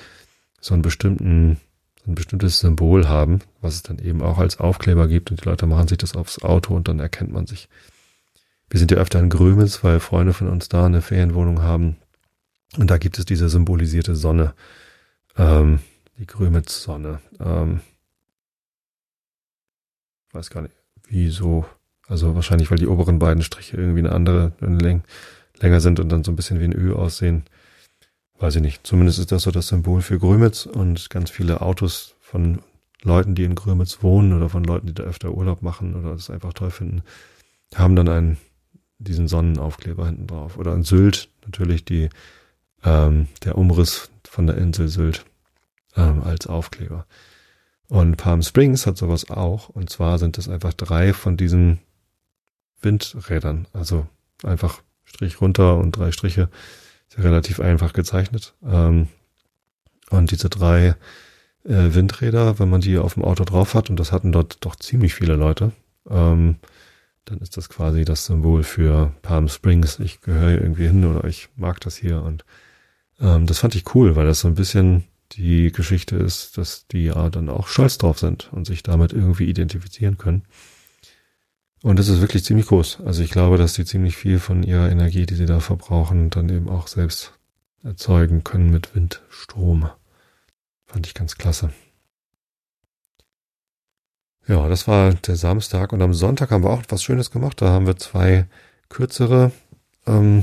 so 0.60 0.72
einen 0.72 0.84
bestimmten 0.84 1.56
ein 2.06 2.14
bestimmtes 2.14 2.60
Symbol 2.60 3.08
haben, 3.08 3.40
was 3.60 3.74
es 3.74 3.82
dann 3.82 3.98
eben 3.98 4.22
auch 4.22 4.38
als 4.38 4.60
Aufkleber 4.60 5.08
gibt 5.08 5.32
und 5.32 5.40
die 5.40 5.48
Leute 5.48 5.66
machen 5.66 5.88
sich 5.88 5.98
das 5.98 6.14
aufs 6.14 6.44
Auto 6.44 6.76
und 6.76 6.86
dann 6.86 7.00
erkennt 7.00 7.32
man 7.32 7.48
sich. 7.48 7.68
Wir 8.70 8.78
sind 8.78 8.92
ja 8.92 8.98
öfter 8.98 9.18
in 9.18 9.28
Grömitz, 9.28 9.82
weil 9.82 9.98
Freunde 9.98 10.32
von 10.32 10.48
uns 10.48 10.68
da 10.68 10.86
eine 10.86 11.02
Ferienwohnung 11.02 11.60
haben 11.60 11.96
und 12.78 12.88
da 12.88 12.98
gibt 12.98 13.18
es 13.18 13.24
diese 13.24 13.48
symbolisierte 13.48 14.14
Sonne, 14.14 14.54
ähm, 15.36 15.80
die 16.18 16.26
Grömitz-Sonne. 16.26 17.18
Ähm, 17.40 17.80
weiß 20.30 20.50
gar 20.50 20.62
nicht, 20.62 20.76
wieso. 21.08 21.66
Also 22.08 22.34
wahrscheinlich, 22.34 22.70
weil 22.70 22.78
die 22.78 22.86
oberen 22.86 23.18
beiden 23.18 23.42
Striche 23.42 23.76
irgendwie 23.76 24.00
eine 24.00 24.12
andere, 24.12 24.52
eine 24.60 24.78
Läng 24.78 25.02
länger 25.58 25.80
sind 25.80 26.00
und 26.00 26.10
dann 26.10 26.22
so 26.22 26.30
ein 26.30 26.36
bisschen 26.36 26.60
wie 26.60 26.64
ein 26.64 26.76
Ö 26.76 26.94
aussehen 26.94 27.44
weiß 28.38 28.56
ich 28.56 28.62
nicht. 28.62 28.86
Zumindest 28.86 29.18
ist 29.18 29.32
das 29.32 29.42
so 29.42 29.50
das 29.50 29.68
Symbol 29.68 30.02
für 30.02 30.18
Grömitz 30.18 30.66
und 30.66 31.10
ganz 31.10 31.30
viele 31.30 31.60
Autos 31.60 32.14
von 32.20 32.60
Leuten, 33.02 33.34
die 33.34 33.44
in 33.44 33.54
Grömitz 33.54 34.02
wohnen 34.02 34.32
oder 34.32 34.48
von 34.48 34.64
Leuten, 34.64 34.86
die 34.86 34.94
da 34.94 35.04
öfter 35.04 35.32
Urlaub 35.32 35.62
machen 35.62 35.94
oder 35.94 36.12
das 36.12 36.30
einfach 36.30 36.52
toll 36.52 36.70
finden, 36.70 37.02
haben 37.74 37.96
dann 37.96 38.08
ein 38.08 38.36
diesen 38.98 39.28
Sonnenaufkleber 39.28 40.06
hinten 40.06 40.26
drauf. 40.26 40.56
Oder 40.56 40.74
in 40.74 40.82
Sylt 40.82 41.28
natürlich 41.44 41.84
die, 41.84 42.08
ähm, 42.82 43.28
der 43.44 43.58
Umriss 43.58 44.10
von 44.24 44.46
der 44.46 44.56
Insel 44.56 44.88
Sylt 44.88 45.24
ähm, 45.96 46.22
als 46.22 46.46
Aufkleber. 46.46 47.06
Und 47.88 48.16
Palm 48.16 48.42
Springs 48.42 48.86
hat 48.86 48.96
sowas 48.96 49.30
auch. 49.30 49.68
Und 49.68 49.90
zwar 49.90 50.18
sind 50.18 50.38
es 50.38 50.48
einfach 50.48 50.72
drei 50.72 51.12
von 51.12 51.36
diesen 51.36 51.78
Windrädern. 52.82 53.66
Also 53.72 54.06
einfach 54.42 54.82
Strich 55.04 55.40
runter 55.40 55.76
und 55.76 55.92
drei 55.92 56.12
Striche. 56.12 56.48
Ist 57.08 57.18
ja 57.18 57.24
relativ 57.24 57.60
einfach 57.60 57.92
gezeichnet. 57.92 58.54
Ähm, 58.64 59.08
und 60.10 60.30
diese 60.30 60.48
drei 60.48 60.94
äh, 61.64 61.94
Windräder, 61.94 62.58
wenn 62.58 62.70
man 62.70 62.80
die 62.80 62.98
auf 62.98 63.14
dem 63.14 63.24
Auto 63.24 63.44
drauf 63.44 63.74
hat, 63.74 63.90
und 63.90 63.98
das 63.98 64.12
hatten 64.12 64.32
dort 64.32 64.64
doch 64.64 64.76
ziemlich 64.76 65.14
viele 65.14 65.34
Leute, 65.34 65.72
ähm, 66.08 66.56
dann 67.24 67.38
ist 67.38 67.56
das 67.56 67.68
quasi 67.68 68.04
das 68.04 68.26
Symbol 68.26 68.62
für 68.62 69.12
Palm 69.22 69.48
Springs. 69.48 69.98
Ich 69.98 70.20
gehöre 70.20 70.60
irgendwie 70.60 70.86
hin 70.86 71.04
oder 71.04 71.26
ich 71.26 71.48
mag 71.56 71.80
das 71.80 71.96
hier. 71.96 72.22
Und 72.22 72.44
ähm, 73.20 73.46
das 73.46 73.58
fand 73.58 73.74
ich 73.74 73.94
cool, 73.94 74.14
weil 74.14 74.26
das 74.26 74.40
so 74.40 74.48
ein 74.48 74.54
bisschen 74.54 75.04
die 75.32 75.72
Geschichte 75.72 76.16
ist, 76.16 76.56
dass 76.56 76.86
die 76.86 77.06
ja 77.06 77.28
dann 77.30 77.48
auch 77.48 77.66
stolz 77.66 77.98
drauf 77.98 78.18
sind 78.20 78.52
und 78.52 78.64
sich 78.64 78.84
damit 78.84 79.12
irgendwie 79.12 79.46
identifizieren 79.46 80.18
können. 80.18 80.44
Und 81.86 82.00
das 82.00 82.08
ist 82.08 82.20
wirklich 82.20 82.42
ziemlich 82.42 82.66
groß. 82.66 82.98
Also 83.06 83.22
ich 83.22 83.30
glaube, 83.30 83.58
dass 83.58 83.74
die 83.74 83.84
ziemlich 83.84 84.16
viel 84.16 84.40
von 84.40 84.64
ihrer 84.64 84.90
Energie, 84.90 85.24
die 85.24 85.36
sie 85.36 85.46
da 85.46 85.60
verbrauchen, 85.60 86.30
dann 86.30 86.48
eben 86.48 86.68
auch 86.68 86.88
selbst 86.88 87.34
erzeugen 87.84 88.42
können 88.42 88.72
mit 88.72 88.96
Windstrom. 88.96 89.88
Fand 90.86 91.06
ich 91.06 91.14
ganz 91.14 91.38
klasse. 91.38 91.70
Ja, 94.48 94.68
das 94.68 94.88
war 94.88 95.14
der 95.14 95.36
Samstag 95.36 95.92
und 95.92 96.02
am 96.02 96.12
Sonntag 96.12 96.50
haben 96.50 96.64
wir 96.64 96.70
auch 96.70 96.82
was 96.88 97.04
Schönes 97.04 97.30
gemacht. 97.30 97.62
Da 97.62 97.68
haben 97.68 97.86
wir 97.86 97.96
zwei 97.96 98.46
kürzere 98.88 99.52
ähm, 100.08 100.42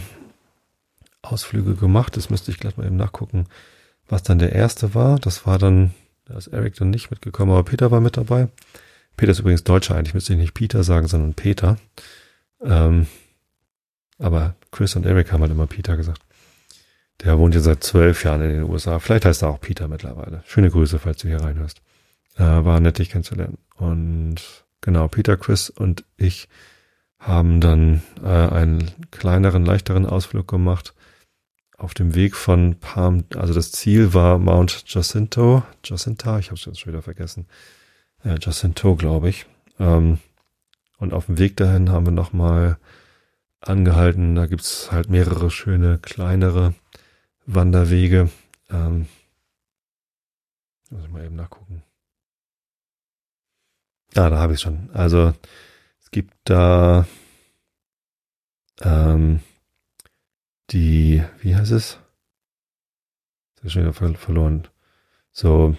Ausflüge 1.22 1.76
gemacht. 1.76 2.16
Das 2.16 2.30
müsste 2.30 2.52
ich 2.52 2.58
gleich 2.58 2.78
mal 2.78 2.88
eben 2.88 2.96
nachgucken, 2.96 3.48
was 4.08 4.24
dann 4.24 4.40
der 4.40 4.54
erste 4.54 4.96
war. 4.96 5.20
Das 5.20 5.46
war 5.46 5.60
dann, 5.60 5.94
da 6.24 6.38
ist 6.38 6.48
Eric 6.48 6.76
dann 6.76 6.90
nicht 6.90 7.12
mitgekommen, 7.12 7.52
aber 7.52 7.64
Peter 7.64 7.92
war 7.92 8.00
mit 8.00 8.16
dabei. 8.16 8.48
Peter 9.18 9.32
ist 9.32 9.40
übrigens 9.40 9.64
Deutscher 9.64 9.96
eigentlich, 9.96 10.14
müsste 10.14 10.34
ich 10.34 10.40
nicht 10.40 10.54
Peter 10.54 10.84
sagen, 10.84 11.08
sondern 11.08 11.34
Peter. 11.34 11.78
Ähm, 12.62 13.08
aber 14.20 14.56
Chris 14.72 14.96
und 14.96 15.06
Eric 15.06 15.32
haben 15.32 15.42
halt 15.42 15.52
immer 15.52 15.68
Peter 15.68 15.98
gesagt. 15.98 16.22
Der 17.22 17.38
wohnt 17.38 17.54
jetzt 17.56 17.66
seit 17.66 17.84
zwölf 17.84 18.24
Jahren 18.24 18.42
in 18.42 18.50
den 18.50 18.64
USA. 18.64 19.00
Vielleicht 19.00 19.26
heißt 19.26 19.44
er 19.44 19.50
auch 19.50 19.62
Peter 19.62 19.88
mittlerweile. 19.88 20.44
Schöne 20.48 20.70
Grüße, 20.70 21.00
falls 21.00 21.18
du 21.22 21.28
hier 21.28 21.42
reinhörst. 21.42 21.82
Äh, 22.36 22.44
war 22.44 22.80
nett, 22.80 22.98
dich 22.98 23.10
kennenzulernen. 23.10 23.58
Und 23.76 24.38
genau, 24.82 25.08
Peter, 25.08 25.38
Chris 25.38 25.70
und 25.70 26.04
ich 26.18 26.48
haben 27.20 27.62
dann 27.62 28.02
äh, 28.22 28.28
einen 28.28 28.92
kleineren, 29.12 29.66
leichteren 29.66 30.06
Ausflug 30.06 30.48
gemacht 30.48 30.94
auf 31.78 31.94
dem 31.94 32.16
Weg 32.16 32.36
von 32.36 32.76
Palm, 32.80 33.26
also 33.36 33.54
das 33.54 33.72
Ziel 33.72 34.14
war 34.14 34.38
Mount 34.38 34.84
Jacinto, 34.88 35.64
Jacinta, 35.84 36.40
ich 36.40 36.48
habe 36.48 36.56
es 36.56 36.66
jetzt 36.66 36.80
schon 36.80 36.94
wieder 36.94 37.02
vergessen, 37.02 37.46
äh, 38.24 38.38
Jacinto, 38.40 38.96
glaube 38.96 39.30
ich. 39.30 39.46
Ähm, 39.80 40.20
und 40.98 41.14
auf 41.14 41.26
dem 41.28 41.38
Weg 41.38 41.58
dahin 41.58 41.90
haben 41.90 42.06
wir 42.06 42.12
nochmal 42.12 42.78
angehalten, 43.62 44.36
da 44.36 44.46
gibt's 44.46 44.92
halt 44.92 45.10
mehrere 45.10 45.50
schöne, 45.50 46.00
kleinere 46.00 46.74
Wanderwege. 47.46 48.30
Ähm, 48.70 49.08
muss 50.90 51.06
ich 51.06 51.12
mal 51.12 51.26
eben 51.26 51.36
nachgucken. 51.36 51.84
Ah, 54.16 54.30
da 54.30 54.38
habe 54.38 54.54
ich 54.54 54.60
schon. 54.60 54.90
Also 54.94 55.34
es 56.00 56.12
gibt 56.12 56.36
da 56.44 57.08
ähm, 58.82 59.42
die, 60.70 61.24
wie 61.42 61.56
heißt 61.56 61.72
es? 61.72 61.98
Das 63.56 63.66
ist 63.66 63.74
schon 63.74 63.84
wieder 63.84 63.94
ver 63.94 64.14
verloren. 64.16 64.68
So, 65.32 65.76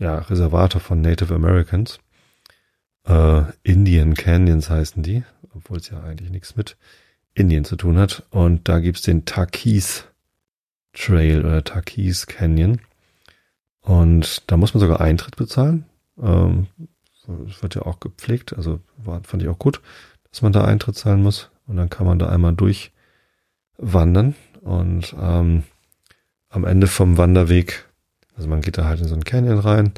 ja, 0.00 0.18
Reservate 0.18 0.80
von 0.80 1.00
Native 1.00 1.34
Americans. 1.34 2.00
Äh, 3.06 3.42
Indian 3.62 4.14
Canyons 4.14 4.68
heißen 4.68 5.02
die, 5.02 5.22
obwohl 5.54 5.78
es 5.78 5.90
ja 5.90 6.02
eigentlich 6.02 6.30
nichts 6.30 6.56
mit 6.56 6.76
Indien 7.34 7.64
zu 7.64 7.76
tun 7.76 7.98
hat. 7.98 8.24
Und 8.30 8.68
da 8.68 8.80
gibt's 8.80 9.02
den 9.02 9.24
Takis 9.24 10.06
Trail 10.92 11.44
oder 11.44 11.62
Takis 11.62 12.26
Canyon. 12.26 12.80
Und 13.80 14.50
da 14.50 14.56
muss 14.56 14.74
man 14.74 14.80
sogar 14.80 15.00
Eintritt 15.00 15.36
bezahlen. 15.36 15.84
Ähm, 16.20 16.66
das 17.46 17.62
wird 17.62 17.76
ja 17.76 17.82
auch 17.82 18.00
gepflegt, 18.00 18.56
also 18.56 18.80
war, 18.96 19.22
fand 19.22 19.42
ich 19.42 19.48
auch 19.48 19.58
gut, 19.58 19.80
dass 20.30 20.42
man 20.42 20.52
da 20.52 20.64
Eintritt 20.64 20.96
zahlen 20.96 21.22
muss. 21.22 21.50
Und 21.66 21.76
dann 21.76 21.90
kann 21.90 22.06
man 22.06 22.18
da 22.18 22.28
einmal 22.28 22.54
durchwandern. 22.54 24.34
Und 24.62 25.14
ähm, 25.18 25.62
am 26.48 26.64
Ende 26.64 26.88
vom 26.88 27.16
Wanderweg, 27.16 27.89
also 28.40 28.48
man 28.48 28.62
geht 28.62 28.78
da 28.78 28.86
halt 28.86 29.00
in 29.00 29.06
so 29.06 29.12
einen 29.12 29.24
Canyon 29.24 29.58
rein, 29.58 29.92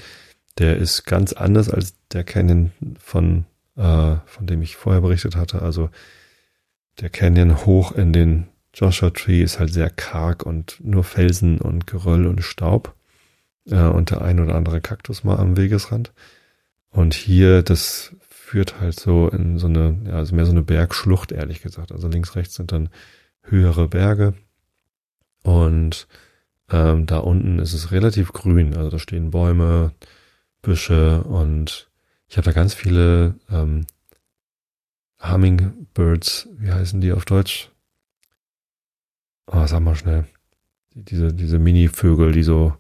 der 0.59 0.77
ist 0.77 1.05
ganz 1.05 1.33
anders 1.33 1.71
als 1.71 1.95
der 2.13 2.25
Canyon 2.25 2.73
von, 2.99 3.45
äh, 3.77 4.17
von 4.27 4.47
dem 4.49 4.63
ich 4.63 4.75
vorher 4.75 5.01
berichtet 5.01 5.37
hatte. 5.37 5.63
Also 5.63 5.91
der 7.01 7.09
Canyon 7.09 7.65
hoch 7.65 7.93
in 7.93 8.13
den 8.13 8.49
Joshua 8.75 9.11
Tree 9.11 9.45
ist 9.45 9.61
halt 9.61 9.73
sehr 9.73 9.91
karg 9.91 10.45
und 10.45 10.79
nur 10.83 11.05
Felsen 11.05 11.61
und 11.61 11.87
Geröll 11.87 12.27
und 12.27 12.43
Staub. 12.43 12.97
Äh, 13.71 13.85
und 13.85 14.11
der 14.11 14.23
ein 14.23 14.41
oder 14.41 14.57
andere 14.57 14.81
Kaktus 14.81 15.23
mal 15.23 15.39
am 15.39 15.57
Wegesrand. 15.57 16.13
Und 16.91 17.15
hier, 17.15 17.63
das 17.63 18.13
führt 18.29 18.81
halt 18.81 18.99
so 18.99 19.29
in 19.29 19.59
so 19.59 19.69
eine, 19.69 20.01
ja, 20.05 20.15
also 20.15 20.35
mehr 20.35 20.47
so 20.47 20.51
eine 20.51 20.63
Bergschlucht, 20.63 21.31
ehrlich 21.31 21.63
gesagt. 21.63 21.93
Also 21.93 22.09
links, 22.09 22.35
rechts 22.35 22.55
sind 22.57 22.73
dann 22.73 22.89
höhere 23.43 23.87
Berge. 23.87 24.35
Und 25.45 26.09
ähm, 26.73 27.07
da 27.07 27.19
unten 27.19 27.59
ist 27.59 27.75
es 27.75 27.93
relativ 27.93 28.33
grün. 28.33 28.77
Also 28.77 28.91
da 28.91 28.99
stehen 28.99 29.31
Bäume, 29.31 29.93
Büsche 30.63 31.23
und 31.25 31.89
ich 32.29 32.37
habe 32.37 32.47
da 32.47 32.53
ganz 32.53 32.75
viele 32.75 33.35
ähm, 33.51 33.87
Hummingbirds, 35.23 36.49
wie 36.59 36.73
heißen 36.73 37.01
die 37.01 37.13
auf 37.13 37.25
Deutsch? 37.25 37.71
Oh, 39.47 39.67
sag 39.67 39.81
mal 39.81 39.95
schnell. 39.95 40.25
Diese, 40.95 41.33
diese 41.33 41.59
Mini-Vögel, 41.59 42.33
die 42.33 42.43
so 42.43 42.75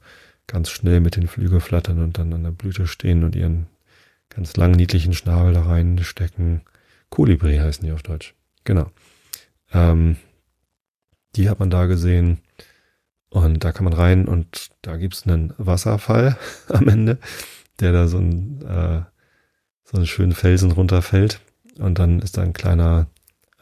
ganz 0.47 0.70
schnell 0.70 1.01
mit 1.01 1.16
den 1.16 1.28
Flügeln 1.28 1.61
flattern 1.61 2.03
und 2.03 2.18
dann 2.18 2.32
an 2.32 2.45
der 2.45 2.51
Blüte 2.51 2.86
stehen 2.86 3.24
und 3.24 3.36
ihren 3.36 3.66
ganz 4.28 4.57
langen, 4.57 4.74
niedlichen 4.74 5.12
Schnabel 5.12 5.53
da 5.53 5.62
reinstecken. 5.62 6.62
Kolibri 7.11 7.57
heißen 7.57 7.84
die 7.84 7.93
auf 7.93 8.03
Deutsch. 8.03 8.34
Genau. 8.64 8.90
Ähm, 9.72 10.16
die 11.36 11.49
hat 11.49 11.61
man 11.61 11.70
da 11.70 11.86
gesehen. 11.86 12.38
Und 13.33 13.64
da 13.64 13.72
kann 13.72 13.85
man 13.85 13.95
rein 13.95 14.28
und 14.28 14.68
da 14.83 14.97
gibt's 14.99 15.26
einen 15.26 15.55
Wasserfall 15.57 16.37
am 16.68 16.89
Ende, 16.89 17.18
der 17.80 17.93
da 17.93 18.07
so 18.07 18.18
ein 18.18 18.62
äh, 18.62 19.03
so 19.85 19.97
einen 19.97 20.07
schönen 20.07 20.33
Felsen 20.33 20.72
runterfällt. 20.72 21.41
Und 21.78 21.99
dann 21.99 22.20
ist 22.20 22.37
da 22.37 22.43
ein 22.43 22.53
kleiner 22.53 23.07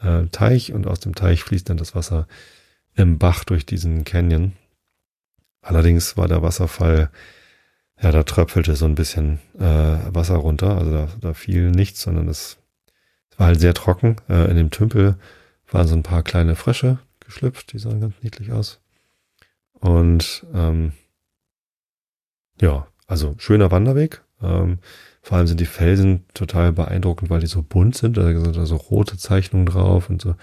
äh, 0.01 0.25
Teich 0.27 0.73
und 0.73 0.87
aus 0.87 0.99
dem 0.99 1.15
Teich 1.15 1.43
fließt 1.43 1.69
dann 1.69 1.77
das 1.77 1.95
Wasser 1.95 2.27
im 2.95 3.17
Bach 3.17 3.45
durch 3.45 3.65
diesen 3.65 4.03
Canyon. 4.03 4.53
Allerdings 5.61 6.17
war 6.17 6.27
der 6.27 6.41
Wasserfall 6.41 7.09
ja, 8.01 8.11
da 8.11 8.23
tröpfelte 8.23 8.75
so 8.75 8.85
ein 8.85 8.95
bisschen 8.95 9.39
äh, 9.57 9.63
Wasser 9.63 10.35
runter. 10.35 10.77
Also 10.77 10.91
da, 10.91 11.07
da 11.19 11.33
fiel 11.33 11.71
nichts, 11.71 12.01
sondern 12.01 12.27
es, 12.27 12.57
es 13.29 13.39
war 13.39 13.47
halt 13.47 13.59
sehr 13.59 13.73
trocken. 13.73 14.15
Äh, 14.27 14.49
in 14.49 14.57
dem 14.57 14.71
Tümpel 14.71 15.17
waren 15.69 15.87
so 15.87 15.95
ein 15.95 16.03
paar 16.03 16.23
kleine 16.23 16.55
Frösche 16.55 16.99
geschlüpft, 17.19 17.73
die 17.73 17.79
sahen 17.79 18.01
ganz 18.01 18.15
niedlich 18.21 18.51
aus. 18.51 18.80
Und 19.81 20.45
ähm, 20.53 20.93
ja, 22.61 22.87
also 23.07 23.35
schöner 23.37 23.71
Wanderweg. 23.71 24.21
Ähm, 24.41 24.79
vor 25.21 25.37
allem 25.37 25.47
sind 25.47 25.59
die 25.59 25.65
Felsen 25.65 26.25
total 26.33 26.71
beeindruckend, 26.71 27.29
weil 27.29 27.41
die 27.41 27.47
so 27.47 27.61
bunt 27.61 27.95
sind. 27.95 28.17
Da 28.17 28.23
sind 28.23 28.55
da 28.55 28.65
so 28.65 28.75
rote 28.75 29.17
Zeichnungen 29.17 29.65
drauf 29.65 30.09
und 30.09 30.21
so 30.21 30.35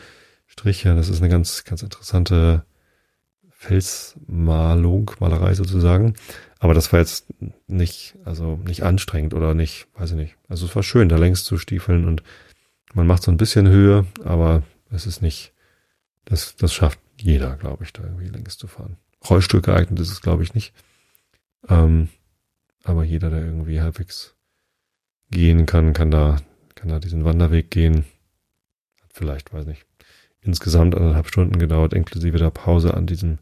Striche. 0.47 0.95
Das 0.95 1.09
ist 1.09 1.21
eine 1.21 1.31
ganz, 1.31 1.65
ganz 1.65 1.83
interessante 1.83 2.65
Felsmalung, 3.51 5.11
Malerei 5.19 5.55
sozusagen. 5.55 6.15
Aber 6.59 6.75
das 6.75 6.93
war 6.93 7.01
jetzt 7.01 7.27
nicht, 7.67 8.17
also 8.25 8.57
nicht 8.65 8.83
anstrengend 8.83 9.35
oder 9.35 9.55
nicht, 9.55 9.87
weiß 9.95 10.13
ich 10.13 10.17
nicht. 10.17 10.37
Also 10.49 10.67
es 10.67 10.77
war 10.77 10.83
schön, 10.83 11.09
da 11.09 11.17
längs 11.17 11.45
zu 11.45 11.59
stiefeln 11.59 12.07
und 12.07 12.23
man 12.95 13.07
macht 13.07 13.23
so 13.23 13.31
ein 13.31 13.37
bisschen 13.37 13.69
Höhe, 13.69 14.07
aber 14.25 14.63
es 14.91 15.07
ist 15.07 15.23
nicht, 15.23 15.53
das, 16.25 16.57
das 16.57 16.73
schafft 16.73 16.99
jeder, 17.17 17.57
glaube 17.57 17.85
ich, 17.85 17.93
da 17.93 18.03
irgendwie 18.03 18.29
längs 18.29 18.59
zu 18.59 18.67
fahren. 18.67 18.97
Rollstuhl 19.29 19.63
geeignet 19.63 19.99
ist 20.01 20.11
es, 20.11 20.21
glaube 20.21 20.43
ich, 20.43 20.55
nicht. 20.55 20.73
Ähm, 21.69 22.09
aber 22.85 23.05
jeder, 23.05 23.31
der 23.31 23.41
irgendwie 23.41 23.81
halbwegs 23.81 24.35
gehen 25.31 25.67
kann, 25.67 25.93
kann 25.93 26.11
da, 26.11 26.37
kann 26.75 26.89
da 26.89 26.99
diesen 26.99 27.25
Wanderweg 27.25 27.71
gehen. 27.71 28.05
Hat 29.03 29.13
vielleicht, 29.13 29.53
weiß 29.53 29.67
nicht, 29.67 29.85
insgesamt 30.41 30.95
anderthalb 30.95 31.29
Stunden 31.29 31.59
gedauert, 31.59 31.93
inklusive 31.93 32.39
der 32.39 32.51
Pause 32.51 32.95
an 32.95 33.07
diesem 33.07 33.39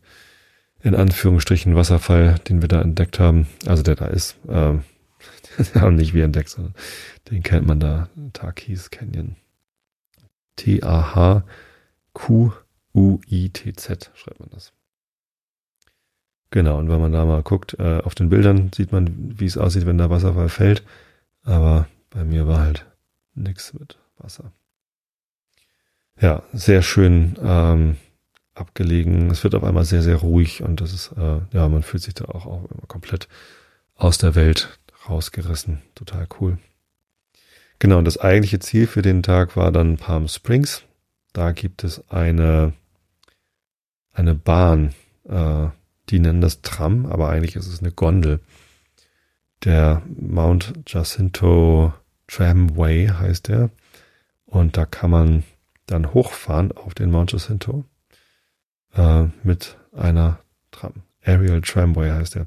in 0.82 0.94
Anführungsstrichen 0.94 1.74
Wasserfall, 1.74 2.38
den 2.48 2.60
wir 2.60 2.68
da 2.68 2.80
entdeckt 2.80 3.18
haben, 3.18 3.48
also 3.66 3.82
der 3.82 3.96
da 3.96 4.06
ist, 4.06 4.36
ähm, 4.48 4.84
haben 5.74 5.96
nicht 5.96 6.14
wir 6.14 6.24
entdeckt, 6.24 6.50
sondern 6.50 6.74
den 7.30 7.42
kennt 7.42 7.66
man 7.66 7.80
da, 7.80 8.08
Takis 8.32 8.90
Canyon. 8.90 9.36
T-A-H 10.56 11.44
Q-U-I-T-Z 12.12 14.10
schreibt 14.14 14.40
man 14.40 14.50
das. 14.50 14.72
Genau, 16.56 16.78
und 16.78 16.88
wenn 16.88 17.02
man 17.02 17.12
da 17.12 17.26
mal 17.26 17.42
guckt, 17.42 17.78
äh, 17.78 18.00
auf 18.00 18.14
den 18.14 18.30
Bildern 18.30 18.70
sieht 18.74 18.90
man, 18.90 19.38
wie 19.38 19.44
es 19.44 19.58
aussieht, 19.58 19.84
wenn 19.84 19.98
der 19.98 20.08
Wasserfall 20.08 20.48
fällt. 20.48 20.82
Aber 21.44 21.86
bei 22.08 22.24
mir 22.24 22.48
war 22.48 22.60
halt 22.60 22.86
nix 23.34 23.74
mit 23.74 23.98
Wasser. 24.16 24.52
Ja, 26.18 26.44
sehr 26.54 26.80
schön 26.80 27.36
ähm, 27.42 27.98
abgelegen. 28.54 29.30
Es 29.30 29.44
wird 29.44 29.54
auf 29.54 29.64
einmal 29.64 29.84
sehr, 29.84 30.00
sehr 30.00 30.16
ruhig 30.16 30.62
und 30.62 30.80
das 30.80 30.94
ist, 30.94 31.12
äh, 31.18 31.40
ja, 31.52 31.68
man 31.68 31.82
fühlt 31.82 32.02
sich 32.02 32.14
da 32.14 32.24
auch, 32.24 32.46
auch 32.46 32.70
immer 32.70 32.86
komplett 32.88 33.28
aus 33.94 34.16
der 34.16 34.34
Welt 34.34 34.78
rausgerissen. 35.10 35.82
Total 35.94 36.26
cool. 36.40 36.56
Genau, 37.80 37.98
und 37.98 38.06
das 38.06 38.16
eigentliche 38.16 38.60
Ziel 38.60 38.86
für 38.86 39.02
den 39.02 39.22
Tag 39.22 39.58
war 39.58 39.72
dann 39.72 39.98
Palm 39.98 40.26
Springs. 40.26 40.84
Da 41.34 41.52
gibt 41.52 41.84
es 41.84 42.08
eine, 42.08 42.72
eine 44.14 44.34
Bahn, 44.34 44.94
äh, 45.28 45.68
die 46.08 46.18
nennen 46.18 46.40
das 46.40 46.62
Tram, 46.62 47.06
aber 47.06 47.28
eigentlich 47.28 47.56
ist 47.56 47.66
es 47.66 47.80
eine 47.80 47.92
Gondel. 47.92 48.40
Der 49.64 50.02
Mount 50.16 50.74
Jacinto 50.86 51.92
Tramway 52.28 53.08
heißt 53.08 53.48
der. 53.48 53.70
Und 54.44 54.76
da 54.76 54.86
kann 54.86 55.10
man 55.10 55.44
dann 55.86 56.12
hochfahren 56.14 56.72
auf 56.72 56.94
den 56.94 57.10
Mount 57.10 57.32
Jacinto 57.32 57.84
äh, 58.94 59.24
mit 59.42 59.76
einer 59.92 60.40
Tram. 60.70 61.02
Aerial 61.24 61.60
Tramway 61.62 62.10
heißt 62.10 62.36
der. 62.36 62.46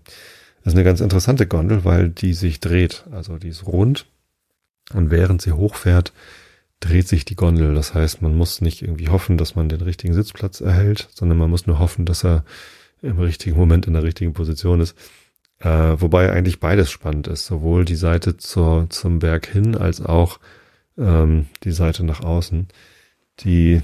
Das 0.64 0.74
ist 0.74 0.76
eine 0.76 0.84
ganz 0.84 1.02
interessante 1.02 1.48
Gondel, 1.48 1.86
weil 1.86 2.10
die 2.10 2.34
sich 2.34 2.60
dreht. 2.60 3.06
Also 3.12 3.38
die 3.38 3.50
ist 3.50 3.66
rund 3.66 4.06
und 4.94 5.12
während 5.12 5.42
sie 5.42 5.52
hochfährt, 5.52 6.14
dreht 6.80 7.08
sich 7.08 7.26
die 7.26 7.36
Gondel. 7.36 7.76
Das 7.76 7.94
heißt, 7.94 8.22
man 8.22 8.36
muss 8.36 8.62
nicht 8.62 8.82
irgendwie 8.82 9.10
hoffen, 9.10 9.38
dass 9.38 9.56
man 9.56 9.70
den 9.70 9.82
richtigen 9.82 10.14
Sitzplatz 10.14 10.62
erhält, 10.62 11.10
sondern 11.14 11.38
man 11.38 11.50
muss 11.50 11.68
nur 11.68 11.80
hoffen, 11.80 12.06
dass 12.06 12.24
er 12.24 12.44
im 13.02 13.20
richtigen 13.20 13.58
Moment 13.58 13.88
in 13.88 13.94
der 13.94 14.04
richtigen 14.04 14.34
Position 14.34 14.82
ist. 14.82 14.96
Äh, 15.60 16.00
wobei 16.00 16.32
eigentlich 16.32 16.60
beides 16.60 16.90
spannend 16.90 17.28
ist, 17.28 17.46
sowohl 17.46 17.86
die 17.86 17.96
Seite 17.96 18.38
zur, 18.38 18.90
zum 18.90 19.20
Berg 19.20 19.48
hin 19.48 19.76
als 19.76 20.02
auch 20.02 20.40
ähm, 20.98 21.48
die 21.64 21.72
Seite 21.72 22.06
nach 22.06 22.22
außen. 22.22 22.68
Die, 23.42 23.82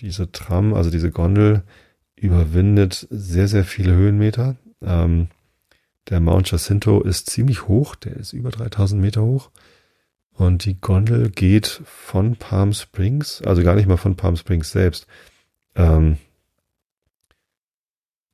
diese 0.00 0.30
Tram, 0.32 0.74
also 0.74 0.90
diese 0.90 1.10
Gondel, 1.10 1.62
überwindet 2.14 3.06
sehr, 3.10 3.48
sehr 3.48 3.64
viele 3.64 3.94
Höhenmeter. 3.94 4.56
Ähm, 4.82 5.28
der 6.08 6.20
Mount 6.20 6.50
Jacinto 6.50 7.00
ist 7.00 7.30
ziemlich 7.30 7.68
hoch, 7.68 7.94
der 7.94 8.16
ist 8.16 8.32
über 8.32 8.50
3000 8.50 9.00
Meter 9.00 9.22
hoch. 9.22 9.50
Und 10.34 10.64
die 10.64 10.80
Gondel 10.80 11.30
geht 11.30 11.82
von 11.84 12.36
Palm 12.36 12.72
Springs, 12.72 13.42
also 13.42 13.62
gar 13.62 13.76
nicht 13.76 13.86
mal 13.86 13.96
von 13.96 14.16
Palm 14.16 14.36
Springs 14.36 14.72
selbst. 14.72 15.06
Ähm, 15.74 16.16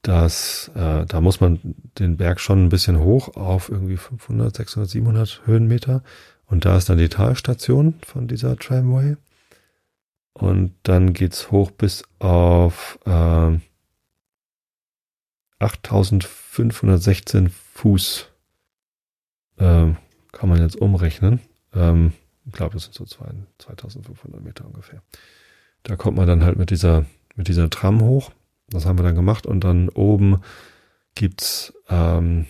das, 0.02 0.70
äh, 0.74 1.04
da 1.06 1.20
muss 1.20 1.40
man 1.40 1.74
den 1.98 2.16
Berg 2.16 2.40
schon 2.40 2.64
ein 2.64 2.68
bisschen 2.68 3.00
hoch 3.00 3.36
auf 3.36 3.68
irgendwie 3.68 3.96
500, 3.96 4.56
600, 4.56 4.88
700 4.88 5.42
Höhenmeter. 5.44 6.02
Und 6.46 6.64
da 6.64 6.76
ist 6.76 6.88
dann 6.88 6.98
die 6.98 7.08
Talstation 7.08 7.94
von 8.06 8.28
dieser 8.28 8.56
Tramway. 8.56 9.16
Und 10.32 10.74
dann 10.84 11.12
geht's 11.12 11.50
hoch 11.50 11.70
bis 11.72 12.04
auf 12.20 12.98
äh, 13.06 13.58
8516 15.58 17.50
Fuß. 17.74 18.28
Äh, 19.56 19.92
kann 20.32 20.48
man 20.48 20.60
jetzt 20.60 20.76
umrechnen. 20.76 21.40
Ähm, 21.74 22.12
ich 22.46 22.52
glaube, 22.52 22.74
das 22.74 22.84
sind 22.84 22.94
so 22.94 23.04
2500 23.04 24.40
Meter 24.42 24.64
ungefähr. 24.64 25.02
Da 25.82 25.96
kommt 25.96 26.16
man 26.16 26.28
dann 26.28 26.44
halt 26.44 26.56
mit 26.56 26.70
dieser, 26.70 27.04
mit 27.34 27.48
dieser 27.48 27.68
Tram 27.68 28.00
hoch. 28.00 28.30
Das 28.70 28.86
haben 28.86 28.98
wir 28.98 29.02
dann 29.02 29.14
gemacht 29.14 29.46
und 29.46 29.64
dann 29.64 29.88
oben 29.88 30.40
gibt's 31.14 31.72
ähm, 31.88 32.46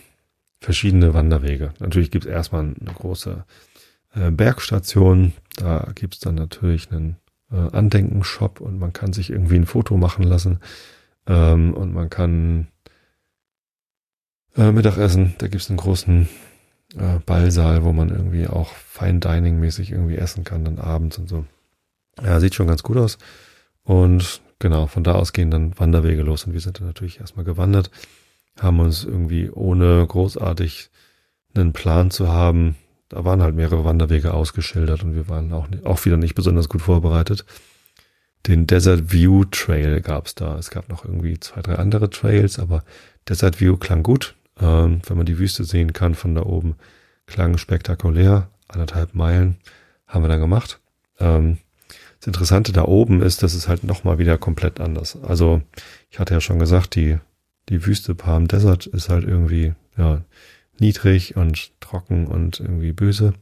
verschiedene 0.60 1.14
Wanderwege. 1.14 1.72
Natürlich 1.78 2.10
gibt's 2.10 2.26
erstmal 2.26 2.62
eine 2.62 2.92
große 2.94 3.44
äh, 4.14 4.30
Bergstation. 4.30 5.32
Da 5.56 5.90
gibt's 5.94 6.20
dann 6.20 6.34
natürlich 6.34 6.90
einen 6.90 7.16
äh, 7.50 7.56
Andenkenshop 7.56 8.60
und 8.60 8.78
man 8.78 8.92
kann 8.92 9.12
sich 9.12 9.30
irgendwie 9.30 9.56
ein 9.56 9.66
Foto 9.66 9.96
machen 9.96 10.24
lassen. 10.24 10.60
Ähm, 11.26 11.74
und 11.74 11.92
man 11.92 12.10
kann 12.10 12.68
äh, 14.56 14.72
Mittagessen. 14.72 15.34
Da 15.38 15.48
gibt's 15.48 15.70
einen 15.70 15.78
großen 15.78 16.28
äh, 16.96 17.18
Ballsaal, 17.24 17.84
wo 17.84 17.92
man 17.92 18.10
irgendwie 18.10 18.46
auch 18.46 18.72
Fine 18.72 19.20
Dining 19.20 19.60
mäßig 19.60 19.92
irgendwie 19.92 20.16
essen 20.16 20.44
kann, 20.44 20.64
dann 20.64 20.78
abends 20.78 21.18
und 21.18 21.28
so. 21.28 21.44
Ja, 22.22 22.40
sieht 22.40 22.54
schon 22.54 22.66
ganz 22.66 22.82
gut 22.82 22.96
aus. 22.96 23.18
Und 23.84 24.40
genau, 24.58 24.86
von 24.86 25.04
da 25.04 25.12
aus 25.12 25.32
gehen 25.32 25.50
dann 25.50 25.78
Wanderwege 25.78 26.22
los 26.22 26.44
und 26.44 26.52
wir 26.52 26.60
sind 26.60 26.80
dann 26.80 26.86
natürlich 26.86 27.20
erstmal 27.20 27.44
gewandert, 27.44 27.90
haben 28.58 28.80
uns 28.80 29.04
irgendwie 29.04 29.50
ohne 29.50 30.06
großartig 30.06 30.90
einen 31.54 31.72
Plan 31.72 32.10
zu 32.10 32.28
haben, 32.28 32.76
da 33.08 33.24
waren 33.24 33.42
halt 33.42 33.54
mehrere 33.54 33.84
Wanderwege 33.84 34.34
ausgeschildert 34.34 35.02
und 35.02 35.14
wir 35.14 35.28
waren 35.28 35.52
auch, 35.52 35.66
auch 35.84 36.04
wieder 36.04 36.16
nicht 36.16 36.34
besonders 36.34 36.68
gut 36.68 36.82
vorbereitet. 36.82 37.44
Den 38.46 38.66
Desert 38.66 39.12
View 39.12 39.44
Trail 39.46 40.00
gab's 40.00 40.34
da. 40.34 40.58
Es 40.58 40.70
gab 40.70 40.88
noch 40.88 41.04
irgendwie 41.04 41.40
zwei, 41.40 41.60
drei 41.62 41.76
andere 41.76 42.10
Trails, 42.10 42.58
aber 42.58 42.84
Desert 43.28 43.60
View 43.60 43.76
klang 43.76 44.02
gut. 44.02 44.34
Ähm, 44.60 45.00
wenn 45.06 45.16
man 45.16 45.26
die 45.26 45.38
Wüste 45.38 45.64
sehen 45.64 45.92
kann 45.92 46.14
von 46.14 46.34
da 46.34 46.42
oben, 46.42 46.76
klang 47.26 47.58
spektakulär. 47.58 48.50
Anderthalb 48.68 49.14
Meilen 49.14 49.56
haben 50.06 50.22
wir 50.22 50.28
dann 50.28 50.40
gemacht. 50.40 50.80
Ähm, 51.18 51.58
das 52.20 52.26
Interessante 52.26 52.72
da 52.72 52.84
oben 52.84 53.22
ist, 53.22 53.42
dass 53.42 53.54
es 53.54 53.68
halt 53.68 53.84
nochmal 53.84 54.18
wieder 54.18 54.38
komplett 54.38 54.80
anders. 54.80 55.16
Also 55.22 55.62
ich 56.10 56.18
hatte 56.18 56.34
ja 56.34 56.40
schon 56.40 56.58
gesagt, 56.58 56.94
die, 56.94 57.18
die 57.68 57.86
Wüste 57.86 58.14
Palm 58.14 58.48
Desert 58.48 58.86
ist 58.86 59.08
halt 59.08 59.24
irgendwie, 59.24 59.74
ja, 59.96 60.22
niedrig 60.80 61.36
und 61.36 61.72
trocken 61.80 62.26
und 62.26 62.60
irgendwie 62.60 62.92
böse. 62.92 63.34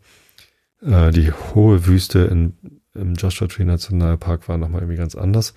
Äh, 0.83 1.11
die 1.11 1.33
hohe 1.33 1.87
Wüste 1.87 2.21
in, 2.21 2.55
im 2.95 3.15
Joshua 3.15 3.49
Tree 3.49 3.65
Nationalpark 3.65 4.49
war 4.49 4.59
nochmal 4.59 4.83
irgendwie 4.83 4.99
ganz 4.99 5.15
anders. 5.15 5.55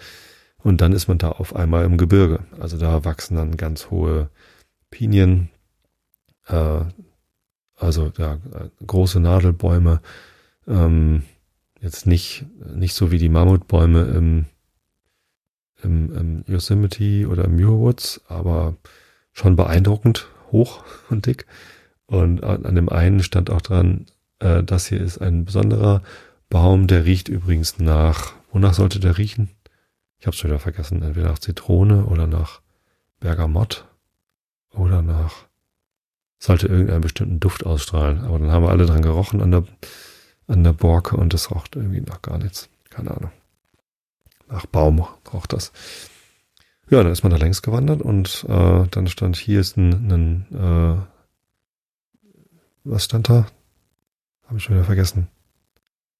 Und 0.62 0.82
dann 0.82 0.94
ist 0.94 1.08
man 1.08 1.18
da 1.18 1.30
auf 1.30 1.56
einmal 1.56 1.86
im 1.86 1.98
Gebirge. 1.98 2.42
Also 2.60 2.78
da 2.78 3.06
wachsen 3.06 3.36
dann 3.36 3.58
ganz 3.58 3.90
hohe 3.90 4.30
Pinien, 4.92 5.50
äh, 6.48 6.82
also 7.76 8.12
ja, 8.18 8.38
große 8.86 9.20
Nadelbäume, 9.20 10.02
ähm, 10.68 11.24
jetzt 11.82 12.06
nicht, 12.06 12.46
nicht 12.74 12.94
so 12.94 13.12
wie 13.12 13.18
die 13.18 13.30
Mammutbäume 13.30 14.04
im, 14.04 14.46
im, 15.84 16.14
im 16.16 16.44
Yosemite 16.48 17.28
oder 17.28 17.46
im 17.46 17.56
Muir 17.56 17.80
Woods, 17.80 18.22
aber 18.28 18.76
schon 19.32 19.56
beeindruckend 19.56 20.28
hoch 20.52 20.84
und 21.10 21.26
dick. 21.26 21.46
Und 22.06 22.44
an 22.44 22.76
dem 22.76 22.90
einen 22.90 23.22
stand 23.22 23.52
auch 23.52 23.62
dran, 23.62 24.08
äh, 24.40 24.64
das 24.64 24.88
hier 24.88 25.00
ist 25.00 25.20
ein 25.20 25.46
besonderer 25.46 26.02
Baum, 26.50 26.88
der 26.88 27.06
riecht 27.06 27.30
übrigens 27.30 27.78
nach, 27.78 28.34
wonach 28.52 28.74
sollte 28.74 29.00
der 29.00 29.18
riechen? 29.20 29.50
Ich 30.18 30.26
habe 30.26 30.36
es 30.36 30.44
wieder 30.44 30.60
vergessen, 30.60 31.04
entweder 31.04 31.30
nach 31.30 31.40
Zitrone 31.40 32.06
oder 32.06 32.26
nach 32.26 32.62
Bergamott 33.20 33.86
oder 34.72 35.02
nach 35.02 35.46
sollte 36.40 36.68
irgendeinen 36.68 37.02
bestimmten 37.02 37.40
Duft 37.40 37.66
ausstrahlen. 37.66 38.22
Aber 38.22 38.40
dann 38.40 38.52
haben 38.52 38.64
wir 38.64 38.70
alle 38.70 38.86
dran 38.86 39.02
gerochen 39.02 39.42
an 39.42 39.52
der, 39.52 39.64
an 40.50 40.64
der 40.64 40.74
Borke 40.74 41.16
und 41.16 41.34
das 41.34 41.52
raucht 41.52 41.76
irgendwie 41.76 42.02
nach 42.02 42.22
gar 42.22 42.38
nichts. 42.38 42.70
Keine 42.90 43.12
Ahnung. 43.12 43.32
Nach 44.48 44.66
Baum 44.66 45.06
raucht 45.32 45.54
das. 45.54 45.72
Ja, 46.90 47.04
dann 47.04 47.12
ist 47.12 47.24
man 47.24 47.32
da 47.32 47.38
längs 47.38 47.62
gewandert 47.62 48.02
und 48.02 48.46
äh, 48.50 48.88
dann 48.90 49.08
stand 49.08 49.38
hier 49.38 49.60
ist 49.60 49.78
ein, 49.78 50.12
ein 50.12 50.46
äh, 50.52 50.98
was 52.84 53.06
stand 53.06 53.30
da? 53.30 53.46
Habe 54.48 54.58
ich 54.58 54.64
schon 54.64 54.76
wieder 54.76 54.86
vergessen. 54.86 55.28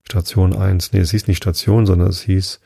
Station 0.04 0.56
1. 0.56 0.94
Nee, 0.94 1.00
es 1.00 1.12
hieß 1.12 1.28
nicht 1.28 1.38
Station, 1.38 1.88
sondern 1.88 2.10
es 2.10 2.22
hieß 2.22 2.60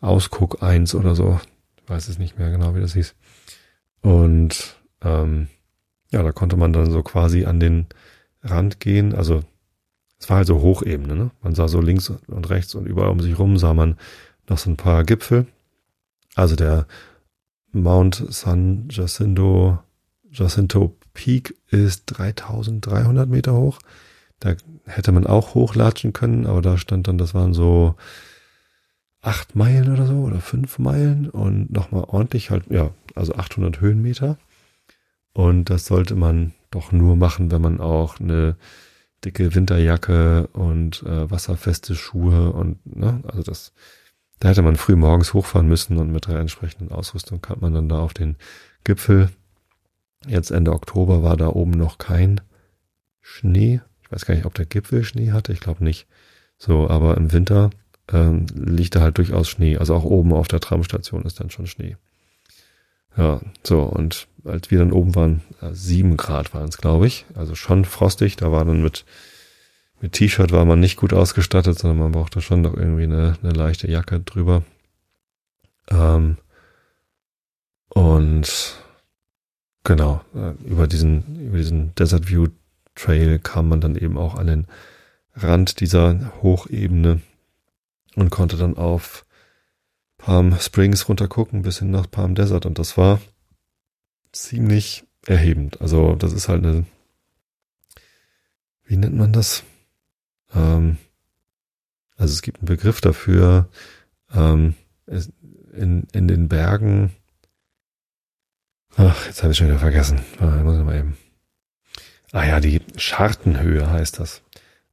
Ausguck 0.00 0.62
1 0.62 0.96
oder 0.96 1.14
so. 1.14 1.40
Ich 1.76 1.88
weiß 1.88 2.08
es 2.08 2.18
nicht 2.18 2.38
mehr 2.38 2.50
genau, 2.50 2.74
wie 2.74 2.80
das 2.80 2.94
hieß. 2.94 3.14
Und 4.00 4.76
ähm, 5.02 5.48
ja, 6.10 6.22
da 6.22 6.32
konnte 6.32 6.56
man 6.56 6.72
dann 6.72 6.90
so 6.90 7.02
quasi 7.02 7.44
an 7.44 7.60
den 7.60 7.86
Rand 8.42 8.80
gehen. 8.80 9.14
Also 9.14 9.44
es 10.18 10.28
war 10.28 10.38
halt 10.38 10.46
so 10.46 10.60
Hochebene, 10.60 11.14
ne? 11.14 11.30
Man 11.42 11.54
sah 11.54 11.68
so 11.68 11.80
links 11.80 12.10
und 12.10 12.50
rechts 12.50 12.74
und 12.74 12.86
überall 12.86 13.10
um 13.10 13.20
sich 13.20 13.38
rum 13.38 13.56
sah 13.56 13.74
man 13.74 13.96
noch 14.48 14.58
so 14.58 14.70
ein 14.70 14.76
paar 14.76 15.04
Gipfel. 15.04 15.46
Also 16.34 16.56
der 16.56 16.86
Mount 17.72 18.24
San 18.30 18.88
Jacinto, 18.90 19.78
Jacinto 20.30 20.96
Peak 21.14 21.54
ist 21.70 22.04
3300 22.06 23.28
Meter 23.28 23.54
hoch. 23.54 23.78
Da 24.40 24.54
hätte 24.86 25.12
man 25.12 25.26
auch 25.26 25.54
hochlatschen 25.54 26.12
können, 26.12 26.46
aber 26.46 26.62
da 26.62 26.78
stand 26.78 27.08
dann, 27.08 27.18
das 27.18 27.34
waren 27.34 27.54
so 27.54 27.96
acht 29.20 29.56
Meilen 29.56 29.92
oder 29.92 30.06
so 30.06 30.14
oder 30.22 30.40
fünf 30.40 30.78
Meilen 30.78 31.28
und 31.28 31.72
nochmal 31.72 32.04
ordentlich 32.06 32.50
halt, 32.50 32.70
ja, 32.70 32.90
also 33.14 33.34
800 33.34 33.80
Höhenmeter. 33.80 34.38
Und 35.32 35.70
das 35.70 35.86
sollte 35.86 36.14
man 36.14 36.52
doch 36.70 36.92
nur 36.92 37.16
machen, 37.16 37.50
wenn 37.50 37.62
man 37.62 37.80
auch 37.80 38.20
eine 38.20 38.56
dicke 39.24 39.54
Winterjacke 39.54 40.46
und 40.52 41.02
äh, 41.02 41.30
wasserfeste 41.30 41.94
Schuhe 41.94 42.52
und, 42.52 42.78
ne, 42.86 43.22
also 43.26 43.42
das 43.42 43.72
Da 44.40 44.50
hätte 44.50 44.62
man 44.62 44.76
früh 44.76 44.94
morgens 44.96 45.34
hochfahren 45.34 45.68
müssen 45.68 45.98
und 45.98 46.12
mit 46.12 46.28
der 46.28 46.38
entsprechenden 46.38 46.92
Ausrüstung 46.92 47.40
kam 47.40 47.58
man 47.60 47.74
dann 47.74 47.88
da 47.88 47.98
auf 47.98 48.14
den 48.14 48.36
Gipfel. 48.84 49.30
Jetzt 50.26 50.50
Ende 50.50 50.72
Oktober 50.72 51.22
war 51.22 51.36
da 51.36 51.48
oben 51.48 51.72
noch 51.72 51.98
kein 51.98 52.40
Schnee. 53.20 53.80
Ich 54.02 54.12
weiß 54.12 54.24
gar 54.24 54.34
nicht, 54.34 54.46
ob 54.46 54.54
der 54.54 54.66
Gipfel 54.66 55.04
Schnee 55.04 55.32
hatte. 55.32 55.52
Ich 55.52 55.60
glaube 55.60 55.84
nicht. 55.84 56.06
So, 56.56 56.88
aber 56.88 57.16
im 57.16 57.32
Winter 57.32 57.70
ähm, 58.12 58.46
liegt 58.54 58.94
da 58.96 59.00
halt 59.00 59.18
durchaus 59.18 59.48
Schnee. 59.48 59.76
Also 59.76 59.94
auch 59.94 60.04
oben 60.04 60.32
auf 60.32 60.48
der 60.48 60.60
Tramstation 60.60 61.22
ist 61.24 61.40
dann 61.40 61.50
schon 61.50 61.66
Schnee. 61.66 61.96
Ja, 63.16 63.40
so, 63.64 63.82
und 63.82 64.28
als 64.48 64.70
wir 64.70 64.78
dann 64.78 64.92
oben 64.92 65.14
waren, 65.14 65.42
sieben 65.72 66.16
Grad 66.16 66.54
waren 66.54 66.68
es, 66.68 66.78
glaube 66.78 67.06
ich. 67.06 67.26
Also 67.34 67.54
schon 67.54 67.84
frostig. 67.84 68.36
Da 68.36 68.52
war 68.52 68.64
dann 68.64 68.82
mit, 68.82 69.04
mit 70.00 70.12
T-Shirt 70.12 70.52
war 70.52 70.64
man 70.64 70.80
nicht 70.80 70.96
gut 70.96 71.12
ausgestattet, 71.12 71.78
sondern 71.78 71.98
man 71.98 72.12
brauchte 72.12 72.40
schon 72.40 72.62
noch 72.62 72.74
irgendwie 72.74 73.04
eine, 73.04 73.36
eine 73.42 73.52
leichte 73.52 73.90
Jacke 73.90 74.20
drüber. 74.20 74.62
Ähm, 75.90 76.36
und 77.88 78.76
genau, 79.84 80.20
äh, 80.34 80.52
über 80.68 80.86
diesen, 80.86 81.40
über 81.40 81.58
diesen 81.58 81.94
Desert 81.94 82.28
View 82.28 82.48
Trail 82.94 83.38
kam 83.38 83.68
man 83.68 83.80
dann 83.80 83.96
eben 83.96 84.18
auch 84.18 84.34
an 84.34 84.46
den 84.48 84.66
Rand 85.34 85.80
dieser 85.80 86.32
Hochebene 86.42 87.20
und 88.16 88.30
konnte 88.30 88.56
dann 88.56 88.76
auf 88.76 89.24
Palm 90.18 90.58
Springs 90.58 91.08
runtergucken 91.08 91.62
bis 91.62 91.78
hin 91.78 91.90
nach 91.90 92.10
Palm 92.10 92.34
Desert 92.34 92.66
und 92.66 92.78
das 92.78 92.96
war 92.98 93.20
ziemlich 94.32 95.04
erhebend. 95.26 95.80
Also 95.80 96.14
das 96.14 96.32
ist 96.32 96.48
halt 96.48 96.64
eine, 96.64 96.86
wie 98.84 98.96
nennt 98.96 99.16
man 99.16 99.32
das? 99.32 99.64
Ähm, 100.54 100.98
also 102.16 102.32
es 102.32 102.42
gibt 102.42 102.58
einen 102.58 102.66
Begriff 102.66 103.00
dafür, 103.00 103.68
ähm, 104.34 104.74
in, 105.72 106.06
in 106.12 106.28
den 106.28 106.48
Bergen, 106.48 107.12
ach, 108.96 109.26
jetzt 109.26 109.42
habe 109.42 109.52
ich 109.52 109.58
schon 109.58 109.68
wieder 109.68 109.78
vergessen, 109.78 110.20
ah, 110.40 110.62
muss 110.62 110.76
ich 110.76 110.84
mal 110.84 110.98
eben. 110.98 111.16
Ah 112.32 112.44
ja, 112.44 112.60
die 112.60 112.82
Schartenhöhe 112.96 113.90
heißt 113.90 114.18
das. 114.18 114.42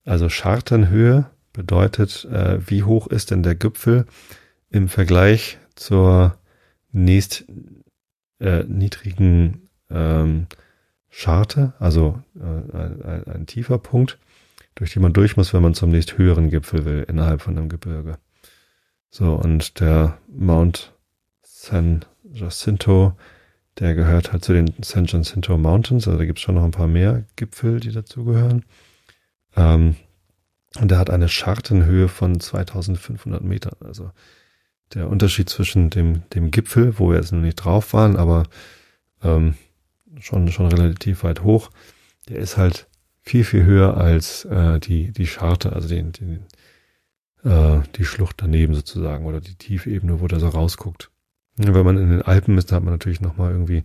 Also 0.05 0.29
Schartenhöhe 0.29 1.29
bedeutet, 1.51 2.25
äh, 2.25 2.59
wie 2.69 2.83
hoch 2.83 3.07
ist 3.07 3.31
denn 3.31 3.43
der 3.43 3.55
Gipfel 3.55 4.05
im 4.69 4.87
Vergleich 4.87 5.57
zur 5.75 6.37
nächst 6.91 7.45
äh, 8.39 8.63
niedrigen 8.63 9.69
ähm, 9.89 10.47
Scharte, 11.09 11.73
also 11.79 12.21
äh, 12.35 12.77
ein, 12.77 13.27
ein, 13.27 13.45
tiefer 13.45 13.77
Punkt, 13.77 14.19
durch 14.75 14.93
die 14.93 14.99
man 14.99 15.13
durch 15.13 15.37
muss, 15.37 15.53
wenn 15.53 15.61
man 15.61 15.73
zum 15.73 15.91
nächst 15.91 16.17
höheren 16.17 16.49
Gipfel 16.49 16.85
will, 16.85 17.05
innerhalb 17.07 17.41
von 17.41 17.57
einem 17.57 17.69
Gebirge. 17.69 18.17
So, 19.09 19.33
und 19.33 19.79
der 19.79 20.17
Mount 20.27 20.93
San 21.41 22.03
Jacinto, 22.23 23.13
der 23.79 23.95
gehört 23.95 24.33
halt 24.33 24.43
zu 24.43 24.53
den 24.53 24.73
San 24.81 25.05
Jacinto 25.05 25.57
Mountains, 25.57 26.07
also 26.07 26.17
da 26.17 26.25
gibt's 26.25 26.41
schon 26.41 26.55
noch 26.55 26.65
ein 26.65 26.71
paar 26.71 26.87
mehr 26.87 27.25
Gipfel, 27.35 27.79
die 27.79 27.91
dazugehören. 27.91 28.65
Ähm, 29.55 29.95
und 30.79 30.91
der 30.91 30.99
hat 30.99 31.09
eine 31.09 31.29
Schartenhöhe 31.29 32.09
von 32.09 32.39
2500 32.39 33.41
Metern, 33.41 33.77
also 33.79 34.11
der 34.93 35.09
Unterschied 35.09 35.49
zwischen 35.49 35.89
dem, 35.89 36.27
dem 36.29 36.51
Gipfel, 36.51 36.99
wo 36.99 37.09
wir 37.09 37.17
jetzt 37.17 37.31
noch 37.31 37.41
nicht 37.41 37.55
drauf 37.55 37.93
waren, 37.93 38.15
aber 38.15 38.43
ähm, 39.23 39.55
schon, 40.19 40.51
schon 40.51 40.67
relativ 40.67 41.23
weit 41.23 41.43
hoch, 41.43 41.71
der 42.29 42.37
ist 42.37 42.57
halt 42.57 42.87
viel, 43.21 43.43
viel 43.43 43.63
höher 43.63 43.97
als 43.97 44.45
äh, 44.45 44.79
die, 44.79 45.11
die 45.11 45.27
Scharte, 45.27 45.73
also 45.73 45.87
den, 45.87 46.11
den, 46.11 46.45
äh, 47.43 47.81
die 47.95 48.05
Schlucht 48.05 48.41
daneben 48.41 48.75
sozusagen 48.75 49.25
oder 49.25 49.41
die 49.41 49.55
Tiefebene, 49.55 50.21
wo 50.21 50.27
der 50.27 50.39
so 50.39 50.47
rausguckt. 50.47 51.09
Wenn 51.57 51.85
man 51.85 51.97
in 51.97 52.09
den 52.09 52.21
Alpen 52.21 52.57
ist, 52.57 52.71
da 52.71 52.75
hat 52.75 52.83
man 52.83 52.93
natürlich 52.93 53.21
nochmal 53.21 53.51
irgendwie 53.51 53.83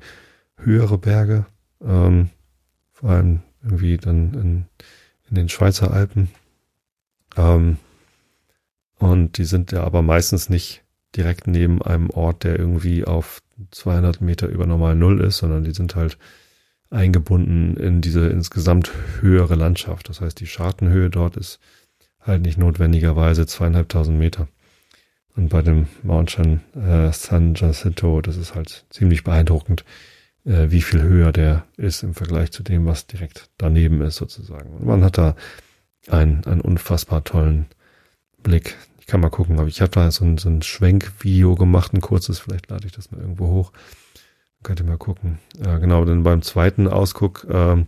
höhere 0.56 0.98
Berge, 0.98 1.46
ähm, 1.80 2.30
vor 2.92 3.10
allem 3.10 3.42
irgendwie 3.62 3.96
dann 3.96 4.34
in, 4.34 4.64
in 5.28 5.36
den 5.36 5.48
Schweizer 5.48 5.92
Alpen. 5.92 6.30
Ähm, 7.36 7.78
und 8.98 9.38
die 9.38 9.44
sind 9.44 9.72
ja 9.72 9.84
aber 9.84 10.02
meistens 10.02 10.50
nicht 10.50 10.79
direkt 11.16 11.46
neben 11.46 11.82
einem 11.82 12.10
Ort, 12.10 12.44
der 12.44 12.58
irgendwie 12.58 13.04
auf 13.04 13.42
200 13.70 14.20
Meter 14.20 14.48
über 14.48 14.66
normal 14.66 14.94
Null 14.94 15.20
ist, 15.20 15.38
sondern 15.38 15.64
die 15.64 15.72
sind 15.72 15.94
halt 15.96 16.18
eingebunden 16.90 17.76
in 17.76 18.00
diese 18.00 18.28
insgesamt 18.28 18.90
höhere 19.20 19.54
Landschaft. 19.54 20.08
Das 20.08 20.20
heißt, 20.20 20.40
die 20.40 20.46
Schartenhöhe 20.46 21.10
dort 21.10 21.36
ist 21.36 21.60
halt 22.20 22.42
nicht 22.42 22.58
notwendigerweise 22.58 23.46
zweieinhalbtausend 23.46 24.18
Meter. 24.18 24.48
Und 25.36 25.48
bei 25.48 25.62
dem 25.62 25.86
Mountain 26.02 26.60
äh, 26.74 27.12
San 27.12 27.54
Jacinto, 27.54 28.20
das 28.20 28.36
ist 28.36 28.54
halt 28.54 28.84
ziemlich 28.90 29.22
beeindruckend, 29.24 29.84
äh, 30.44 30.70
wie 30.70 30.82
viel 30.82 31.02
höher 31.02 31.32
der 31.32 31.64
ist 31.76 32.02
im 32.02 32.14
Vergleich 32.14 32.50
zu 32.50 32.62
dem, 32.62 32.86
was 32.86 33.06
direkt 33.06 33.48
daneben 33.56 34.02
ist 34.02 34.16
sozusagen. 34.16 34.70
Und 34.70 34.86
man 34.86 35.04
hat 35.04 35.18
da 35.18 35.36
einen, 36.08 36.44
einen 36.44 36.60
unfassbar 36.60 37.22
tollen 37.24 37.66
Blick 38.42 38.76
kann 39.06 39.20
mal 39.20 39.30
gucken, 39.30 39.58
aber 39.58 39.68
ich 39.68 39.80
habe 39.80 39.90
da 39.90 40.10
so 40.10 40.24
ein, 40.24 40.38
so 40.38 40.48
ein 40.48 40.62
Schwenkvideo 40.62 41.54
gemacht, 41.54 41.92
ein 41.94 42.00
kurzes, 42.00 42.38
vielleicht 42.38 42.70
lade 42.70 42.86
ich 42.86 42.92
das 42.92 43.10
mal 43.10 43.20
irgendwo 43.20 43.48
hoch. 43.48 43.72
Könnt 44.62 44.80
ihr 44.80 44.86
mal 44.86 44.98
gucken. 44.98 45.38
Äh, 45.58 45.80
genau, 45.80 46.04
dann 46.04 46.22
beim 46.22 46.42
zweiten 46.42 46.86
Ausguck, 46.86 47.46
äh, 47.48 47.84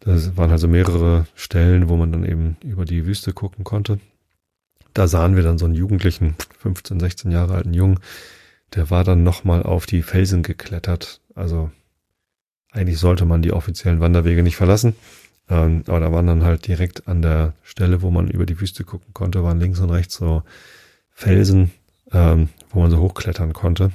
das 0.00 0.36
waren 0.36 0.50
also 0.50 0.68
mehrere 0.68 1.26
Stellen, 1.34 1.88
wo 1.88 1.96
man 1.96 2.12
dann 2.12 2.26
eben 2.26 2.58
über 2.62 2.84
die 2.84 3.06
Wüste 3.06 3.32
gucken 3.32 3.64
konnte. 3.64 3.98
Da 4.92 5.08
sahen 5.08 5.36
wir 5.36 5.42
dann 5.42 5.58
so 5.58 5.64
einen 5.64 5.74
Jugendlichen, 5.74 6.36
15, 6.58 7.00
16 7.00 7.30
Jahre 7.30 7.54
alten 7.54 7.72
Jungen, 7.72 7.98
der 8.74 8.90
war 8.90 9.04
dann 9.04 9.22
nochmal 9.22 9.62
auf 9.62 9.86
die 9.86 10.02
Felsen 10.02 10.42
geklettert. 10.42 11.20
Also 11.34 11.70
eigentlich 12.70 12.98
sollte 12.98 13.24
man 13.24 13.40
die 13.40 13.52
offiziellen 13.52 14.00
Wanderwege 14.00 14.42
nicht 14.42 14.56
verlassen. 14.56 14.94
Ähm, 15.48 15.84
aber 15.86 16.00
da 16.00 16.12
waren 16.12 16.26
dann 16.26 16.44
halt 16.44 16.66
direkt 16.66 17.06
an 17.06 17.22
der 17.22 17.54
Stelle, 17.62 18.02
wo 18.02 18.10
man 18.10 18.28
über 18.28 18.46
die 18.46 18.60
Wüste 18.60 18.84
gucken 18.84 19.12
konnte, 19.12 19.42
waren 19.42 19.60
links 19.60 19.80
und 19.80 19.90
rechts 19.90 20.16
so 20.16 20.42
Felsen, 21.10 21.70
ähm, 22.12 22.48
wo 22.70 22.80
man 22.80 22.90
so 22.90 22.98
hochklettern 22.98 23.52
konnte. 23.52 23.92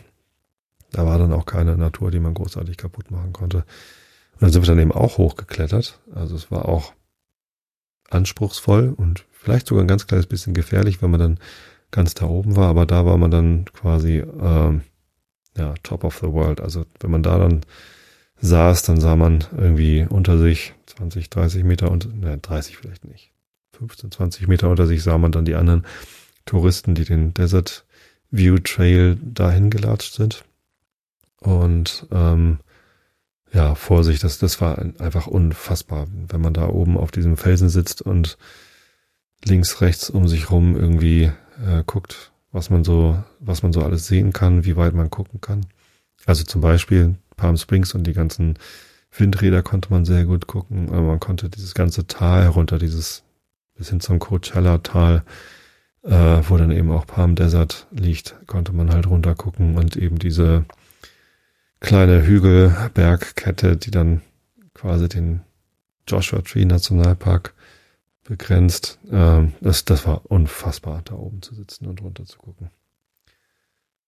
Da 0.92 1.06
war 1.06 1.18
dann 1.18 1.34
auch 1.34 1.46
keine 1.46 1.78
Natur, 1.78 2.12
die 2.12 2.20
man 2.20 2.34
großartig 2.34 2.78
kaputt 2.78 3.12
machen 3.12 3.34
konnte. 3.34 3.60
Und 4.34 4.42
dann 4.42 4.52
sind 4.52 4.64
wir 4.64 4.68
dann 4.68 4.80
eben 4.80 4.92
auch 4.92 5.18
hochgeklettert. 5.18 6.00
Also 6.14 6.36
es 6.36 6.50
war 6.52 6.68
auch 6.68 6.94
anspruchsvoll 8.10 8.94
und 8.96 9.26
vielleicht 9.32 9.68
sogar 9.68 9.84
ein 9.84 9.88
ganz 9.88 10.08
kleines 10.08 10.28
bisschen 10.28 10.54
gefährlich, 10.54 11.02
wenn 11.02 11.12
man 11.12 11.20
dann 11.20 11.40
ganz 11.92 12.14
da 12.14 12.26
oben 12.26 12.56
war. 12.56 12.70
Aber 12.70 12.86
da 12.86 13.06
war 13.06 13.18
man 13.18 13.32
dann 13.32 13.66
quasi 13.66 14.24
ähm, 14.42 14.82
ja 15.58 15.74
top 15.84 16.04
of 16.04 16.18
the 16.18 16.32
world. 16.32 16.62
Also 16.62 16.86
wenn 17.00 17.12
man 17.12 17.24
da 17.24 17.38
dann 17.38 17.62
saß, 18.42 18.84
dann 18.84 19.00
sah 19.00 19.16
man 19.16 19.44
irgendwie 19.56 20.06
unter 20.10 20.38
sich 20.38 20.74
20, 20.86 21.30
30 21.30 21.64
Meter 21.64 21.92
und, 21.92 22.20
ne, 22.20 22.38
30 22.38 22.78
vielleicht 22.78 23.06
nicht. 23.06 23.32
15, 23.78 24.12
20 24.12 24.48
Meter 24.48 24.70
unter 24.70 24.88
sich 24.88 25.04
sah 25.04 25.18
man 25.18 25.32
dann 25.32 25.46
die 25.46 25.56
anderen 25.56 25.86
Touristen, 26.46 26.96
die 26.96 27.06
den 27.06 27.34
Desert 27.34 27.86
View 28.32 28.58
Trail 28.60 29.18
dahin 29.22 29.70
gelatscht 29.70 30.14
sind. 30.14 30.44
Und 31.40 32.08
ähm, 32.12 32.60
ja, 33.54 33.76
Vorsicht, 33.76 34.24
das, 34.24 34.38
das 34.40 34.62
war 34.62 34.78
einfach 35.00 35.28
unfassbar, 35.28 36.08
wenn 36.28 36.42
man 36.42 36.54
da 36.54 36.68
oben 36.68 36.98
auf 36.98 37.12
diesem 37.12 37.38
Felsen 37.38 37.70
sitzt 37.70 38.02
und 38.02 38.38
links, 39.46 39.82
rechts 39.82 40.10
um 40.10 40.28
sich 40.28 40.52
rum 40.52 40.76
irgendwie 40.76 41.32
äh, 41.66 41.84
guckt, 41.86 42.32
was 42.52 42.70
man 42.70 42.84
so, 42.84 43.24
was 43.40 43.64
man 43.64 43.74
so 43.74 43.82
alles 43.82 44.06
sehen 44.06 44.34
kann, 44.34 44.66
wie 44.66 44.76
weit 44.76 44.94
man 44.94 45.10
gucken 45.10 45.42
kann. 45.42 45.66
Also 46.26 46.44
zum 46.44 46.62
Beispiel 46.62 47.16
Palm 47.40 47.58
Springs 47.58 47.96
und 47.96 48.04
die 48.06 48.14
ganzen 48.14 48.60
Windräder 49.18 49.64
konnte 49.64 49.90
man 49.90 50.06
sehr 50.06 50.26
gut 50.26 50.48
gucken. 50.48 50.90
Aber 50.90 51.02
man 51.02 51.20
konnte 51.20 51.50
dieses 51.50 51.74
ganze 51.74 52.06
Tal 52.06 52.44
herunter, 52.44 52.78
dieses 52.78 53.24
bis 53.76 53.90
hin 53.90 54.02
zum 54.02 54.20
Coachella-Tal, 54.20 55.24
äh, 56.04 56.10
wo 56.10 56.58
dann 56.58 56.72
eben 56.72 56.92
auch 56.92 57.08
Palm 57.08 57.36
Desert 57.36 57.88
liegt, 57.92 58.36
konnte 58.46 58.74
man 58.74 58.92
halt 58.92 59.08
runter 59.08 59.36
gucken 59.36 59.78
und 59.78 59.96
eben 59.96 60.20
diese 60.20 60.66
kleine 61.80 62.26
Hügelbergkette, 62.26 63.78
die 63.78 63.92
dann 63.92 64.22
quasi 64.74 65.08
den 65.08 65.42
Joshua 66.08 66.42
Tree 66.42 66.66
Nationalpark 66.66 67.54
begrenzt. 68.26 69.00
Ähm, 69.10 69.54
das, 69.62 69.86
das 69.86 70.06
war 70.06 70.30
unfassbar, 70.30 71.02
da 71.06 71.16
oben 71.16 71.42
zu 71.42 71.56
sitzen 71.56 71.88
und 71.88 72.02
runter 72.02 72.26
zu 72.26 72.38
gucken. 72.38 72.70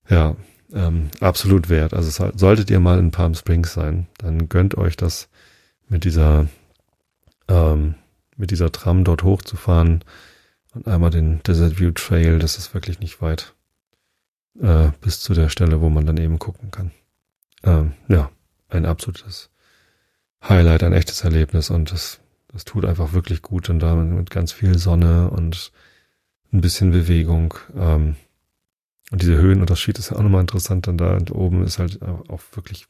Ja, 0.10 0.36
ähm, 0.74 1.10
absolut 1.20 1.70
wert. 1.70 1.94
Also 1.94 2.32
solltet 2.36 2.70
ihr 2.70 2.80
mal 2.80 3.00
in 3.00 3.12
Palm 3.12 3.36
Springs 3.36 3.74
sein, 3.74 4.08
dann 4.18 4.50
gönnt 4.50 4.78
euch 4.78 4.98
das 4.98 5.30
mit 5.88 6.04
dieser 6.04 6.48
ähm, 7.48 7.96
mit 8.38 8.52
dieser 8.52 8.72
Tram 8.72 9.04
dort 9.04 9.24
hochzufahren 9.24 10.04
und 10.74 10.88
einmal 10.88 11.12
den 11.12 11.44
Desert 11.44 11.80
View 11.80 11.92
Trail. 11.92 12.40
Das 12.40 12.58
ist 12.58 12.74
wirklich 12.74 13.00
nicht 13.00 13.22
weit 13.22 13.54
äh, 14.60 14.90
bis 15.02 15.20
zu 15.20 15.34
der 15.34 15.50
Stelle, 15.50 15.82
wo 15.82 15.90
man 15.90 16.06
dann 16.06 16.18
eben 16.18 16.40
gucken 16.40 16.72
kann. 16.72 16.92
Ähm, 17.64 17.94
ja, 18.08 18.32
ein 18.70 18.86
absolutes 18.86 19.50
Highlight, 20.48 20.84
ein 20.84 20.94
echtes 20.94 21.24
Erlebnis 21.24 21.70
und 21.70 21.92
das 21.92 22.22
das 22.52 22.66
tut 22.66 22.86
einfach 22.86 23.14
wirklich 23.14 23.42
gut 23.42 23.70
und 23.70 23.80
da 23.80 23.96
mit 23.96 24.30
ganz 24.30 24.52
viel 24.52 24.78
Sonne 24.78 25.30
und 25.30 25.72
ein 26.52 26.62
bisschen 26.62 26.92
Bewegung. 26.92 27.54
Ähm, 27.76 28.16
Und 29.12 29.22
diese 29.22 29.38
Höhenunterschied 29.38 30.00
ist 30.00 30.10
ja 30.10 30.18
auch 30.18 30.24
nochmal 30.24 30.42
interessant. 30.42 30.88
Dann 30.88 30.98
da 30.98 31.18
oben 31.32 31.64
ist 31.64 31.80
halt 31.80 32.02
auch 32.02 32.42
wirklich 32.54 32.88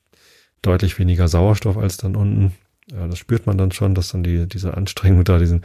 deutlich 0.62 1.00
weniger 1.00 1.28
Sauerstoff 1.28 1.78
als 1.78 1.98
dann 1.98 2.16
unten. 2.16 2.54
Ja, 2.92 3.08
das 3.08 3.18
spürt 3.18 3.48
man 3.48 3.58
dann 3.58 3.72
schon, 3.72 3.96
dass 3.96 4.10
dann 4.10 4.24
die, 4.24 4.48
diese 4.48 4.76
Anstrengung 4.76 5.24
da, 5.24 5.40
diesen, 5.40 5.64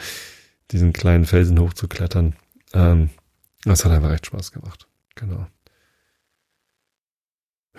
diesen 0.70 0.92
kleinen 0.92 1.26
Felsen 1.26 1.60
hochzuklettern, 1.60 2.34
ähm, 2.72 3.10
das 3.64 3.84
hat 3.84 3.92
einfach 3.92 4.12
echt 4.12 4.26
Spaß 4.26 4.52
gemacht. 4.52 4.86
Genau. 5.14 5.46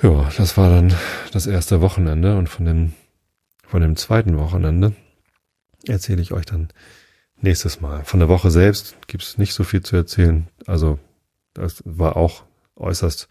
Ja, 0.01 0.29
das 0.37 0.57
war 0.57 0.69
dann 0.69 0.93
das 1.31 1.47
erste 1.47 1.81
Wochenende 1.81 2.37
und 2.37 2.49
von 2.49 2.65
dem, 2.65 2.93
von 3.65 3.81
dem 3.81 3.95
zweiten 3.95 4.37
Wochenende 4.37 4.93
erzähle 5.87 6.21
ich 6.21 6.33
euch 6.33 6.45
dann 6.45 6.67
nächstes 7.41 7.81
Mal. 7.81 8.03
Von 8.03 8.19
der 8.19 8.29
Woche 8.29 8.51
selbst 8.51 8.95
gibt 9.07 9.23
es 9.23 9.37
nicht 9.37 9.53
so 9.53 9.63
viel 9.63 9.81
zu 9.81 9.95
erzählen. 9.95 10.47
Also 10.65 10.99
das 11.53 11.81
war 11.85 12.17
auch 12.17 12.43
äußerst 12.77 13.27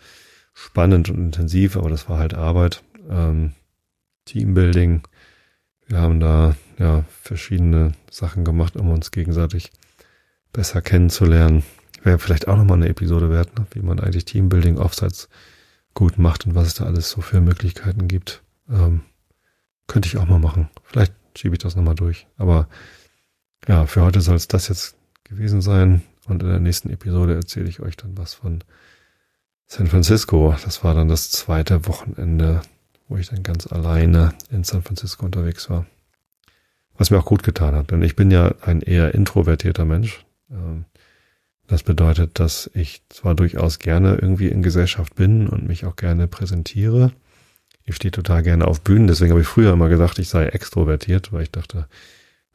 spannend 0.53 1.11
und 1.11 1.18
intensiv, 1.18 1.76
aber 1.76 1.90
das 1.90 2.09
war 2.09 2.18
halt 2.18 2.34
Arbeit. 2.34 2.82
Ähm, 3.09 3.53
Teambuilding. 4.24 5.03
Wir 5.86 6.01
haben 6.01 6.20
da 6.20 6.57
ja 6.78 7.05
verschiedene 7.22 7.92
Sachen 8.11 8.44
gemacht, 8.44 8.76
um 8.76 8.90
uns 8.90 9.11
gegenseitig 9.11 9.70
besser 10.53 10.82
kennenzulernen. 10.82 11.62
Wäre 12.03 12.18
vielleicht 12.18 12.49
auch 12.49 12.57
nochmal 12.57 12.78
eine 12.78 12.88
Episode 12.88 13.30
wert, 13.30 13.57
ne? 13.59 13.66
wie 13.72 13.80
man 13.80 14.01
eigentlich 14.01 14.24
Teambuilding 14.24 14.78
Offsites 14.78 15.28
gut 15.94 16.18
macht 16.18 16.47
und 16.47 16.55
was 16.55 16.68
es 16.68 16.74
da 16.74 16.84
alles 16.84 17.11
so 17.11 17.20
für 17.20 17.40
Möglichkeiten 17.40 18.09
gibt. 18.09 18.42
Ähm, 18.68 19.03
könnte 19.86 20.09
ich 20.09 20.16
auch 20.16 20.26
mal 20.26 20.38
machen. 20.38 20.68
Vielleicht 20.82 21.14
schiebe 21.36 21.55
ich 21.55 21.61
das 21.61 21.76
nochmal 21.76 21.94
durch. 21.94 22.26
Aber 22.36 22.68
ja, 23.68 23.86
für 23.86 24.03
heute 24.03 24.20
soll 24.20 24.36
es 24.36 24.49
das 24.49 24.68
jetzt 24.68 24.97
gewesen 25.24 25.61
sein. 25.61 26.03
Und 26.26 26.42
in 26.42 26.49
der 26.49 26.61
nächsten 26.61 26.90
Episode 26.90 27.34
erzähle 27.34 27.68
ich 27.68 27.80
euch 27.80 27.97
dann 27.97 28.16
was 28.18 28.34
von 28.34 28.64
San 29.67 29.89
Francisco. 29.89 30.55
Das 30.64 30.85
war 30.85 30.95
dann 30.95 31.09
das 31.09 31.31
zweite 31.31 31.87
Wochenende, 31.87 32.62
wo 33.09 33.17
ich 33.17 33.29
dann 33.29 33.43
ganz 33.43 33.67
alleine 33.67 34.35
in 34.51 34.64
San 34.64 34.83
Francisco 34.83 35.27
unterwegs 35.27 35.69
war. 35.69 35.87
Was 36.97 37.11
mir 37.11 37.19
auch 37.19 37.27
gut 37.27 37.43
getan 37.43 37.75
hat, 37.75 37.91
denn 37.91 38.03
ich 38.03 38.17
bin 38.17 38.31
ja 38.31 38.55
ein 38.62 38.81
eher 38.81 39.14
introvertierter 39.14 39.85
Mensch. 39.85 40.25
Ähm, 40.51 40.87
das 41.67 41.83
bedeutet, 41.83 42.39
dass 42.39 42.71
ich 42.75 43.03
zwar 43.09 43.35
durchaus 43.35 43.79
gerne 43.79 44.14
irgendwie 44.14 44.49
in 44.49 44.62
Gesellschaft 44.62 45.14
bin 45.17 45.49
und 45.49 45.67
mich 45.67 45.85
auch 45.85 45.97
gerne 45.97 46.29
präsentiere. 46.29 47.12
Ich 47.85 47.97
stehe 47.97 48.12
total 48.12 48.43
gerne 48.43 48.67
auf 48.67 48.81
Bühnen, 48.81 49.09
deswegen 49.09 49.33
habe 49.33 49.43
ich 49.43 49.47
früher 49.49 49.73
immer 49.73 49.89
gesagt, 49.89 50.19
ich 50.19 50.29
sei 50.29 50.47
extrovertiert, 50.47 51.33
weil 51.33 51.43
ich 51.43 51.51
dachte, 51.51 51.87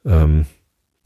ähm, 0.06 0.46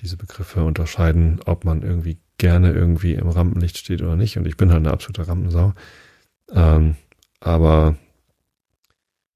diese 0.01 0.17
Begriffe 0.17 0.63
unterscheiden, 0.63 1.39
ob 1.45 1.65
man 1.65 1.81
irgendwie 1.81 2.17
gerne 2.37 2.71
irgendwie 2.71 3.13
im 3.13 3.29
Rampenlicht 3.29 3.77
steht 3.77 4.01
oder 4.01 4.15
nicht. 4.15 4.37
Und 4.37 4.45
ich 4.45 4.57
bin 4.57 4.69
halt 4.69 4.79
eine 4.79 4.91
absolute 4.91 5.27
Rampensau. 5.27 5.73
Ähm, 6.51 6.95
aber 7.39 7.95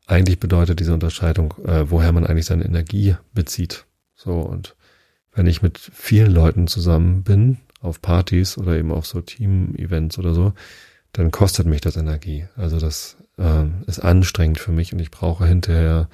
eigentlich 0.08 0.40
bedeutet 0.40 0.80
diese 0.80 0.94
Unterscheidung, 0.94 1.54
äh, 1.66 1.90
woher 1.90 2.12
man 2.12 2.26
eigentlich 2.26 2.46
seine 2.46 2.66
Energie 2.66 3.16
bezieht. 3.34 3.86
So, 4.16 4.40
und 4.40 4.76
wenn 5.34 5.48
ich 5.48 5.62
mit 5.62 5.78
vielen 5.78 6.32
Leuten 6.32 6.68
zusammen 6.68 7.24
bin, 7.24 7.60
auf 7.82 8.02
Partys 8.02 8.58
oder 8.58 8.78
eben 8.78 8.92
auf 8.92 9.06
so 9.06 9.22
Team-Events 9.22 10.18
oder 10.20 10.34
so, 10.34 10.54
dann 11.14 11.32
kostet 11.32 11.66
mich 11.66 11.82
das 11.82 11.96
Energie. 11.96 12.48
Also 12.56 12.80
das 12.80 13.18
ähm, 13.38 13.84
ist 13.88 14.00
anstrengend 14.00 14.60
für 14.60 14.72
mich 14.72 14.94
und 14.94 15.00
ich 15.00 15.12
brauche 15.12 15.46
hinterher 15.46 16.10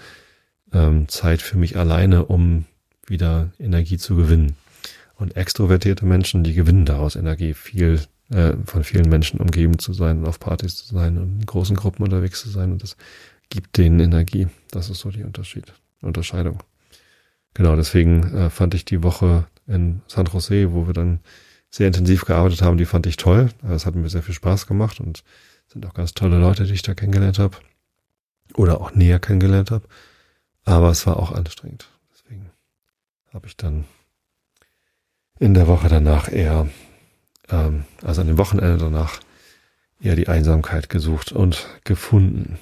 ähm, 0.71 1.07
Zeit 1.07 1.41
für 1.41 1.57
mich 1.57 1.77
alleine, 1.77 2.25
um 2.25 2.65
wieder 3.07 3.51
Energie 3.59 3.97
zu 3.97 4.15
gewinnen. 4.15 4.55
Und 5.15 5.37
extrovertierte 5.37 6.05
Menschen, 6.05 6.43
die 6.43 6.53
gewinnen 6.53 6.85
daraus 6.85 7.15
Energie, 7.15 7.53
viel 7.53 8.01
äh, 8.29 8.53
von 8.65 8.83
vielen 8.83 9.09
Menschen 9.09 9.39
umgeben 9.39 9.79
zu 9.79 9.93
sein 9.93 10.19
und 10.19 10.27
auf 10.27 10.39
Partys 10.39 10.75
zu 10.75 10.93
sein 10.93 11.17
und 11.17 11.41
in 11.41 11.45
großen 11.45 11.75
Gruppen 11.75 12.03
unterwegs 12.03 12.41
zu 12.41 12.49
sein. 12.49 12.71
Und 12.71 12.83
das 12.83 12.97
gibt 13.49 13.77
denen 13.77 13.99
Energie. 13.99 14.47
Das 14.71 14.89
ist 14.89 14.99
so 14.99 15.11
die 15.11 15.23
Unterschied, 15.23 15.73
Unterscheidung. 16.01 16.59
Genau, 17.53 17.75
deswegen 17.75 18.35
äh, 18.35 18.49
fand 18.49 18.73
ich 18.73 18.83
die 18.83 19.03
Woche 19.03 19.47
in 19.67 20.01
San 20.07 20.25
Jose, 20.25 20.73
wo 20.73 20.87
wir 20.87 20.93
dann 20.93 21.19
sehr 21.69 21.87
intensiv 21.87 22.25
gearbeitet 22.25 22.61
haben, 22.61 22.77
die 22.77 22.85
fand 22.85 23.05
ich 23.05 23.17
toll. 23.17 23.49
Es 23.69 23.85
hat 23.85 23.95
mir 23.95 24.09
sehr 24.09 24.23
viel 24.23 24.33
Spaß 24.33 24.67
gemacht 24.67 24.99
und 24.99 25.23
sind 25.67 25.85
auch 25.85 25.93
ganz 25.93 26.13
tolle 26.13 26.39
Leute, 26.39 26.65
die 26.65 26.73
ich 26.73 26.83
da 26.83 26.93
kennengelernt 26.93 27.39
habe. 27.39 27.57
Oder 28.53 28.79
auch 28.79 28.93
näher 28.93 29.19
kennengelernt 29.19 29.71
habe. 29.71 29.87
Aber 30.63 30.89
es 30.89 31.05
war 31.05 31.17
auch 31.17 31.31
anstrengend. 31.31 31.89
Deswegen 32.13 32.49
habe 33.33 33.47
ich 33.47 33.57
dann 33.57 33.85
in 35.39 35.53
der 35.53 35.67
Woche 35.67 35.89
danach 35.89 36.31
eher, 36.31 36.67
ähm, 37.49 37.85
also 38.01 38.21
an 38.21 38.27
dem 38.27 38.37
Wochenende 38.37 38.77
danach, 38.77 39.19
eher 39.99 40.15
die 40.15 40.27
Einsamkeit 40.27 40.89
gesucht 40.89 41.31
und 41.31 41.67
gefunden. 41.83 42.59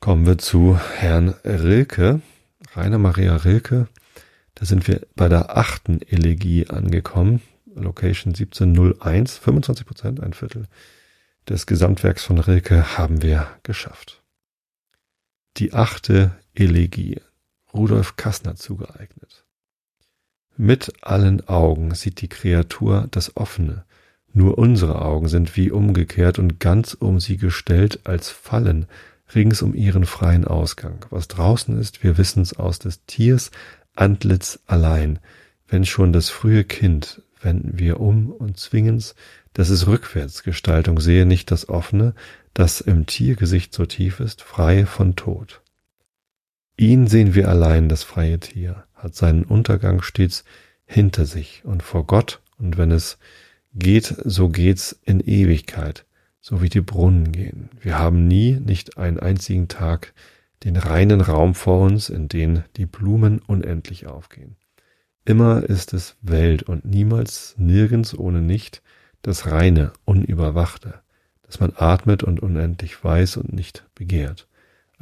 Kommen 0.00 0.26
wir 0.26 0.38
zu 0.38 0.78
Herrn 0.78 1.30
Rilke, 1.44 2.20
Rainer 2.74 2.98
Maria 2.98 3.36
Rilke. 3.36 3.88
Da 4.54 4.66
sind 4.66 4.86
wir 4.86 5.06
bei 5.16 5.28
der 5.28 5.56
achten 5.56 6.02
Elegie 6.02 6.68
angekommen. 6.68 7.40
Location 7.74 8.34
1701, 8.34 9.38
25 9.38 9.86
Prozent, 9.86 10.20
ein 10.22 10.32
Viertel 10.32 10.66
des 11.48 11.66
Gesamtwerks 11.66 12.24
von 12.24 12.38
Rilke 12.38 12.96
haben 12.96 13.22
wir 13.22 13.48
geschafft. 13.62 14.22
Die 15.56 15.72
achte 15.72 16.36
Elegie, 16.54 17.20
Rudolf 17.74 18.16
Kassner 18.16 18.54
zugeeignet. 18.54 19.44
Mit 20.56 20.92
allen 21.02 21.48
Augen 21.48 21.94
sieht 21.94 22.20
die 22.20 22.28
Kreatur 22.28 23.08
das 23.10 23.36
Offene, 23.36 23.84
nur 24.32 24.58
unsere 24.58 25.02
Augen 25.02 25.28
sind 25.28 25.56
wie 25.56 25.70
umgekehrt 25.70 26.38
und 26.38 26.60
ganz 26.60 26.94
um 26.94 27.20
sie 27.20 27.36
gestellt 27.36 28.00
als 28.04 28.30
Fallen 28.30 28.86
rings 29.34 29.62
um 29.62 29.74
ihren 29.74 30.04
freien 30.04 30.44
Ausgang. 30.44 31.06
Was 31.10 31.28
draußen 31.28 31.78
ist, 31.78 32.02
wir 32.02 32.18
wissen's 32.18 32.52
aus 32.54 32.78
des 32.78 33.04
Tiers 33.06 33.50
Antlitz 33.94 34.60
allein. 34.66 35.18
Wenn 35.68 35.84
schon 35.84 36.12
das 36.12 36.30
frühe 36.30 36.64
Kind, 36.64 37.22
wenden 37.40 37.78
wir 37.78 38.00
um 38.00 38.30
und 38.30 38.58
zwingen's, 38.58 39.14
dass 39.52 39.70
es 39.70 39.86
Rückwärtsgestaltung 39.86 41.00
sehe, 41.00 41.26
nicht 41.26 41.50
das 41.50 41.68
Offene, 41.68 42.14
das 42.54 42.80
im 42.80 43.06
Tiergesicht 43.06 43.72
so 43.72 43.86
tief 43.86 44.20
ist, 44.20 44.42
frei 44.42 44.84
von 44.86 45.16
Tod. 45.16 45.62
Ihn 46.76 47.06
sehen 47.06 47.34
wir 47.34 47.48
allein, 47.48 47.88
das 47.88 48.02
freie 48.02 48.40
Tier, 48.40 48.84
hat 48.94 49.14
seinen 49.14 49.44
Untergang 49.44 50.02
stets 50.02 50.44
hinter 50.86 51.24
sich 51.24 51.62
und 51.64 51.82
vor 51.82 52.06
Gott, 52.06 52.40
und 52.58 52.78
wenn 52.78 52.90
es 52.90 53.18
geht, 53.74 54.14
so 54.24 54.48
geht's 54.48 54.98
in 55.04 55.20
Ewigkeit, 55.20 56.04
so 56.40 56.62
wie 56.62 56.68
die 56.68 56.80
Brunnen 56.80 57.32
gehen. 57.32 57.70
Wir 57.80 57.98
haben 57.98 58.26
nie, 58.26 58.58
nicht 58.58 58.98
einen 58.98 59.20
einzigen 59.20 59.68
Tag, 59.68 60.14
den 60.64 60.76
reinen 60.76 61.20
Raum 61.20 61.54
vor 61.54 61.80
uns, 61.80 62.08
in 62.08 62.28
den 62.28 62.64
die 62.76 62.86
Blumen 62.86 63.40
unendlich 63.40 64.06
aufgehen. 64.06 64.56
Immer 65.24 65.62
ist 65.62 65.94
es 65.94 66.16
Welt 66.22 66.64
und 66.64 66.84
niemals, 66.84 67.54
nirgends 67.56 68.16
ohne 68.16 68.40
nicht 68.40 68.82
das 69.22 69.46
reine, 69.46 69.92
unüberwachte, 70.04 71.00
dass 71.42 71.60
man 71.60 71.72
atmet 71.76 72.22
und 72.22 72.40
unendlich 72.40 73.02
weiß 73.02 73.38
und 73.38 73.52
nicht 73.52 73.84
begehrt. 73.94 74.48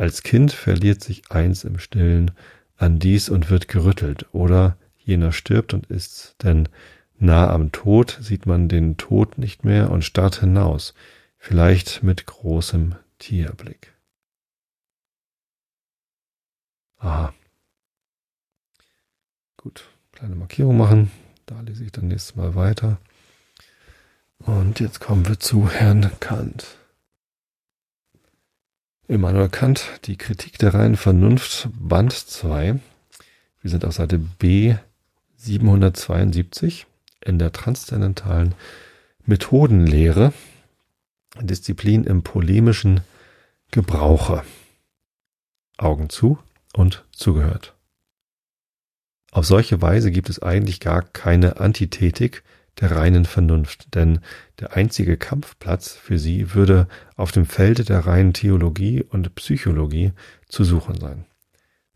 Als 0.02 0.24
Kind 0.24 0.50
verliert 0.50 1.00
sich 1.00 1.30
eins 1.30 1.62
im 1.62 1.78
Stillen 1.78 2.32
an 2.76 2.98
dies 2.98 3.28
und 3.28 3.50
wird 3.50 3.68
gerüttelt, 3.68 4.26
oder 4.32 4.76
jener 4.98 5.30
stirbt 5.30 5.74
und 5.74 5.90
ist's, 5.90 6.34
denn 6.42 6.68
nah 7.20 7.48
am 7.48 7.70
Tod 7.70 8.18
sieht 8.20 8.44
man 8.44 8.68
den 8.68 8.96
Tod 8.96 9.38
nicht 9.38 9.64
mehr 9.64 9.92
und 9.92 10.04
starrt 10.04 10.40
hinaus, 10.40 10.94
vielleicht 11.38 12.02
mit 12.02 12.26
großem 12.26 12.96
Tierblick. 13.20 13.94
Aha. 16.98 17.32
Gut, 19.56 19.88
kleine 20.10 20.34
Markierung 20.34 20.76
machen. 20.76 21.12
Da 21.46 21.60
lese 21.60 21.84
ich 21.84 21.92
dann 21.92 22.08
nächstes 22.08 22.34
Mal 22.34 22.56
weiter. 22.56 22.98
Und 24.38 24.80
jetzt 24.80 24.98
kommen 24.98 25.28
wir 25.28 25.38
zu 25.38 25.70
Herrn 25.70 26.10
Kant. 26.18 26.81
Immanuel 29.08 29.48
Kant, 29.48 29.84
die 30.04 30.16
Kritik 30.16 30.58
der 30.58 30.74
reinen 30.74 30.96
Vernunft, 30.96 31.68
Band 31.72 32.12
2. 32.12 32.78
Wir 33.60 33.70
sind 33.70 33.84
auf 33.84 33.94
Seite 33.94 34.18
B 34.18 34.76
772 35.36 36.86
in 37.20 37.40
der 37.40 37.50
transzendentalen 37.50 38.54
Methodenlehre, 39.26 40.32
Disziplin 41.40 42.04
im 42.04 42.22
polemischen 42.22 43.00
Gebrauche. 43.72 44.44
Augen 45.78 46.08
zu 46.08 46.38
und 46.72 47.04
zugehört. 47.10 47.74
Auf 49.32 49.46
solche 49.46 49.82
Weise 49.82 50.12
gibt 50.12 50.30
es 50.30 50.40
eigentlich 50.40 50.78
gar 50.78 51.02
keine 51.02 51.58
Antithetik, 51.58 52.44
der 52.80 52.92
reinen 52.92 53.24
Vernunft, 53.24 53.94
denn 53.94 54.20
der 54.60 54.74
einzige 54.74 55.16
Kampfplatz 55.16 55.92
für 55.92 56.18
sie 56.18 56.54
würde 56.54 56.88
auf 57.16 57.32
dem 57.32 57.46
Felde 57.46 57.84
der 57.84 58.06
reinen 58.06 58.32
Theologie 58.32 59.02
und 59.02 59.34
Psychologie 59.34 60.12
zu 60.48 60.64
suchen 60.64 60.98
sein. 60.98 61.24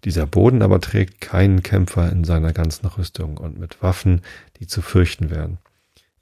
Dieser 0.05 0.27
Boden 0.27 0.62
aber 0.62 0.81
trägt 0.81 1.20
keinen 1.20 1.62
Kämpfer 1.62 2.12
in 2.12 2.24
seiner 2.24 2.53
ganzen 2.53 2.87
Rüstung 2.87 3.39
und 3.39 3.59
mit 3.59 3.83
Waffen, 3.83 4.20
die 4.61 4.66
zu 4.66 4.83
fürchten 4.83 5.31
wären. 5.31 5.59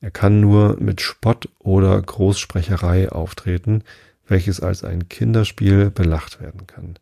Er 0.00 0.10
kann 0.10 0.40
nur 0.40 0.76
mit 0.80 1.00
Spott 1.00 1.48
oder 1.58 2.00
Großsprecherei 2.00 3.10
auftreten, 3.10 3.82
welches 4.26 4.60
als 4.60 4.84
ein 4.84 5.08
Kinderspiel 5.08 5.90
belacht 5.90 6.40
werden 6.40 6.66
kann. 6.66 6.98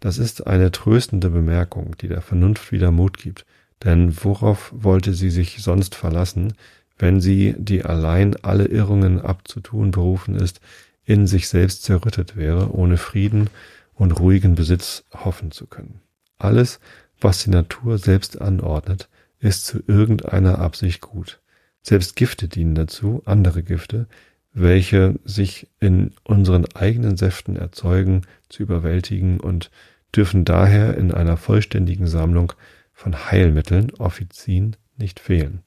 Das 0.00 0.18
ist 0.18 0.46
eine 0.46 0.70
tröstende 0.70 1.30
Bemerkung, 1.30 1.96
die 2.00 2.08
der 2.08 2.22
Vernunft 2.22 2.72
wieder 2.72 2.90
Mut 2.90 3.18
gibt, 3.18 3.46
denn 3.84 4.16
worauf 4.22 4.72
wollte 4.74 5.14
sie 5.14 5.30
sich 5.30 5.62
sonst 5.62 5.94
verlassen, 5.94 6.54
wenn 6.98 7.20
sie, 7.20 7.54
die 7.58 7.84
allein 7.84 8.36
alle 8.42 8.66
Irrungen 8.66 9.20
abzutun 9.20 9.90
berufen 9.90 10.34
ist, 10.34 10.60
in 11.04 11.26
sich 11.26 11.48
selbst 11.48 11.84
zerrüttet 11.84 12.36
wäre, 12.36 12.74
ohne 12.74 12.96
Frieden 12.96 13.48
und 13.94 14.18
ruhigen 14.18 14.54
Besitz 14.54 15.04
hoffen 15.14 15.50
zu 15.50 15.66
können. 15.66 16.00
Alles, 16.38 16.80
was 17.20 17.42
die 17.42 17.50
Natur 17.50 17.98
selbst 17.98 18.40
anordnet, 18.40 19.08
ist 19.40 19.66
zu 19.66 19.80
irgendeiner 19.86 20.58
Absicht 20.58 21.00
gut. 21.00 21.40
Selbst 21.82 22.16
Gifte 22.16 22.48
dienen 22.48 22.74
dazu, 22.74 23.22
andere 23.24 23.62
Gifte, 23.62 24.06
welche 24.52 25.18
sich 25.24 25.68
in 25.80 26.12
unseren 26.24 26.66
eigenen 26.74 27.16
Säften 27.16 27.56
erzeugen, 27.56 28.22
zu 28.48 28.62
überwältigen 28.62 29.40
und 29.40 29.70
dürfen 30.14 30.44
daher 30.44 30.96
in 30.96 31.12
einer 31.12 31.36
vollständigen 31.36 32.06
Sammlung 32.06 32.52
von 32.92 33.30
Heilmitteln, 33.30 33.92
Offizien, 33.98 34.76
nicht 34.96 35.20
fehlen. 35.20 35.62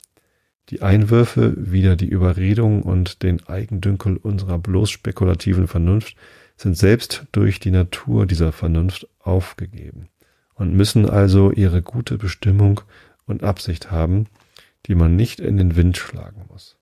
Die 0.72 0.82
Einwürfe 0.82 1.54
wider 1.58 1.98
die 1.98 2.08
Überredung 2.08 2.82
und 2.84 3.24
den 3.24 3.46
Eigendünkel 3.46 4.16
unserer 4.16 4.58
bloß 4.58 4.90
spekulativen 4.90 5.68
Vernunft 5.68 6.16
sind 6.56 6.78
selbst 6.78 7.26
durch 7.34 7.60
die 7.60 7.72
Natur 7.72 8.26
dieser 8.26 8.54
Vernunft 8.54 9.06
aufgegeben 9.20 10.08
und 10.54 10.74
müssen 10.74 11.10
also 11.10 11.52
ihre 11.52 11.82
gute 11.82 12.18
Bestimmung 12.18 12.80
und 13.26 13.44
Absicht 13.44 13.92
haben, 13.92 14.28
die 14.86 14.96
man 14.96 15.18
nicht 15.18 15.42
in 15.42 15.58
den 15.58 15.76
Wind 15.76 15.98
schlagen 15.98 16.46
muss. 16.48 16.78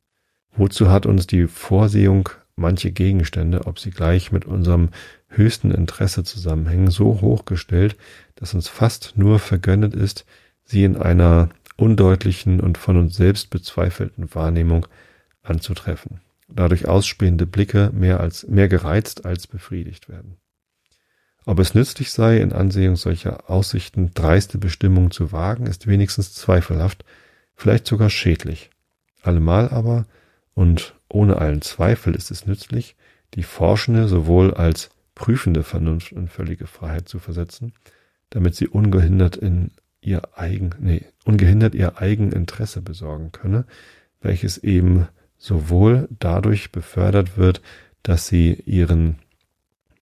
Wozu 0.56 0.92
hat 0.92 1.08
uns 1.08 1.26
die 1.26 1.48
Vorsehung 1.48 2.30
manche 2.56 2.92
Gegenstände, 2.92 3.66
ob 3.66 3.80
sie 3.80 3.90
gleich 3.90 4.32
mit 4.32 4.46
unserem 4.46 4.90
höchsten 5.30 5.72
Interesse 5.72 6.24
zusammenhängen, 6.24 6.92
so 6.92 7.22
hochgestellt, 7.22 7.96
dass 8.36 8.54
uns 8.54 8.68
fast 8.68 9.14
nur 9.16 9.40
vergönnet 9.40 9.96
ist, 9.96 10.26
sie 10.64 10.84
in 10.84 10.96
einer 10.96 11.50
undeutlichen 11.80 12.60
und 12.60 12.78
von 12.78 12.98
uns 12.98 13.16
selbst 13.16 13.50
bezweifelten 13.50 14.34
Wahrnehmung 14.34 14.88
anzutreffen. 15.44 16.22
Dadurch 16.48 16.88
ausspähende 16.88 17.46
Blicke 17.46 17.92
mehr 17.94 18.20
als, 18.20 18.48
mehr 18.48 18.68
gereizt 18.68 19.26
als 19.26 19.48
befriedigt 19.48 20.10
werden. 20.10 20.38
Ob 21.46 21.60
es 21.60 21.74
nützlich 21.74 22.12
sei, 22.12 22.38
in 22.38 22.54
Ansehung 22.54 22.96
solcher 22.96 23.50
Aussichten 23.50 24.12
dreiste 24.14 24.58
Bestimmungen 24.58 25.12
zu 25.12 25.32
wagen, 25.32 25.68
ist 25.68 25.88
wenigstens 25.88 26.34
zweifelhaft, 26.34 27.06
vielleicht 27.56 27.88
sogar 27.88 28.10
schädlich. 28.10 28.70
Allemal 29.22 29.70
aber 29.70 30.06
und 30.54 30.96
ohne 31.08 31.38
allen 31.38 31.62
Zweifel 31.62 32.14
ist 32.14 32.32
es 32.32 32.46
nützlich, 32.46 32.96
die 33.36 33.44
forschende 33.44 34.08
sowohl 34.08 34.54
als 34.54 34.90
prüfende 35.16 35.64
Vernunft 35.64 36.12
in 36.12 36.28
völlige 36.28 36.68
Freiheit 36.68 37.08
zu 37.08 37.20
versetzen, 37.20 37.74
damit 38.30 38.56
sie 38.56 38.68
ungehindert 38.68 39.36
in 39.36 39.72
ihr 40.02 40.22
eigen, 40.38 40.72
nee, 40.80 41.06
ungehindert 41.30 41.76
ihr 41.76 42.02
eigen 42.02 42.32
Interesse 42.32 42.82
besorgen 42.82 43.32
könne, 43.32 43.66
welches 44.20 44.58
eben 44.58 45.08
sowohl 45.38 46.08
dadurch 46.20 46.72
befördert 46.72 47.38
wird, 47.38 47.62
dass 48.02 48.26
sie 48.28 48.54
ihren 48.66 49.20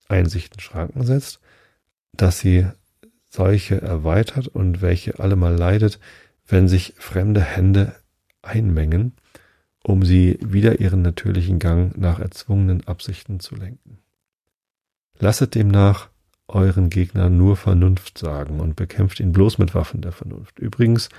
Einsichten 0.07 0.61
Schranken 0.61 1.05
setzt, 1.05 1.41
dass 2.13 2.39
sie 2.39 2.65
solche 3.29 3.81
erweitert 3.81 4.47
und 4.47 4.81
welche 4.81 5.19
allemal 5.19 5.53
leidet, 5.53 5.99
wenn 6.47 6.69
sich 6.69 6.93
fremde 6.97 7.41
Hände 7.41 7.93
einmengen, 8.41 9.11
um 9.83 10.05
sie 10.05 10.39
wieder 10.41 10.79
ihren 10.79 11.01
natürlichen 11.01 11.59
Gang 11.59 11.97
nach 11.97 12.21
erzwungenen 12.21 12.87
Absichten 12.87 13.41
zu 13.41 13.55
lenken. 13.55 13.99
Lasset 15.19 15.55
demnach 15.55 16.09
euren 16.47 16.89
Gegner 16.89 17.29
nur 17.29 17.57
Vernunft 17.57 18.17
sagen 18.17 18.59
und 18.59 18.75
bekämpft 18.75 19.19
ihn 19.19 19.31
bloß 19.31 19.57
mit 19.57 19.75
Waffen 19.75 20.01
der 20.01 20.11
Vernunft. 20.11 20.59
Übrigens 20.59 21.09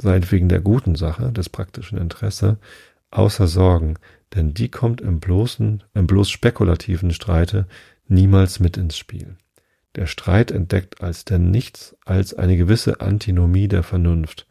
seid 0.00 0.30
wegen 0.32 0.48
der 0.48 0.60
guten 0.60 0.94
Sache, 0.94 1.30
des 1.32 1.48
praktischen 1.48 1.98
Interesse, 1.98 2.58
außer 3.10 3.46
Sorgen, 3.46 3.96
denn 4.34 4.54
die 4.54 4.68
kommt 4.68 5.00
im 5.00 5.20
bloßen, 5.20 5.82
im 5.94 6.06
bloß 6.06 6.30
spekulativen 6.30 7.12
Streite 7.12 7.66
niemals 8.08 8.60
mit 8.60 8.76
ins 8.76 8.96
Spiel. 8.96 9.36
Der 9.94 10.06
Streit 10.06 10.50
entdeckt 10.50 11.02
als 11.02 11.24
denn 11.24 11.50
nichts 11.50 11.96
als 12.04 12.32
eine 12.32 12.56
gewisse 12.56 13.00
Antinomie 13.00 13.68
der 13.68 13.82
Vernunft, 13.82 14.46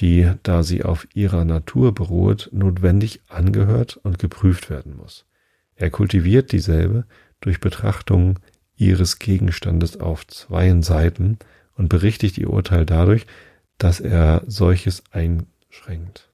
die, 0.00 0.32
da 0.42 0.64
sie 0.64 0.82
auf 0.82 1.06
ihrer 1.14 1.44
Natur 1.44 1.94
beruht, 1.94 2.50
notwendig 2.52 3.20
angehört 3.28 3.96
und 4.02 4.18
geprüft 4.18 4.68
werden 4.70 4.96
muss. 4.96 5.26
Er 5.76 5.90
kultiviert 5.90 6.50
dieselbe 6.50 7.04
durch 7.40 7.60
Betrachtung 7.60 8.40
ihres 8.76 9.18
Gegenstandes 9.18 10.00
auf 10.00 10.26
zweien 10.26 10.82
Seiten 10.82 11.38
und 11.76 11.88
berichtigt 11.88 12.38
ihr 12.38 12.50
Urteil 12.50 12.86
dadurch, 12.86 13.26
dass 13.78 14.00
er 14.00 14.42
solches 14.46 15.02
einschränkt. 15.10 16.30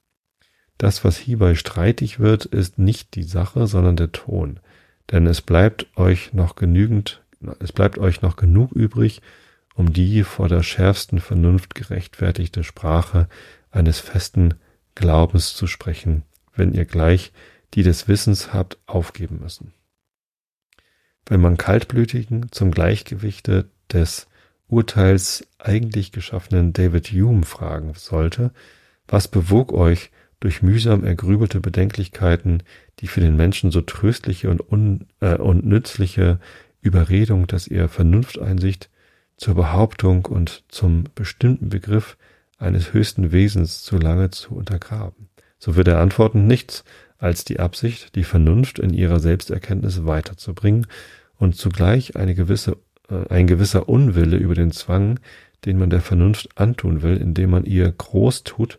Das, 0.78 1.05
was 1.05 1.18
hierbei 1.18 1.55
streitig 1.55 2.20
wird, 2.20 2.47
ist 2.47 2.78
nicht 2.78 3.14
die 3.14 3.22
Sache, 3.22 3.66
sondern 3.66 3.97
der 3.97 4.12
Ton, 4.12 4.61
denn 5.11 5.26
es 5.26 5.41
bleibt 5.41 5.86
euch 5.97 6.32
noch 6.32 6.57
genügend, 6.57 7.22
es 7.59 7.72
bleibt 7.72 7.99
euch 7.99 8.22
noch 8.22 8.36
genug 8.36 8.72
übrig, 8.72 9.20
um 9.74 9.93
die 9.93 10.24
vor 10.24 10.49
der 10.49 10.62
schärfsten 10.62 11.20
Vernunft 11.20 11.74
gerechtfertigte 11.74 12.64
Sprache 12.64 13.28
eines 13.70 13.99
festen 13.99 14.55
Glaubens 14.95 15.55
zu 15.55 15.66
sprechen, 15.66 16.22
wenn 16.55 16.72
ihr 16.72 16.84
gleich 16.84 17.32
die 17.74 17.82
des 17.82 18.09
Wissens 18.09 18.53
habt 18.53 18.78
aufgeben 18.86 19.41
müssen. 19.41 19.72
Wenn 21.31 21.41
man 21.41 21.57
kaltblütigen 21.57 22.51
zum 22.51 22.72
Gleichgewichte 22.72 23.66
des 23.93 24.26
Urteils 24.66 25.47
eigentlich 25.61 26.11
geschaffenen 26.11 26.72
David 26.72 27.12
Hume 27.12 27.45
fragen 27.45 27.93
sollte, 27.95 28.51
was 29.07 29.28
bewog 29.28 29.72
euch, 29.72 30.11
durch 30.41 30.61
mühsam 30.61 31.05
ergrübelte 31.05 31.61
Bedenklichkeiten, 31.61 32.64
die 32.99 33.07
für 33.07 33.20
den 33.20 33.37
Menschen 33.37 33.70
so 33.70 33.81
tröstliche 33.81 34.51
und, 34.51 34.72
un, 34.72 35.07
äh, 35.20 35.37
und 35.37 35.64
nützliche 35.64 36.41
Überredung, 36.81 37.47
dass 37.47 37.68
ihr 37.68 37.89
Vernunfteinsicht 37.89 38.91
zur 39.37 39.55
Behauptung 39.55 40.26
und 40.26 40.64
zum 40.66 41.05
bestimmten 41.14 41.68
Begriff 41.68 42.16
eines 42.59 42.93
höchsten 42.93 43.31
Wesens 43.31 43.85
zu 43.85 43.99
lange 43.99 44.31
zu 44.31 44.57
untergraben. 44.57 45.28
So 45.61 45.76
wird 45.76 45.87
er 45.87 46.01
antworten 46.01 46.49
nichts 46.49 46.83
als 47.18 47.45
die 47.45 47.61
Absicht, 47.61 48.16
die 48.16 48.24
Vernunft 48.24 48.81
in 48.81 48.93
ihrer 48.93 49.20
Selbsterkenntnis 49.20 50.07
weiterzubringen 50.07 50.89
und 51.41 51.57
zugleich 51.57 52.16
eine 52.16 52.34
gewisse, 52.34 52.76
äh, 53.09 53.26
ein 53.28 53.49
gewisser 53.49 53.88
Unwille 53.88 54.36
über 54.36 54.55
den 54.55 54.70
Zwang, 54.70 55.18
den 55.64 55.78
man 55.78 55.91
der 55.91 56.03
Vernunft 56.03 56.51
antun 56.55 57.03
will, 57.03 57.16
indem 57.16 57.51
man 57.51 57.64
ihr 57.64 57.91
groß 57.91 58.45
tut 58.45 58.78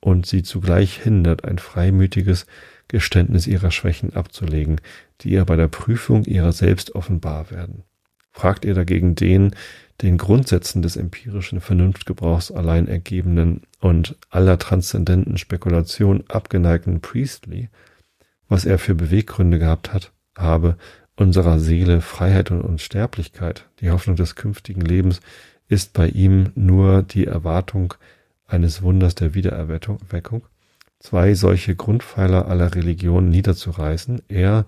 und 0.00 0.26
sie 0.26 0.42
zugleich 0.42 0.98
hindert, 1.02 1.44
ein 1.44 1.58
freimütiges 1.58 2.46
Geständnis 2.88 3.46
ihrer 3.46 3.70
Schwächen 3.70 4.14
abzulegen, 4.14 4.80
die 5.22 5.30
ihr 5.30 5.44
bei 5.46 5.56
der 5.56 5.68
Prüfung 5.68 6.24
ihrer 6.24 6.52
selbst 6.52 6.94
offenbar 6.94 7.50
werden. 7.50 7.84
Fragt 8.32 8.66
ihr 8.66 8.74
dagegen 8.74 9.14
den, 9.14 9.54
den 10.02 10.18
Grundsätzen 10.18 10.82
des 10.82 10.96
empirischen 10.96 11.60
Vernunftgebrauchs 11.60 12.50
allein 12.50 12.86
ergebenen 12.86 13.62
und 13.80 14.16
aller 14.28 14.58
transzendenten 14.58 15.38
Spekulation 15.38 16.24
abgeneigten 16.28 17.00
Priestley, 17.00 17.70
was 18.48 18.66
er 18.66 18.78
für 18.78 18.94
Beweggründe 18.94 19.58
gehabt 19.58 19.92
hat, 19.94 20.12
habe, 20.36 20.76
unserer 21.16 21.58
Seele 21.58 22.00
Freiheit 22.00 22.50
und 22.50 22.62
Unsterblichkeit, 22.62 23.68
die 23.80 23.90
Hoffnung 23.90 24.16
des 24.16 24.34
künftigen 24.34 24.80
Lebens, 24.80 25.20
ist 25.68 25.92
bei 25.92 26.08
ihm 26.08 26.52
nur 26.54 27.02
die 27.02 27.26
Erwartung 27.26 27.94
eines 28.46 28.82
Wunders 28.82 29.14
der 29.14 29.34
Wiedererweckung, 29.34 30.46
zwei 30.98 31.34
solche 31.34 31.74
Grundpfeiler 31.74 32.48
aller 32.48 32.74
Religionen 32.74 33.30
niederzureißen, 33.30 34.22
er, 34.28 34.66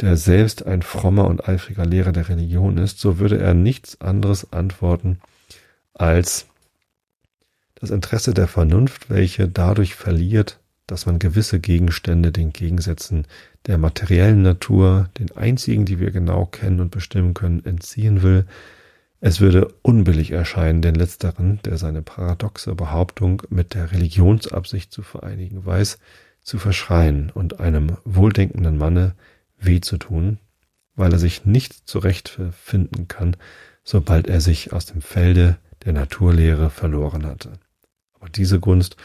der 0.00 0.16
selbst 0.16 0.66
ein 0.66 0.82
frommer 0.82 1.26
und 1.26 1.48
eifriger 1.48 1.86
Lehrer 1.86 2.12
der 2.12 2.28
Religion 2.28 2.78
ist, 2.78 3.00
so 3.00 3.18
würde 3.18 3.38
er 3.38 3.54
nichts 3.54 4.00
anderes 4.00 4.52
antworten 4.52 5.18
als 5.94 6.46
das 7.74 7.90
Interesse 7.90 8.34
der 8.34 8.48
Vernunft, 8.48 9.10
welche 9.10 9.48
dadurch 9.48 9.94
verliert, 9.94 10.60
dass 10.88 11.06
man 11.06 11.20
gewisse 11.20 11.60
Gegenstände 11.60 12.32
den 12.32 12.52
Gegensätzen 12.52 13.26
der 13.66 13.78
materiellen 13.78 14.42
Natur, 14.42 15.08
den 15.18 15.36
einzigen, 15.36 15.84
die 15.84 16.00
wir 16.00 16.10
genau 16.10 16.46
kennen 16.46 16.80
und 16.80 16.90
bestimmen 16.90 17.34
können, 17.34 17.64
entziehen 17.64 18.22
will, 18.22 18.46
es 19.20 19.40
würde 19.40 19.68
unbillig 19.82 20.30
erscheinen, 20.30 20.80
den 20.80 20.94
Letzteren, 20.94 21.60
der 21.64 21.76
seine 21.76 22.02
paradoxe 22.02 22.74
Behauptung 22.74 23.42
mit 23.50 23.74
der 23.74 23.92
Religionsabsicht 23.92 24.92
zu 24.92 25.02
vereinigen 25.02 25.66
weiß, 25.66 25.98
zu 26.40 26.58
verschreien 26.58 27.30
und 27.30 27.60
einem 27.60 27.96
wohldenkenden 28.04 28.78
Manne 28.78 29.14
weh 29.58 29.80
zu 29.80 29.98
tun, 29.98 30.38
weil 30.94 31.12
er 31.12 31.18
sich 31.18 31.44
nicht 31.44 31.88
zurecht 31.88 32.40
finden 32.52 33.08
kann, 33.08 33.36
sobald 33.82 34.28
er 34.28 34.40
sich 34.40 34.72
aus 34.72 34.86
dem 34.86 35.02
Felde 35.02 35.58
der 35.84 35.92
Naturlehre 35.92 36.70
verloren 36.70 37.26
hatte. 37.26 37.52
Aber 38.14 38.28
diese 38.28 38.60
Gunst 38.60 38.96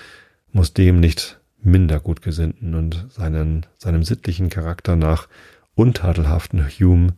muss 0.52 0.74
dem 0.74 1.00
nicht 1.00 1.40
minder 1.66 2.00
gutgesinnten 2.00 2.76
und 2.76 3.08
seinen, 3.10 3.66
seinem 3.78 4.04
sittlichen 4.04 4.50
Charakter 4.50 4.96
nach 4.96 5.28
untadelhaften 5.76 6.68
Hume 6.68 7.14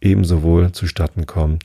ebenso 0.00 0.42
wohl 0.42 0.72
zustatten 0.72 1.26
kommen, 1.26 1.58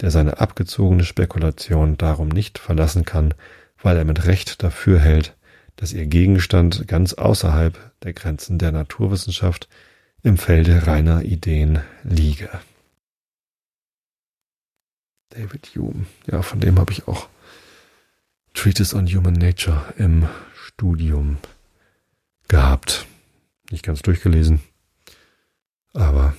der 0.00 0.10
seine 0.10 0.40
abgezogene 0.40 1.04
Spekulation 1.04 1.96
darum 1.98 2.28
nicht 2.28 2.58
verlassen 2.58 3.04
kann, 3.04 3.34
weil 3.80 3.96
er 3.96 4.04
mit 4.04 4.26
Recht 4.26 4.62
dafür 4.62 4.98
hält, 4.98 5.36
dass 5.76 5.92
ihr 5.92 6.06
Gegenstand 6.06 6.86
ganz 6.88 7.14
außerhalb 7.14 7.78
der 8.02 8.12
Grenzen 8.12 8.58
der 8.58 8.72
Naturwissenschaft 8.72 9.68
im 10.22 10.38
Felde 10.38 10.86
reiner 10.86 11.22
Ideen 11.22 11.80
liege. 12.04 12.48
David 15.30 15.66
Hume, 15.74 16.06
ja, 16.30 16.42
von 16.42 16.60
dem 16.60 16.78
habe 16.78 16.92
ich 16.92 17.08
auch 17.08 17.28
Treatise 18.54 18.94
on 18.96 19.06
Human 19.06 19.32
Nature 19.32 19.82
im 19.96 20.28
Studium 20.54 21.38
gehabt. 22.52 23.06
Nicht 23.70 23.82
ganz 23.82 24.02
durchgelesen, 24.02 24.60
aber 25.94 26.34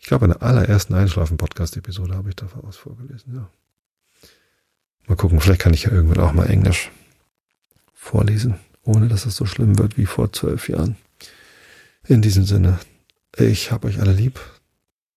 ich 0.00 0.08
glaube, 0.08 0.24
in 0.24 0.32
der 0.32 0.42
allerersten 0.42 0.94
Einschlafen-Podcast-Episode 0.94 2.16
habe 2.16 2.30
ich 2.30 2.36
davon 2.36 2.62
was 2.64 2.76
vorgelesen, 2.76 3.36
ja. 3.36 3.48
Mal 5.06 5.14
gucken, 5.14 5.40
vielleicht 5.40 5.60
kann 5.60 5.72
ich 5.74 5.84
ja 5.84 5.92
irgendwann 5.92 6.24
auch 6.24 6.32
mal 6.32 6.50
Englisch 6.50 6.90
vorlesen, 7.94 8.56
ohne 8.82 9.06
dass 9.06 9.24
es 9.24 9.36
so 9.36 9.46
schlimm 9.46 9.78
wird 9.78 9.96
wie 9.96 10.06
vor 10.06 10.32
zwölf 10.32 10.68
Jahren. 10.68 10.96
In 12.04 12.22
diesem 12.22 12.44
Sinne, 12.44 12.80
ich 13.36 13.70
habe 13.70 13.86
euch 13.86 14.00
alle 14.00 14.12
lieb. 14.12 14.40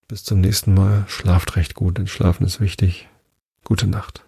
Bis 0.07 0.23
zum 0.23 0.41
nächsten 0.41 0.75
Mal. 0.75 1.05
Schlaft 1.07 1.55
recht 1.55 1.73
gut, 1.73 1.97
denn 1.97 2.05
Schlafen 2.05 2.45
ist 2.45 2.59
wichtig. 2.59 3.07
Gute 3.63 3.87
Nacht. 3.87 4.24